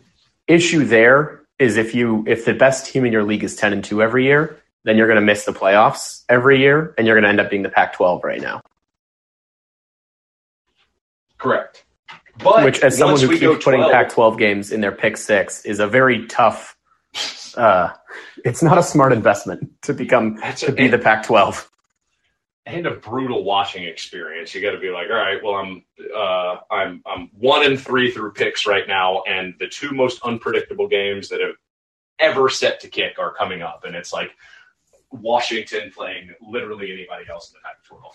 issue 0.49 0.84
there 0.84 1.42
is 1.59 1.76
if 1.76 1.94
you 1.94 2.24
if 2.26 2.44
the 2.44 2.55
best 2.55 2.86
team 2.86 3.05
in 3.05 3.12
your 3.12 3.24
league 3.24 3.44
is 3.44 3.55
ten 3.55 3.72
and 3.72 3.84
two 3.84 4.03
every 4.03 4.24
year, 4.24 4.59
then 4.84 4.96
you're 4.96 5.07
going 5.07 5.20
to 5.20 5.24
miss 5.24 5.44
the 5.44 5.53
playoffs 5.53 6.24
every 6.28 6.59
year, 6.59 6.94
and 6.99 7.07
you're 7.07 7.14
going 7.14 7.22
to 7.22 7.28
end 7.28 7.40
up 7.40 7.49
being 7.49 7.62
the 7.62 7.68
Pac-12 7.68 8.24
right 8.24 8.40
now. 8.40 8.61
Correct. 11.38 11.84
But 12.43 12.64
Which, 12.64 12.80
as 12.80 12.97
someone 12.97 13.20
who 13.20 13.36
keeps 13.36 13.64
putting 13.64 13.80
12 13.80 13.93
Pac-12 13.93 14.39
games 14.39 14.70
in 14.70 14.80
their 14.80 14.93
pick 14.93 15.16
six, 15.16 15.64
is 15.64 15.80
a 15.80 15.86
very 15.86 16.26
tough. 16.26 16.76
Uh, 17.57 17.91
it's 18.45 18.62
not 18.62 18.78
a 18.78 18.82
smart 18.82 19.12
investment 19.12 19.70
to 19.82 19.93
become 19.93 20.41
to 20.57 20.72
be 20.72 20.86
the 20.89 20.99
Pac-12. 20.99 21.68
and 22.66 22.86
a 22.86 22.93
brutal 22.93 23.45
watching 23.45 23.84
experience. 23.84 24.55
You 24.55 24.61
got 24.61 24.72
to 24.72 24.78
be 24.78 24.91
like, 24.91 25.09
all 25.11 25.16
right, 25.16 25.43
well, 25.43 25.55
I'm 25.55 25.84
uh, 26.14 26.57
I'm 26.70 27.03
I'm 27.07 27.30
one 27.32 27.64
and 27.64 27.80
three 27.80 28.11
through 28.11 28.32
picks 28.32 28.66
right 28.66 28.86
now, 28.86 29.22
and 29.22 29.55
the 29.59 29.66
two 29.66 29.91
most 29.91 30.20
unpredictable 30.22 30.86
games 30.86 31.28
that 31.30 31.41
have 31.41 31.55
ever 32.20 32.49
set 32.49 32.78
to 32.80 32.89
kick 32.89 33.18
are 33.18 33.32
coming 33.32 33.62
up, 33.62 33.84
and 33.84 33.97
it's 33.97 34.12
like 34.12 34.30
Washington 35.11 35.91
playing 35.91 36.30
literally 36.41 36.93
anybody 36.93 37.24
else 37.30 37.51
in 37.51 37.55
the 37.55 37.66
Pac-12. 37.66 38.12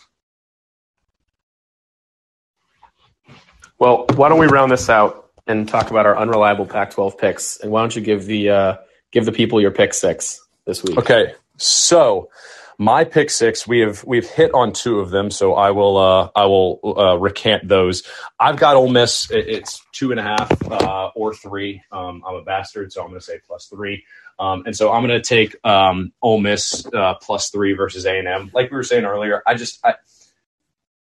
Well, 3.84 4.06
why 4.16 4.30
don't 4.30 4.40
we 4.40 4.48
round 4.48 4.72
this 4.72 4.88
out 4.90 5.30
and 5.46 5.68
talk 5.68 5.92
about 5.92 6.06
our 6.06 6.18
unreliable 6.18 6.66
Pac-12 6.66 7.18
picks? 7.18 7.58
And 7.58 7.70
why 7.70 7.82
don't 7.82 7.94
you 7.94 8.02
give 8.02 8.24
the 8.24 8.50
uh, 8.50 8.78
give 9.12 9.26
the 9.26 9.34
people 9.34 9.60
your 9.60 9.72
pick 9.72 9.94
six 9.94 10.40
this 10.64 10.82
week? 10.82 10.98
Okay, 10.98 11.34
so 11.58 12.30
my 12.78 13.04
pick 13.04 13.30
six, 13.30 13.68
we 13.68 13.80
have 13.80 14.02
we've 14.06 14.26
hit 14.26 14.54
on 14.54 14.72
two 14.72 15.02
of 15.02 15.10
them, 15.10 15.30
so 15.30 15.56
I 15.56 15.72
will 15.72 15.98
uh, 15.98 16.30
I 16.34 16.46
will 16.46 16.80
uh, 16.98 17.18
recant 17.18 17.68
those. 17.68 18.04
I've 18.40 18.56
got 18.56 18.78
Ole 18.78 18.88
Miss. 18.88 19.30
It's 19.30 19.86
two 19.92 20.12
and 20.12 20.20
a 20.22 20.24
half 20.24 20.72
uh, 20.72 21.12
or 21.14 21.34
three. 21.34 21.84
Um, 21.92 22.24
I'm 22.26 22.36
a 22.36 22.42
bastard, 22.42 22.94
so 22.94 23.02
I'm 23.02 23.10
going 23.10 23.20
to 23.20 23.26
say 23.26 23.42
plus 23.46 23.66
three. 23.66 24.06
Um, 24.40 24.64
and 24.66 24.74
so 24.74 24.94
I'm 24.94 25.06
going 25.06 25.22
to 25.22 25.28
take 25.28 25.58
um, 25.66 26.14
Ole 26.22 26.40
Miss 26.40 26.86
uh, 26.94 27.16
plus 27.16 27.50
three 27.50 27.74
versus 27.74 28.06
A 28.06 28.18
and 28.18 28.30
M. 28.30 28.50
Like 28.54 28.72
we 28.72 28.78
were 28.78 28.84
saying 28.84 29.04
earlier, 29.04 29.44
I 29.46 29.56
just 29.56 29.86
I, 29.86 29.96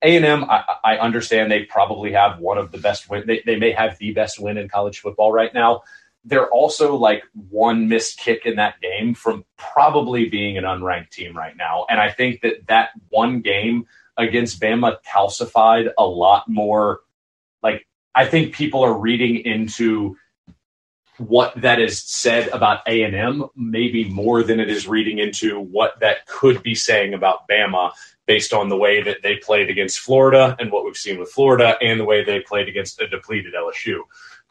A 0.03 0.15
and 0.15 0.25
M. 0.25 0.43
I, 0.49 0.63
I 0.83 0.97
understand 0.97 1.51
they 1.51 1.63
probably 1.63 2.11
have 2.11 2.39
one 2.39 2.57
of 2.57 2.71
the 2.71 2.77
best 2.77 3.09
win. 3.09 3.23
They, 3.25 3.41
they 3.45 3.55
may 3.55 3.71
have 3.71 3.97
the 3.97 4.13
best 4.13 4.39
win 4.39 4.57
in 4.57 4.67
college 4.67 4.99
football 4.99 5.31
right 5.31 5.53
now 5.53 5.83
they're 6.25 6.49
also 6.49 6.95
like 6.95 7.23
one 7.49 7.89
missed 7.89 8.17
kick 8.17 8.45
in 8.45 8.55
that 8.55 8.79
game 8.81 9.13
from 9.13 9.43
probably 9.57 10.29
being 10.29 10.57
an 10.57 10.63
unranked 10.63 11.09
team 11.09 11.35
right 11.35 11.55
now. 11.57 11.85
And 11.89 11.99
I 11.99 12.11
think 12.11 12.41
that 12.41 12.67
that 12.67 12.91
one 13.09 13.41
game 13.41 13.87
against 14.17 14.61
Bama 14.61 14.97
calcified 15.05 15.91
a 15.97 16.05
lot 16.05 16.47
more. 16.47 17.01
Like, 17.61 17.85
I 18.15 18.25
think 18.25 18.53
people 18.53 18.83
are 18.83 18.97
reading 18.97 19.37
into 19.37 20.15
what 21.17 21.53
that 21.61 21.79
is 21.79 22.01
said 22.01 22.47
about 22.49 22.87
A&M 22.87 23.45
maybe 23.55 24.05
more 24.09 24.43
than 24.43 24.59
it 24.59 24.69
is 24.69 24.87
reading 24.87 25.19
into 25.19 25.59
what 25.59 25.99
that 25.99 26.25
could 26.25 26.63
be 26.63 26.73
saying 26.73 27.13
about 27.13 27.47
Bama 27.47 27.91
based 28.25 28.53
on 28.53 28.69
the 28.69 28.77
way 28.77 29.01
that 29.03 29.17
they 29.21 29.35
played 29.35 29.69
against 29.69 29.99
Florida 29.99 30.55
and 30.59 30.71
what 30.71 30.85
we've 30.85 30.95
seen 30.95 31.19
with 31.19 31.29
Florida 31.31 31.75
and 31.81 31.99
the 31.99 32.05
way 32.05 32.23
they 32.23 32.39
played 32.39 32.69
against 32.69 33.01
a 33.01 33.07
depleted 33.07 33.53
LSU 33.53 34.01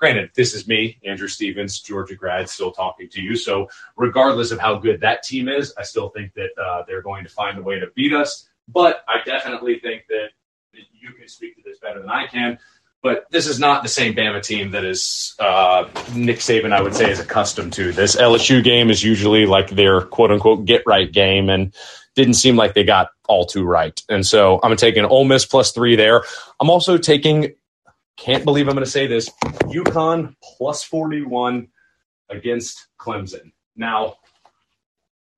granted, 0.03 0.31
this 0.35 0.53
is 0.53 0.66
me, 0.66 0.99
Andrew 1.05 1.29
Stevens, 1.29 1.79
Georgia 1.79 2.16
grad, 2.16 2.49
still 2.49 2.73
talking 2.73 3.09
to 3.11 3.23
you. 3.23 3.37
So, 3.37 3.68
regardless 3.97 4.51
of 4.51 4.59
how 4.59 4.75
good 4.75 5.01
that 5.03 5.23
team 5.23 5.49
is, 5.49 5.73
I 5.79 5.85
still 5.85 6.09
think 6.09 6.35
that 6.35 6.51
uh, 6.61 6.83
they're 6.89 7.03
going 7.03 7.23
to 7.23 7.31
find 7.31 7.57
a 7.57 7.62
way 7.62 7.79
to 7.79 7.87
beat 7.95 8.12
us. 8.12 8.49
But 8.66 9.05
I 9.07 9.23
definitely 9.25 9.79
think 9.79 10.07
that 10.09 10.31
you 10.73 11.12
can 11.16 11.29
speak 11.29 11.55
to 11.55 11.62
this 11.64 11.79
better 11.79 12.01
than 12.01 12.11
I 12.11 12.27
can. 12.27 12.59
But 13.01 13.27
this 13.31 13.47
is 13.47 13.61
not 13.61 13.85
the 13.85 13.89
same 13.89 14.14
Bama 14.14 14.43
team 14.43 14.73
that 14.73 14.85
is 14.85 15.37
uh, 15.39 15.85
Nick 16.16 16.39
Saban, 16.39 16.73
I 16.73 16.83
would 16.83 16.97
say, 16.97 17.09
is 17.09 17.20
accustomed 17.20 17.73
to. 17.75 17.93
This 17.93 18.16
LSU 18.16 18.62
game 18.62 18.91
is 18.91 19.05
usually 19.05 19.47
like 19.47 19.70
their 19.70 20.01
quote 20.01 20.33
unquote 20.33 20.64
get 20.64 20.83
right 20.85 21.11
game, 21.11 21.49
and 21.49 21.73
didn't 22.16 22.35
seem 22.35 22.57
like 22.57 22.75
they 22.75 22.85
got 22.85 23.11
all 23.33 23.47
too 23.47 23.64
right. 23.64 23.99
And 24.11 24.26
so 24.26 24.61
I'm 24.62 24.76
taking 24.76 25.07
Ole 25.07 25.24
Miss 25.24 25.47
plus 25.47 25.72
three 25.72 25.97
there. 25.97 26.22
I'm 26.61 26.68
also 26.68 26.99
taking 26.99 27.55
can't 28.18 28.45
believe 28.45 28.68
I'm 28.68 28.74
going 28.74 28.85
to 28.85 28.91
say 28.91 29.07
this. 29.07 29.30
UConn 29.43 30.37
plus 30.43 30.83
41 30.83 31.68
against 32.28 32.89
Clemson. 32.99 33.53
Now, 33.74 34.16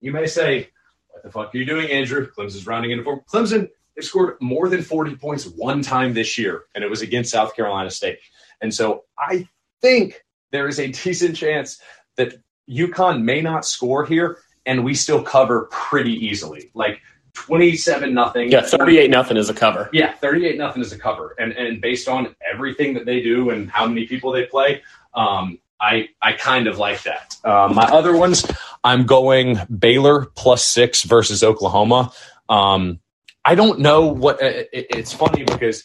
you 0.01 0.13
may 0.13 0.27
say, 0.27 0.71
what 1.09 1.23
the 1.23 1.31
fuck 1.31 1.55
are 1.55 1.59
you 1.59 1.65
doing, 1.65 1.91
Andrew? 1.91 2.29
Clemson's 2.37 2.67
rounding 2.67 2.91
into 2.91 3.05
form. 3.05 3.21
Clemson, 3.33 3.71
they 3.95 4.03
scored 4.03 4.37
more 4.41 4.69
than 4.69 4.83
40 4.83 5.17
points 5.17 5.47
one 5.47 5.83
time 5.83 6.15
this 6.15 6.37
year, 6.37 6.65
and 6.75 6.83
it 6.83 6.91
was 6.91 7.01
against 7.01 7.31
South 7.31 7.55
Carolina 7.55 7.91
State. 7.91 8.19
And 8.61 8.75
so 8.75 9.05
I 9.17 9.49
think 9.81 10.23
there 10.51 10.67
is 10.67 10.81
a 10.81 10.89
decent 10.89 11.37
chance 11.37 11.81
that 12.17 12.35
UConn 12.69 13.23
may 13.23 13.41
not 13.41 13.65
score 13.65 14.05
here, 14.05 14.39
and 14.67 14.85
we 14.85 14.95
still 14.95 15.23
cover 15.23 15.69
pretty 15.71 16.13
easily. 16.27 16.71
Like 16.75 17.01
27 17.35 18.15
nothing. 18.15 18.51
Yeah, 18.51 18.63
thirty-eight 18.63 19.11
nothing 19.11 19.37
is 19.37 19.51
a 19.51 19.55
cover. 19.55 19.91
Yeah, 19.93 20.15
38 20.15 20.57
nothing 20.57 20.83
is 20.83 20.93
a 20.93 20.99
cover. 20.99 21.35
And 21.39 21.53
and 21.53 21.81
based 21.81 22.09
on 22.09 22.35
everything 22.51 22.95
that 22.95 23.05
they 23.05 23.21
do 23.21 23.51
and 23.51 23.71
how 23.71 23.87
many 23.87 24.07
people 24.07 24.33
they 24.33 24.47
play, 24.47 24.83
um, 25.15 25.59
I 25.81 26.09
I 26.23 26.33
kind 26.33 26.67
of 26.67 26.79
like 26.79 27.03
that. 27.03 27.37
Uh, 27.45 27.71
my 27.75 27.85
other 27.85 28.17
ones, 28.17 28.47
I'm 28.83 29.05
going 29.05 29.59
Baylor 29.79 30.27
plus 30.35 30.65
six 30.65 31.03
versus 31.03 31.43
Oklahoma. 31.43 32.13
Um, 32.49 33.01
I 33.45 33.55
don't 33.55 33.81
know 33.81 34.07
what 34.07 34.41
it, 34.41 34.69
it's 34.73 35.13
funny 35.13 35.45
because 35.45 35.85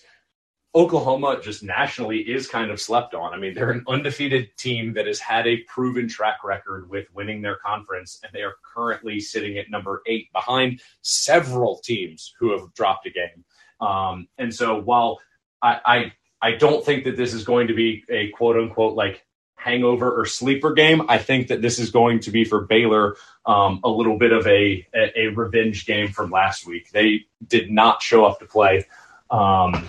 Oklahoma 0.76 1.40
just 1.42 1.64
nationally 1.64 2.20
is 2.20 2.48
kind 2.48 2.70
of 2.70 2.80
slept 2.80 3.16
on. 3.16 3.34
I 3.34 3.38
mean, 3.38 3.56
they're 3.56 3.72
an 3.72 3.84
undefeated 3.88 4.56
team 4.56 4.94
that 4.94 5.08
has 5.08 5.20
had 5.20 5.48
a 5.48 5.58
proven 5.64 6.08
track 6.08 6.44
record 6.44 6.90
with 6.90 7.08
winning 7.14 7.42
their 7.42 7.56
conference, 7.56 8.20
and 8.24 8.32
they 8.34 8.44
are 8.44 8.54
currently 8.76 9.20
sitting 9.20 9.58
at 9.58 9.72
number 9.72 10.04
eight 10.06 10.32
behind 10.32 10.82
several 11.02 11.80
teams 11.80 12.36
who 12.40 12.52
have 12.52 12.72
dropped 12.76 13.08
a 13.08 13.10
game. 13.10 13.44
Um, 13.82 14.28
and 14.38 14.54
so 14.54 14.80
while 14.80 15.20
I, 15.62 15.80
I 15.86 16.14
I 16.42 16.52
don't 16.52 16.86
think 16.86 17.04
that 17.06 17.18
this 17.18 17.34
is 17.34 17.44
going 17.44 17.68
to 17.68 17.74
be 17.74 18.04
a 18.10 18.30
quote 18.30 18.56
unquote 18.56 18.96
like 18.96 19.26
hangover 19.56 20.12
or 20.12 20.26
sleeper 20.26 20.74
game, 20.74 21.02
I 21.10 21.18
think 21.18 21.48
that 21.48 21.64
this 21.64 21.80
is 21.80 21.90
going 21.90 22.20
to 22.22 22.32
be 22.32 22.46
for 22.46 22.62
Baylor 22.62 23.16
um, 23.46 23.80
a 23.84 23.90
little 23.90 24.20
bit 24.20 24.32
of 24.32 24.46
a, 24.46 24.88
a 24.94 25.20
a 25.20 25.28
revenge 25.30 25.88
game 25.88 26.10
from 26.10 26.30
last 26.30 26.68
week. 26.68 26.92
They 26.92 27.26
did 27.46 27.72
not 27.72 28.04
show 28.04 28.24
up 28.26 28.40
to 28.40 28.46
play. 28.46 28.86
Um, 29.32 29.88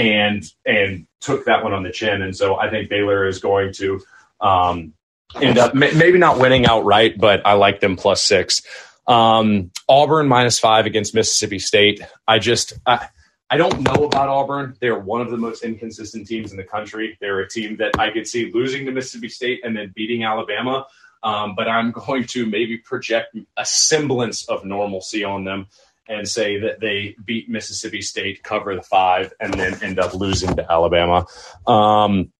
and 0.00 0.44
and 0.64 1.06
took 1.20 1.44
that 1.44 1.62
one 1.62 1.72
on 1.72 1.82
the 1.82 1.90
chin. 1.90 2.22
And 2.22 2.34
so 2.34 2.56
I 2.56 2.70
think 2.70 2.88
Baylor 2.88 3.26
is 3.26 3.38
going 3.38 3.72
to 3.74 4.00
um, 4.40 4.94
end 5.40 5.58
up 5.58 5.74
may, 5.74 5.92
maybe 5.92 6.18
not 6.18 6.38
winning 6.38 6.66
outright, 6.66 7.18
but 7.18 7.46
I 7.46 7.52
like 7.52 7.80
them 7.80 7.96
plus 7.96 8.22
six. 8.22 8.62
Um, 9.06 9.70
Auburn 9.88 10.28
minus 10.28 10.58
five 10.58 10.86
against 10.86 11.14
Mississippi 11.14 11.58
State. 11.58 12.00
I 12.26 12.38
just 12.38 12.74
I, 12.86 13.08
I 13.50 13.56
don't 13.56 13.80
know 13.80 14.04
about 14.04 14.28
Auburn. 14.28 14.76
They're 14.80 14.98
one 14.98 15.20
of 15.20 15.30
the 15.30 15.36
most 15.36 15.62
inconsistent 15.62 16.26
teams 16.26 16.52
in 16.52 16.56
the 16.56 16.64
country. 16.64 17.18
They're 17.20 17.40
a 17.40 17.48
team 17.48 17.76
that 17.76 17.98
I 17.98 18.10
could 18.10 18.26
see 18.26 18.50
losing 18.52 18.86
to 18.86 18.92
Mississippi 18.92 19.28
State 19.28 19.60
and 19.64 19.76
then 19.76 19.92
beating 19.94 20.24
Alabama. 20.24 20.86
Um, 21.22 21.54
but 21.54 21.68
I'm 21.68 21.90
going 22.06 22.24
to 22.28 22.46
maybe 22.46 22.78
project 22.78 23.36
a 23.58 23.66
semblance 23.66 24.48
of 24.48 24.64
normalcy 24.64 25.24
on 25.24 25.44
them 25.44 25.66
and 26.10 26.28
say 26.28 26.58
that 26.58 26.80
they 26.80 27.16
beat 27.24 27.48
Mississippi 27.48 28.02
State, 28.02 28.42
cover 28.42 28.74
the 28.74 28.82
five, 28.82 29.32
and 29.40 29.54
then 29.54 29.82
end 29.82 29.98
up 29.98 30.12
losing 30.12 30.56
to 30.56 30.70
Alabama. 30.70 31.26
Um, 31.66 32.32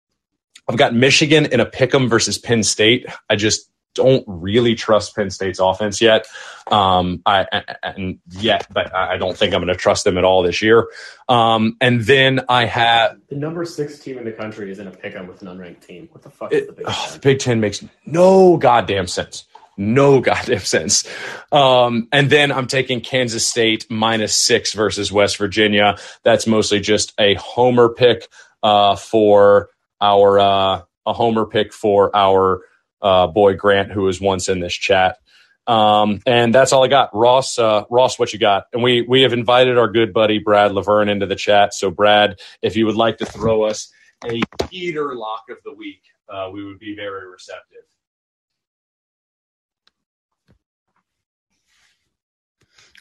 I've 0.69 0.77
got 0.77 0.95
Michigan 0.95 1.47
in 1.47 1.61
a 1.61 1.67
pick'em 1.67 2.11
versus 2.11 2.37
Penn 2.37 2.63
State. 2.63 3.07
I 3.29 3.37
just 3.37 3.71
don't 3.95 4.25
really 4.27 4.75
trust 4.75 5.17
Penn 5.17 5.31
State's 5.31 5.59
offense 5.59 6.01
yet. 6.01 6.27
Um, 6.71 7.23
I, 7.27 7.47
and 7.83 8.21
yet, 8.31 8.67
but 8.73 8.95
I 8.95 9.17
don't 9.17 9.37
think 9.37 9.53
I'm 9.55 9.61
going 9.61 9.75
to 9.75 9.81
trust 9.81 10.05
them 10.05 10.17
at 10.17 10.25
all 10.25 10.43
this 10.43 10.63
year. 10.63 10.89
Um, 11.29 11.77
and 11.81 12.01
then 12.03 12.43
I 12.49 12.67
have 12.67 13.19
The 13.29 13.37
number 13.37 13.65
six 13.65 13.99
team 13.99 14.19
in 14.19 14.25
the 14.25 14.33
country 14.33 14.71
is 14.71 14.79
in 14.79 14.87
a 14.87 14.93
pick'em 14.93 15.27
with 15.27 15.43
an 15.43 15.49
unranked 15.49 15.87
team. 15.87 16.09
What 16.13 16.23
the 16.23 16.31
fuck 16.31 16.53
it, 16.53 16.63
is 16.63 16.67
the 16.69 16.73
Big 16.73 16.85
oh, 16.89 17.11
the 17.13 17.19
Big 17.19 17.39
Ten 17.41 17.61
makes 17.61 17.85
no 18.07 18.57
goddamn 18.57 19.07
sense. 19.07 19.45
No 19.77 20.21
goddamn 20.23 20.61
sense. 20.61 21.09
Um, 21.53 22.09
and 22.13 22.31
then 22.31 22.53
I'm 22.53 22.67
taking 22.67 23.01
Kansas 23.01 23.47
State 23.49 23.87
minus 23.91 24.35
six 24.35 24.73
versus 24.73 25.13
West 25.13 25.37
Virginia. 25.39 25.97
That's 26.23 26.47
mostly 26.47 26.81
just 26.81 27.13
a 27.19 27.35
homer 27.35 27.89
pick 27.89 28.29
uh, 28.63 28.97
for 28.97 29.71
our 30.01 30.39
uh, 30.39 30.83
a 31.07 31.13
homer 31.13 31.47
pick 31.47 31.73
for 31.73 32.15
our 32.15 32.63
uh, 33.03 33.27
boy 33.27 33.55
Grant, 33.55 33.91
who 33.91 34.03
was 34.03 34.21
once 34.21 34.49
in 34.49 34.61
this 34.61 34.75
chat. 34.75 35.19
Um, 35.67 36.21
and 36.27 36.55
that's 36.55 36.73
all 36.73 36.85
I 36.85 36.89
got. 36.89 37.11
Ross, 37.15 37.59
uh, 37.59 37.85
Ross, 37.91 38.19
what 38.19 38.33
you 38.33 38.39
got? 38.39 38.65
And 38.73 38.83
we 38.83 39.03
we 39.03 39.23
have 39.23 39.33
invited 39.33 39.79
our 39.79 39.89
good 39.89 40.13
buddy 40.13 40.39
Brad 40.39 40.73
Laverne 40.73 41.09
into 41.09 41.27
the 41.27 41.37
chat. 41.37 41.75
So 41.75 41.91
Brad, 41.91 42.41
if 42.63 42.77
you 42.77 42.87
would 42.87 42.97
like 42.97 43.19
to 43.19 43.27
throw 43.27 43.63
us 43.65 43.93
a 44.27 44.41
heater 44.69 45.15
lock 45.15 45.45
of 45.51 45.59
the 45.65 45.73
week, 45.73 46.03
uh, 46.29 46.51
we 46.53 46.65
would 46.65 46.79
be 46.79 46.97
very 46.97 47.29
receptive. 47.31 47.85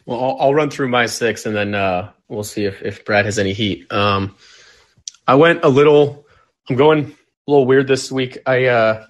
Well, 0.10 0.20
I'll, 0.24 0.38
I'll 0.40 0.54
run 0.56 0.72
through 0.72 0.88
my 0.88 1.06
six, 1.06 1.46
and 1.46 1.56
then 1.56 1.76
uh, 1.76 2.12
we'll 2.28 2.44
see 2.44 2.66
if, 2.66 2.82
if 2.82 3.06
Brad 3.06 3.26
has 3.26 3.38
any 3.38 3.54
heat. 3.54 3.94
Um, 3.94 4.36
I 5.28 5.36
went 5.36 5.64
a 5.64 5.70
little 5.70 6.26
I'm 6.68 6.76
going 6.78 7.06
a 7.06 7.52
little 7.52 7.68
weird 7.68 7.88
this 7.88 8.12
week. 8.12 8.40
I 8.48 8.66
uh, 8.66 9.06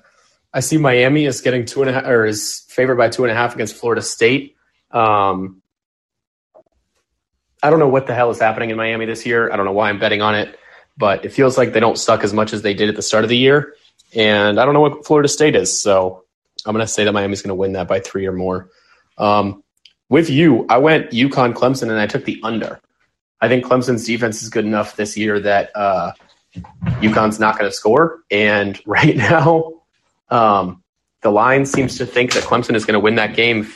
I 0.53 0.59
see 0.59 0.77
Miami 0.77 1.23
is 1.25 1.39
getting 1.39 1.63
two 1.63 1.83
and 1.83 1.89
a 1.89 1.93
half, 1.93 2.05
or 2.05 2.25
is 2.25 2.65
favored 2.67 2.97
by 2.97 3.07
two 3.07 3.23
and 3.23 3.31
a 3.31 3.33
half 3.33 3.55
against 3.55 3.77
Florida 3.77 4.01
State. 4.01 4.57
Um, 4.91 5.61
I 7.63 7.69
don't 7.69 7.79
know 7.79 7.87
what 7.87 8.05
the 8.05 8.13
hell 8.13 8.29
is 8.31 8.39
happening 8.41 8.69
in 8.69 8.75
Miami 8.75 9.05
this 9.05 9.25
year. 9.25 9.49
I 9.49 9.55
don't 9.55 9.65
know 9.65 9.71
why 9.71 9.87
I'm 9.87 9.99
betting 9.99 10.21
on 10.21 10.35
it, 10.35 10.59
but 10.97 11.23
it 11.23 11.31
feels 11.31 11.57
like 11.57 11.71
they 11.71 11.79
don't 11.79 11.97
suck 11.97 12.25
as 12.25 12.33
much 12.33 12.51
as 12.51 12.61
they 12.61 12.73
did 12.73 12.89
at 12.89 12.97
the 12.97 13.01
start 13.01 13.23
of 13.23 13.29
the 13.29 13.37
year. 13.37 13.73
And 14.13 14.59
I 14.59 14.65
don't 14.65 14.73
know 14.73 14.81
what 14.81 15.05
Florida 15.05 15.29
State 15.29 15.55
is, 15.55 15.79
so 15.79 16.25
I'm 16.65 16.75
going 16.75 16.85
to 16.85 16.91
say 16.91 17.05
that 17.05 17.13
Miami's 17.13 17.41
going 17.41 17.55
to 17.55 17.55
win 17.55 17.71
that 17.73 17.87
by 17.87 18.01
three 18.01 18.25
or 18.25 18.33
more. 18.33 18.69
Um, 19.17 19.63
with 20.09 20.29
you, 20.29 20.65
I 20.69 20.77
went 20.77 21.11
UConn 21.11 21.53
Clemson 21.53 21.83
and 21.83 21.99
I 21.99 22.07
took 22.07 22.25
the 22.25 22.39
under. 22.43 22.79
I 23.41 23.47
think 23.47 23.63
Clemson's 23.63 24.05
defense 24.05 24.41
is 24.41 24.49
good 24.49 24.65
enough 24.65 24.95
this 24.95 25.15
year 25.15 25.39
that 25.39 25.71
uh, 25.75 26.11
UConn's 26.55 27.39
not 27.39 27.57
going 27.57 27.69
to 27.69 27.75
score. 27.75 28.19
And 28.29 28.79
right 28.85 29.15
now, 29.15 29.81
um, 30.29 30.83
the 31.21 31.31
line 31.31 31.65
seems 31.65 31.97
to 31.97 32.05
think 32.05 32.33
that 32.33 32.43
Clemson 32.43 32.75
is 32.75 32.85
going 32.85 32.95
to 32.95 32.99
win 32.99 33.15
that 33.15 33.35
game. 33.35 33.71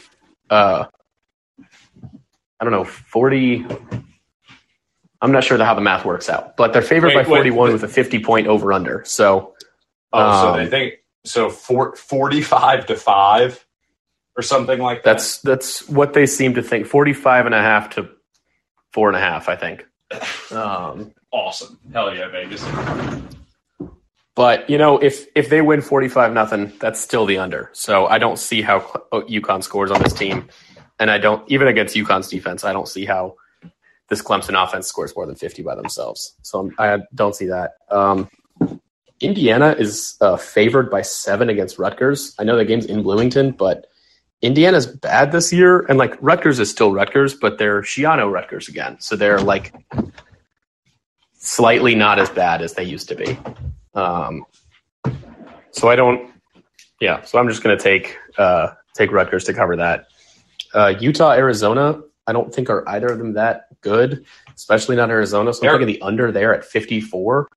Uh, 0.50 0.86
I 2.60 2.64
don't 2.64 2.72
know, 2.72 2.84
40. 2.84 3.66
I'm 5.22 5.32
not 5.32 5.44
sure 5.44 5.58
how 5.64 5.74
the 5.74 5.82
math 5.82 6.04
works 6.04 6.30
out, 6.30 6.58
but 6.58 6.74
they're 6.74 6.82
favored 6.82 7.08
Wait, 7.08 7.16
by 7.16 7.24
41 7.24 7.68
wait. 7.68 7.74
with 7.74 7.84
a 7.84 7.88
50 7.88 8.20
point 8.20 8.48
over 8.48 8.74
under. 8.74 9.04
So, 9.06 9.54
Oh, 10.14 10.42
so 10.42 10.50
Um, 10.50 10.58
they 10.58 10.70
think 10.70 10.94
so. 11.26 11.50
For, 11.50 11.96
Forty-five 11.96 12.86
to 12.86 12.96
five, 12.96 13.66
or 14.38 14.42
something 14.44 14.80
like 14.80 15.04
that. 15.04 15.14
That's 15.14 15.40
that's 15.40 15.88
what 15.88 16.14
they 16.14 16.26
seem 16.26 16.56
to 16.56 16.64
think. 16.64 16.88
45 16.88 17.46
and 17.46 17.56
a 17.56 17.62
half 17.62 17.92
to 17.92 18.10
four 18.92 19.08
and 19.08 19.18
a 19.18 19.20
half, 19.20 19.50
I 19.50 19.56
think. 19.56 19.86
Um, 20.52 21.14
awesome. 21.32 21.80
Hell 21.92 22.16
yeah, 22.16 22.30
Vegas. 22.30 22.64
but 24.36 24.70
you 24.70 24.78
know, 24.78 24.98
if 25.00 25.26
if 25.36 25.50
they 25.50 25.62
win 25.62 25.82
45 25.82 26.34
nothing, 26.34 26.72
that's 26.80 27.00
still 27.00 27.26
the 27.26 27.38
under. 27.38 27.70
So 27.74 28.08
I 28.08 28.18
don't 28.18 28.38
see 28.38 28.62
how 28.62 29.06
oh, 29.12 29.22
UConn 29.24 29.64
scores 29.64 29.92
on 29.92 30.02
this 30.02 30.14
team, 30.14 30.48
and 31.00 31.10
I 31.10 31.18
don't 31.18 31.50
even 31.52 31.68
against 31.68 31.96
UConn's 31.96 32.30
defense. 32.30 32.64
I 32.64 32.74
don't 32.74 32.88
see 32.88 33.06
how 33.06 33.36
this 34.10 34.22
Clemson 34.22 34.62
offense 34.62 34.88
scores 34.88 35.16
more 35.16 35.26
than 35.26 35.36
50 35.36 35.64
by 35.64 35.76
themselves. 35.76 36.36
So 36.44 36.60
I'm, 36.60 36.76
I 36.78 37.00
don't 37.16 37.36
see 37.36 37.48
that. 37.48 37.72
Um, 37.90 38.30
Indiana 39.20 39.76
is 39.80 40.18
uh, 40.22 40.38
favored 40.38 40.92
by 40.92 41.02
seven 41.02 41.50
against 41.50 41.80
Rutgers. 41.80 42.36
I 42.38 42.44
know 42.44 42.58
the 42.58 42.66
game's 42.66 42.86
in 42.86 43.02
Bloomington, 43.02 43.52
but 43.52 43.88
Indiana's 44.44 44.86
bad 44.86 45.32
this 45.32 45.54
year, 45.54 45.86
and 45.88 45.98
like 45.98 46.16
Rutgers 46.20 46.60
is 46.60 46.70
still 46.70 46.92
Rutgers, 46.92 47.34
but 47.34 47.58
they're 47.58 47.82
Schiano 47.82 48.30
Rutgers 48.30 48.68
again, 48.68 48.98
so 49.00 49.16
they're 49.16 49.40
like 49.40 49.74
slightly 51.34 51.96
not 51.96 52.20
as 52.20 52.30
bad 52.30 52.62
as 52.62 52.74
they 52.74 52.84
used 52.84 53.08
to 53.08 53.16
be. 53.16 53.40
Um, 53.96 54.46
so 55.72 55.90
I 55.90 55.96
don't, 55.96 56.30
yeah. 57.00 57.24
So 57.24 57.40
I'm 57.40 57.48
just 57.48 57.64
going 57.64 57.78
to 57.78 57.82
take 57.82 58.18
uh, 58.38 58.74
take 58.94 59.14
Rutgers 59.14 59.46
to 59.46 59.54
cover 59.54 59.78
that. 59.78 60.08
Uh, 60.74 60.94
Utah, 61.00 61.32
Arizona. 61.32 62.02
I 62.28 62.34
don't 62.34 62.54
think 62.54 62.70
are 62.70 62.88
either 62.90 63.08
of 63.08 63.20
them 63.20 63.34
that 63.34 63.68
good, 63.80 64.26
especially 64.56 64.98
not 64.98 65.10
Arizona. 65.10 65.54
So 65.54 65.66
I'm 65.66 65.74
taking 65.74 65.88
the 65.88 66.02
under 66.02 66.32
there 66.34 66.54
at 66.54 66.66
54. 66.66 67.50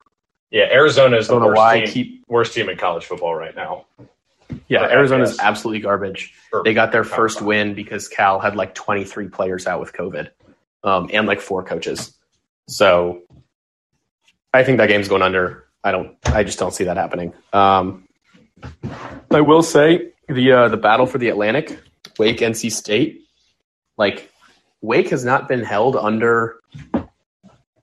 Yeah, 0.51 0.65
Arizona 0.71 1.17
is 1.17 1.27
the 1.27 1.39
worst 1.39 1.75
team, 1.75 1.87
keep 1.89 2.25
worst 2.29 2.55
team 2.55 2.69
in 2.69 2.77
college 2.77 3.05
football 3.05 3.35
right 3.35 3.55
now. 3.55 3.87
Yeah, 4.69 4.81
Right, 4.81 4.91
Arizona's 4.93 5.39
absolutely 5.39 5.81
garbage. 5.81 6.35
Or- 6.53 6.63
They 6.65 6.75
got 6.75 6.93
their 6.93 7.05
first 7.05 7.41
win 7.41 7.75
because 7.75 8.09
Cal 8.09 8.41
had 8.41 8.57
like 8.57 8.75
23 8.75 9.29
players 9.29 9.67
out 9.67 9.81
with 9.81 9.93
COVID 9.93 10.29
um, 10.83 11.09
and 11.13 11.27
like 11.27 11.41
four 11.41 11.63
coaches. 11.63 12.13
So 12.69 13.23
I 14.53 14.65
think 14.65 14.79
that 14.79 14.89
game's 14.89 15.09
going 15.09 15.23
under. 15.23 15.69
I 15.85 15.93
don't. 15.93 16.17
I 16.27 16.43
just 16.43 16.59
don't 16.59 16.73
see 16.75 16.85
that 16.85 16.97
happening. 16.97 17.33
Um, 17.53 18.09
I 19.31 19.41
will 19.41 19.63
say 19.63 20.13
the 20.29 20.51
uh, 20.53 20.69
the 20.69 20.77
battle 20.77 21.07
for 21.07 21.19
the 21.19 21.29
Atlantic, 21.29 21.79
Wake 22.19 22.39
NC 22.39 22.73
State, 22.73 23.21
like 23.97 24.33
Wake 24.81 25.11
has 25.11 25.25
not 25.25 25.47
been 25.47 25.63
held 25.63 25.95
under 25.95 26.57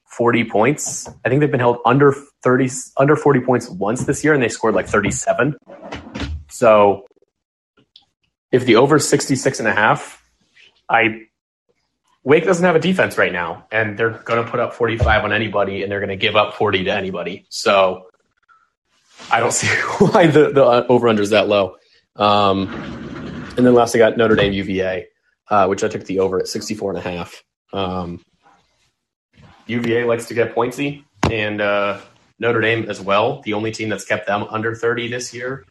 40 0.07 0.43
points. 0.45 1.07
I 1.23 1.29
think 1.29 1.39
they've 1.39 1.49
been 1.51 1.59
held 1.61 1.77
under 1.85 2.13
30 2.43 2.69
under 2.97 3.15
40 3.15 3.39
points 3.41 3.69
once 3.69 4.05
this 4.05 4.23
year 4.23 4.33
and 4.33 4.43
they 4.43 4.49
scored 4.49 4.75
like 4.75 4.87
37. 4.87 5.55
So 6.53 7.07
if 8.51 8.63
the 8.65 8.75
over 8.75 8.99
66 8.99 9.59
and 9.59 9.67
a 9.67 9.73
half, 9.73 10.23
I 10.87 11.23
Wake 12.23 12.45
doesn't 12.45 12.63
have 12.63 12.75
a 12.75 12.79
defense 12.79 13.17
right 13.17 13.33
now 13.33 13.65
and 13.71 13.97
they're 13.97 14.11
going 14.11 14.45
to 14.45 14.49
put 14.49 14.59
up 14.59 14.75
45 14.75 15.23
on 15.23 15.33
anybody 15.33 15.81
and 15.81 15.91
they're 15.91 15.99
going 15.99 16.09
to 16.09 16.15
give 16.15 16.35
up 16.35 16.53
40 16.53 16.83
to 16.83 16.91
anybody. 16.91 17.47
So 17.49 18.05
I 19.31 19.39
don't 19.39 19.51
see 19.61 19.67
why 19.97 20.27
the 20.27 20.51
the 20.51 20.63
over 20.63 21.07
under 21.07 21.23
is 21.23 21.31
that 21.31 21.47
low. 21.47 21.77
Um, 22.15 22.67
and 23.57 23.65
then 23.65 23.73
last 23.73 23.95
I 23.95 23.97
got 23.97 24.15
Notre 24.15 24.35
Dame 24.35 24.53
UVA, 24.53 25.07
uh, 25.49 25.65
which 25.65 25.83
I 25.83 25.87
took 25.87 26.05
the 26.05 26.19
over 26.19 26.37
at 26.37 26.47
64 26.47 26.91
and 26.91 26.99
a 26.99 27.01
half. 27.01 27.43
Um, 27.73 28.23
UVA 29.65 30.03
likes 30.03 30.27
to 30.27 30.35
get 30.35 30.53
pointsy, 30.53 31.03
and 31.31 31.61
uh, 31.61 31.99
Notre 32.37 32.61
Dame 32.61 32.89
as 32.89 33.01
well. 33.01 33.41
The 33.41 33.53
only 33.53 33.71
team 33.71 33.89
that's 33.89 34.05
kept 34.05 34.27
them 34.27 34.43
under 34.51 34.75
30 34.75 35.07
this 35.07 35.33
year 35.33 35.65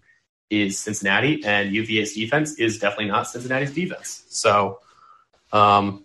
is 0.53 0.79
Cincinnati, 0.79 1.43
and 1.45 1.75
UVA's 1.75 2.13
defense 2.13 2.59
is 2.59 2.79
definitely 2.79 3.07
not 3.07 3.27
Cincinnati's 3.27 3.73
defense. 3.73 4.25
So 4.29 4.81
um, 5.53 6.05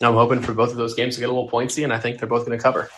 I'm 0.00 0.14
hoping 0.14 0.40
for 0.40 0.54
both 0.54 0.70
of 0.70 0.76
those 0.76 0.94
games 0.94 1.16
to 1.16 1.20
get 1.20 1.28
a 1.28 1.32
little 1.32 1.50
pointsy, 1.50 1.82
and 1.82 1.92
I 1.92 1.98
think 1.98 2.18
they're 2.18 2.28
both 2.28 2.46
going 2.46 2.56
to 2.56 2.62
cover. 2.62 2.88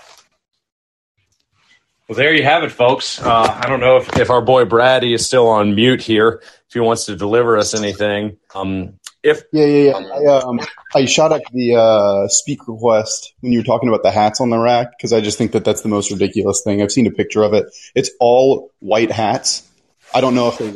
Well, 2.08 2.16
there 2.16 2.34
you 2.34 2.42
have 2.42 2.64
it, 2.64 2.72
folks. 2.72 3.20
Uh, 3.20 3.60
I 3.62 3.68
don't 3.68 3.80
know 3.80 3.96
if, 3.98 4.18
if 4.18 4.30
our 4.30 4.40
boy 4.40 4.64
Brady 4.64 5.12
is 5.12 5.26
still 5.26 5.48
on 5.48 5.74
mute 5.74 6.00
here. 6.00 6.42
If 6.68 6.74
he 6.74 6.80
wants 6.80 7.06
to 7.06 7.16
deliver 7.16 7.58
us 7.58 7.74
anything, 7.74 8.38
um, 8.54 8.98
if 9.22 9.42
Yeah, 9.52 9.66
yeah, 9.66 9.98
yeah. 9.98 10.30
I, 10.30 10.40
um, 10.40 10.60
I 10.94 11.04
shot 11.04 11.32
up 11.32 11.42
the 11.52 11.76
uh, 11.76 12.28
speak 12.28 12.66
request 12.66 13.34
when 13.40 13.52
you 13.52 13.58
were 13.58 13.64
talking 13.64 13.88
about 13.88 14.02
the 14.02 14.10
hats 14.10 14.40
on 14.40 14.48
the 14.48 14.58
rack 14.58 14.96
because 14.96 15.12
I 15.12 15.20
just 15.20 15.36
think 15.36 15.52
that 15.52 15.64
that's 15.64 15.82
the 15.82 15.88
most 15.88 16.10
ridiculous 16.10 16.62
thing. 16.64 16.82
I've 16.82 16.92
seen 16.92 17.06
a 17.06 17.10
picture 17.10 17.42
of 17.42 17.52
it. 17.52 17.66
It's 17.94 18.10
all 18.20 18.70
white 18.78 19.10
hats. 19.10 19.67
I 20.14 20.20
don't 20.20 20.34
know 20.34 20.48
if 20.48 20.58
they're 20.58 20.72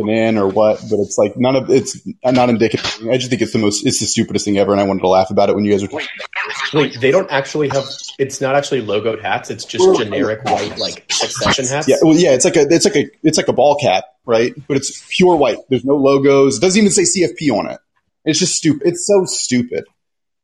them 0.00 0.08
in 0.08 0.38
or 0.38 0.48
what, 0.48 0.80
but 0.90 0.98
it's 0.98 1.16
like 1.16 1.36
none 1.36 1.56
of 1.56 1.70
it's 1.70 2.00
not 2.24 2.50
indicative. 2.50 3.08
I 3.08 3.16
just 3.16 3.30
think 3.30 3.42
it's 3.42 3.52
the 3.52 3.58
most, 3.58 3.86
it's 3.86 4.00
the 4.00 4.06
stupidest 4.06 4.44
thing 4.44 4.58
ever, 4.58 4.72
and 4.72 4.80
I 4.80 4.84
wanted 4.84 5.00
to 5.00 5.08
laugh 5.08 5.30
about 5.30 5.48
it 5.48 5.54
when 5.54 5.64
you 5.64 5.70
guys 5.70 5.82
were 5.82 5.88
talking. 5.88 6.08
Wait, 6.72 7.00
they 7.00 7.10
don't 7.10 7.30
actually 7.30 7.68
have. 7.68 7.84
It's 8.18 8.40
not 8.40 8.56
actually 8.56 8.82
logoed 8.82 9.22
hats. 9.22 9.50
It's 9.50 9.64
just 9.64 9.98
generic 9.98 10.44
white, 10.44 10.78
like 10.78 11.04
succession 11.10 11.66
hats. 11.66 11.88
Yeah, 11.88 11.96
well, 12.02 12.16
yeah, 12.16 12.32
it's 12.32 12.44
like 12.44 12.56
a, 12.56 12.66
it's 12.68 12.84
like 12.84 12.96
a, 12.96 13.10
it's 13.22 13.36
like 13.36 13.48
a 13.48 13.52
ball 13.52 13.76
cap, 13.76 14.04
right? 14.24 14.52
But 14.66 14.78
it's 14.78 15.04
pure 15.10 15.36
white. 15.36 15.58
There's 15.68 15.84
no 15.84 15.96
logos. 15.96 16.58
It 16.58 16.60
doesn't 16.60 16.80
even 16.80 16.92
say 16.92 17.02
CFP 17.02 17.52
on 17.52 17.70
it. 17.70 17.78
It's 18.24 18.38
just 18.38 18.56
stupid. 18.56 18.82
It's 18.86 19.06
so 19.06 19.24
stupid, 19.24 19.84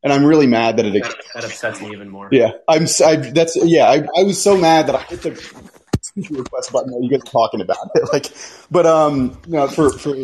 and 0.02 0.12
I'm 0.12 0.24
really 0.24 0.46
mad 0.46 0.76
that 0.78 0.86
it. 0.86 1.02
that, 1.02 1.14
that 1.34 1.44
upsets 1.44 1.80
me 1.80 1.92
even 1.92 2.08
more. 2.08 2.28
Yeah, 2.30 2.52
I'm. 2.68 2.86
I, 3.04 3.16
that's 3.16 3.56
yeah. 3.56 3.86
I, 3.86 3.96
I 4.18 4.22
was 4.24 4.42
so 4.42 4.56
mad 4.56 4.88
that 4.88 4.96
I 4.96 5.02
hit 5.02 5.22
the 5.22 5.70
request 6.30 6.72
button 6.72 6.92
while 6.92 7.02
you 7.02 7.10
guys 7.10 7.20
were 7.20 7.30
talking 7.30 7.60
about 7.60 7.76
it. 7.94 8.08
Like, 8.12 8.32
but 8.70 8.86
um, 8.86 9.38
you 9.46 9.52
know, 9.52 9.68
for 9.68 9.90
for 9.90 10.14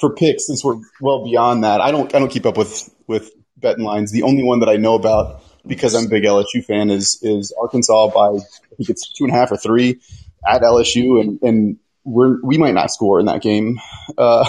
for 0.00 0.14
picks, 0.14 0.46
since 0.46 0.64
we're 0.64 0.76
well 1.00 1.24
beyond 1.24 1.64
that, 1.64 1.80
I 1.80 1.90
don't 1.90 2.14
I 2.14 2.18
don't 2.18 2.30
keep 2.30 2.46
up 2.46 2.56
with 2.58 2.88
with 3.06 3.30
betting 3.56 3.84
lines. 3.84 4.12
The 4.12 4.22
only 4.22 4.42
one 4.44 4.60
that 4.60 4.68
I 4.68 4.76
know 4.76 4.94
about 4.94 5.42
because 5.66 5.94
I'm 5.94 6.06
a 6.06 6.08
big 6.08 6.24
LSU 6.24 6.64
fan 6.64 6.90
is 6.90 7.18
is 7.22 7.54
Arkansas 7.60 8.08
by 8.08 8.28
I 8.28 8.74
think 8.76 8.90
it's 8.90 9.12
two 9.12 9.24
and 9.24 9.32
a 9.32 9.36
half 9.36 9.50
or 9.52 9.56
three 9.56 10.00
at 10.46 10.62
LSU, 10.62 11.20
and 11.20 11.40
and 11.42 11.78
we're 12.04 12.40
we 12.42 12.58
might 12.58 12.74
not 12.74 12.90
score 12.90 13.18
in 13.20 13.26
that 13.26 13.42
game. 13.42 13.80
Uh, 14.16 14.46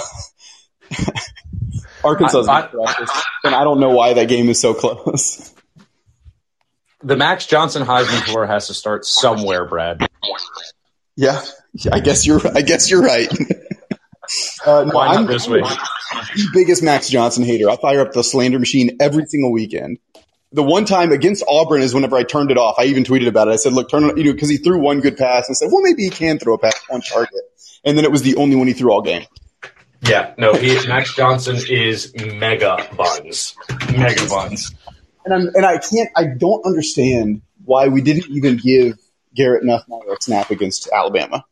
Arkansas, 2.03 2.43
I- 2.47 2.69
and 3.43 3.53
I 3.55 3.63
don't 3.63 3.79
know 3.79 3.89
why 3.89 4.13
that 4.13 4.27
game 4.29 4.49
is 4.49 4.59
so 4.59 4.73
close. 4.73 5.53
the 7.03 7.15
Max 7.17 7.45
Johnson 7.45 7.83
Heisman 7.83 8.25
tour 8.31 8.45
has 8.45 8.67
to 8.67 8.73
start 8.73 9.05
somewhere, 9.05 9.65
Brad. 9.65 9.99
Yeah, 11.19 11.43
I 11.91 11.99
guess 11.99 12.25
you're. 12.25 12.39
I 12.55 12.61
guess 12.61 12.89
you're 12.89 13.01
right. 13.01 13.29
uh, 14.65 14.85
no, 14.85 14.91
Why 14.93 15.07
not 15.07 15.17
I'm, 15.17 15.25
this 15.25 15.47
I'm 15.47 15.51
week? 15.51 15.65
the 16.33 16.47
biggest 16.53 16.81
Max 16.81 17.09
Johnson 17.09 17.43
hater. 17.43 17.69
I 17.69 17.75
fire 17.75 17.99
up 17.99 18.13
the 18.13 18.23
slander 18.23 18.57
machine 18.57 18.95
every 19.01 19.25
single 19.25 19.51
weekend. 19.51 19.97
The 20.53 20.63
one 20.63 20.85
time 20.85 21.11
against 21.11 21.43
Auburn 21.45 21.81
is 21.81 21.93
whenever 21.93 22.15
I 22.15 22.23
turned 22.23 22.51
it 22.51 22.57
off. 22.57 22.75
I 22.79 22.85
even 22.85 23.03
tweeted 23.03 23.27
about 23.27 23.49
it. 23.49 23.51
I 23.51 23.55
said, 23.57 23.73
"Look, 23.73 23.89
turn 23.89 24.05
it," 24.05 24.17
you 24.17 24.23
know, 24.23 24.31
because 24.31 24.47
he 24.47 24.55
threw 24.55 24.79
one 24.79 25.01
good 25.01 25.17
pass 25.17 25.49
and 25.49 25.57
said, 25.57 25.67
"Well, 25.73 25.81
maybe 25.81 26.03
he 26.03 26.09
can 26.09 26.39
throw 26.39 26.53
a 26.53 26.57
pass 26.57 26.79
on 26.89 27.01
target." 27.01 27.41
And 27.83 27.97
then 27.97 28.05
it 28.05 28.11
was 28.11 28.21
the 28.21 28.37
only 28.37 28.55
one 28.55 28.67
he 28.67 28.73
threw 28.73 28.89
all 28.89 29.01
game. 29.01 29.25
Yeah, 30.07 30.33
no, 30.37 30.53
he, 30.53 30.87
Max 30.87 31.13
Johnson 31.13 31.57
is 31.69 32.13
mega 32.15 32.77
buns. 32.95 33.57
Mega 33.91 34.25
buns. 34.29 34.73
And 35.25 35.33
I'm, 35.33 35.47
and 35.53 35.65
I 35.65 35.79
can't. 35.79 36.09
I 36.15 36.27
don't 36.37 36.65
understand 36.65 37.41
why 37.65 37.89
we 37.89 37.99
didn't 37.99 38.29
even 38.29 38.55
give 38.55 38.97
Garrett 39.35 39.63
Nussmeier 39.63 40.21
snap 40.21 40.49
against 40.51 40.89
Alabama. 40.93 41.45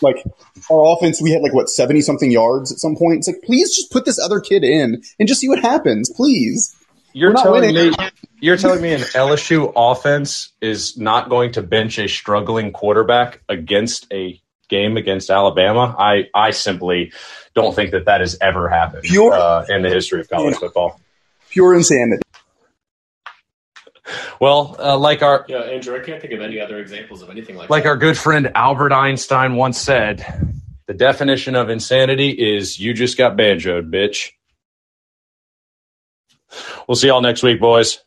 Like 0.00 0.24
our 0.70 0.96
offense, 0.96 1.22
we 1.22 1.30
had 1.30 1.42
like 1.42 1.54
what 1.54 1.68
seventy 1.68 2.00
something 2.00 2.30
yards 2.30 2.72
at 2.72 2.78
some 2.78 2.96
point. 2.96 3.18
It's 3.18 3.28
like, 3.28 3.42
please 3.42 3.74
just 3.74 3.92
put 3.92 4.04
this 4.04 4.18
other 4.18 4.40
kid 4.40 4.64
in 4.64 5.02
and 5.18 5.28
just 5.28 5.40
see 5.40 5.48
what 5.48 5.60
happens, 5.60 6.10
please. 6.14 6.74
you're 7.12 7.32
telling 7.32 7.74
winning. 7.74 7.92
me 7.92 8.10
you're 8.40 8.56
telling 8.56 8.82
me 8.82 8.92
an 8.92 9.00
LSU 9.00 9.72
offense 9.74 10.52
is 10.60 10.98
not 10.98 11.30
going 11.30 11.52
to 11.52 11.62
bench 11.62 11.98
a 11.98 12.08
struggling 12.08 12.72
quarterback 12.72 13.40
against 13.48 14.12
a 14.12 14.40
game 14.68 14.96
against 14.96 15.30
Alabama? 15.30 15.94
I 15.98 16.24
I 16.34 16.50
simply 16.50 17.12
don't 17.54 17.74
think 17.74 17.92
that 17.92 18.06
that 18.06 18.20
has 18.20 18.36
ever 18.40 18.68
happened 18.68 19.04
Pure- 19.04 19.32
uh, 19.32 19.64
in 19.68 19.82
the 19.82 19.90
history 19.90 20.20
of 20.20 20.28
college 20.28 20.56
football. 20.56 21.00
Pure 21.50 21.74
insanity. 21.76 22.22
Well, 24.40 24.76
uh, 24.78 24.98
like 24.98 25.22
our 25.22 25.44
Yeah, 25.48 25.60
Andrew, 25.60 25.96
I 25.98 26.04
can't 26.04 26.20
think 26.20 26.32
of 26.34 26.40
any 26.40 26.60
other 26.60 26.78
examples 26.78 27.22
of 27.22 27.30
anything 27.30 27.56
like, 27.56 27.70
like 27.70 27.84
that. 27.84 27.88
our 27.88 27.96
good 27.96 28.18
friend 28.18 28.52
Albert 28.54 28.92
Einstein 28.92 29.56
once 29.56 29.78
said, 29.78 30.24
the 30.86 30.94
definition 30.94 31.54
of 31.54 31.70
insanity 31.70 32.30
is 32.30 32.78
you 32.78 32.92
just 32.92 33.16
got 33.16 33.36
banjoed, 33.36 33.90
bitch. 33.90 34.32
We'll 36.86 36.96
see 36.96 37.08
y'all 37.08 37.22
next 37.22 37.42
week, 37.42 37.60
boys. 37.60 38.00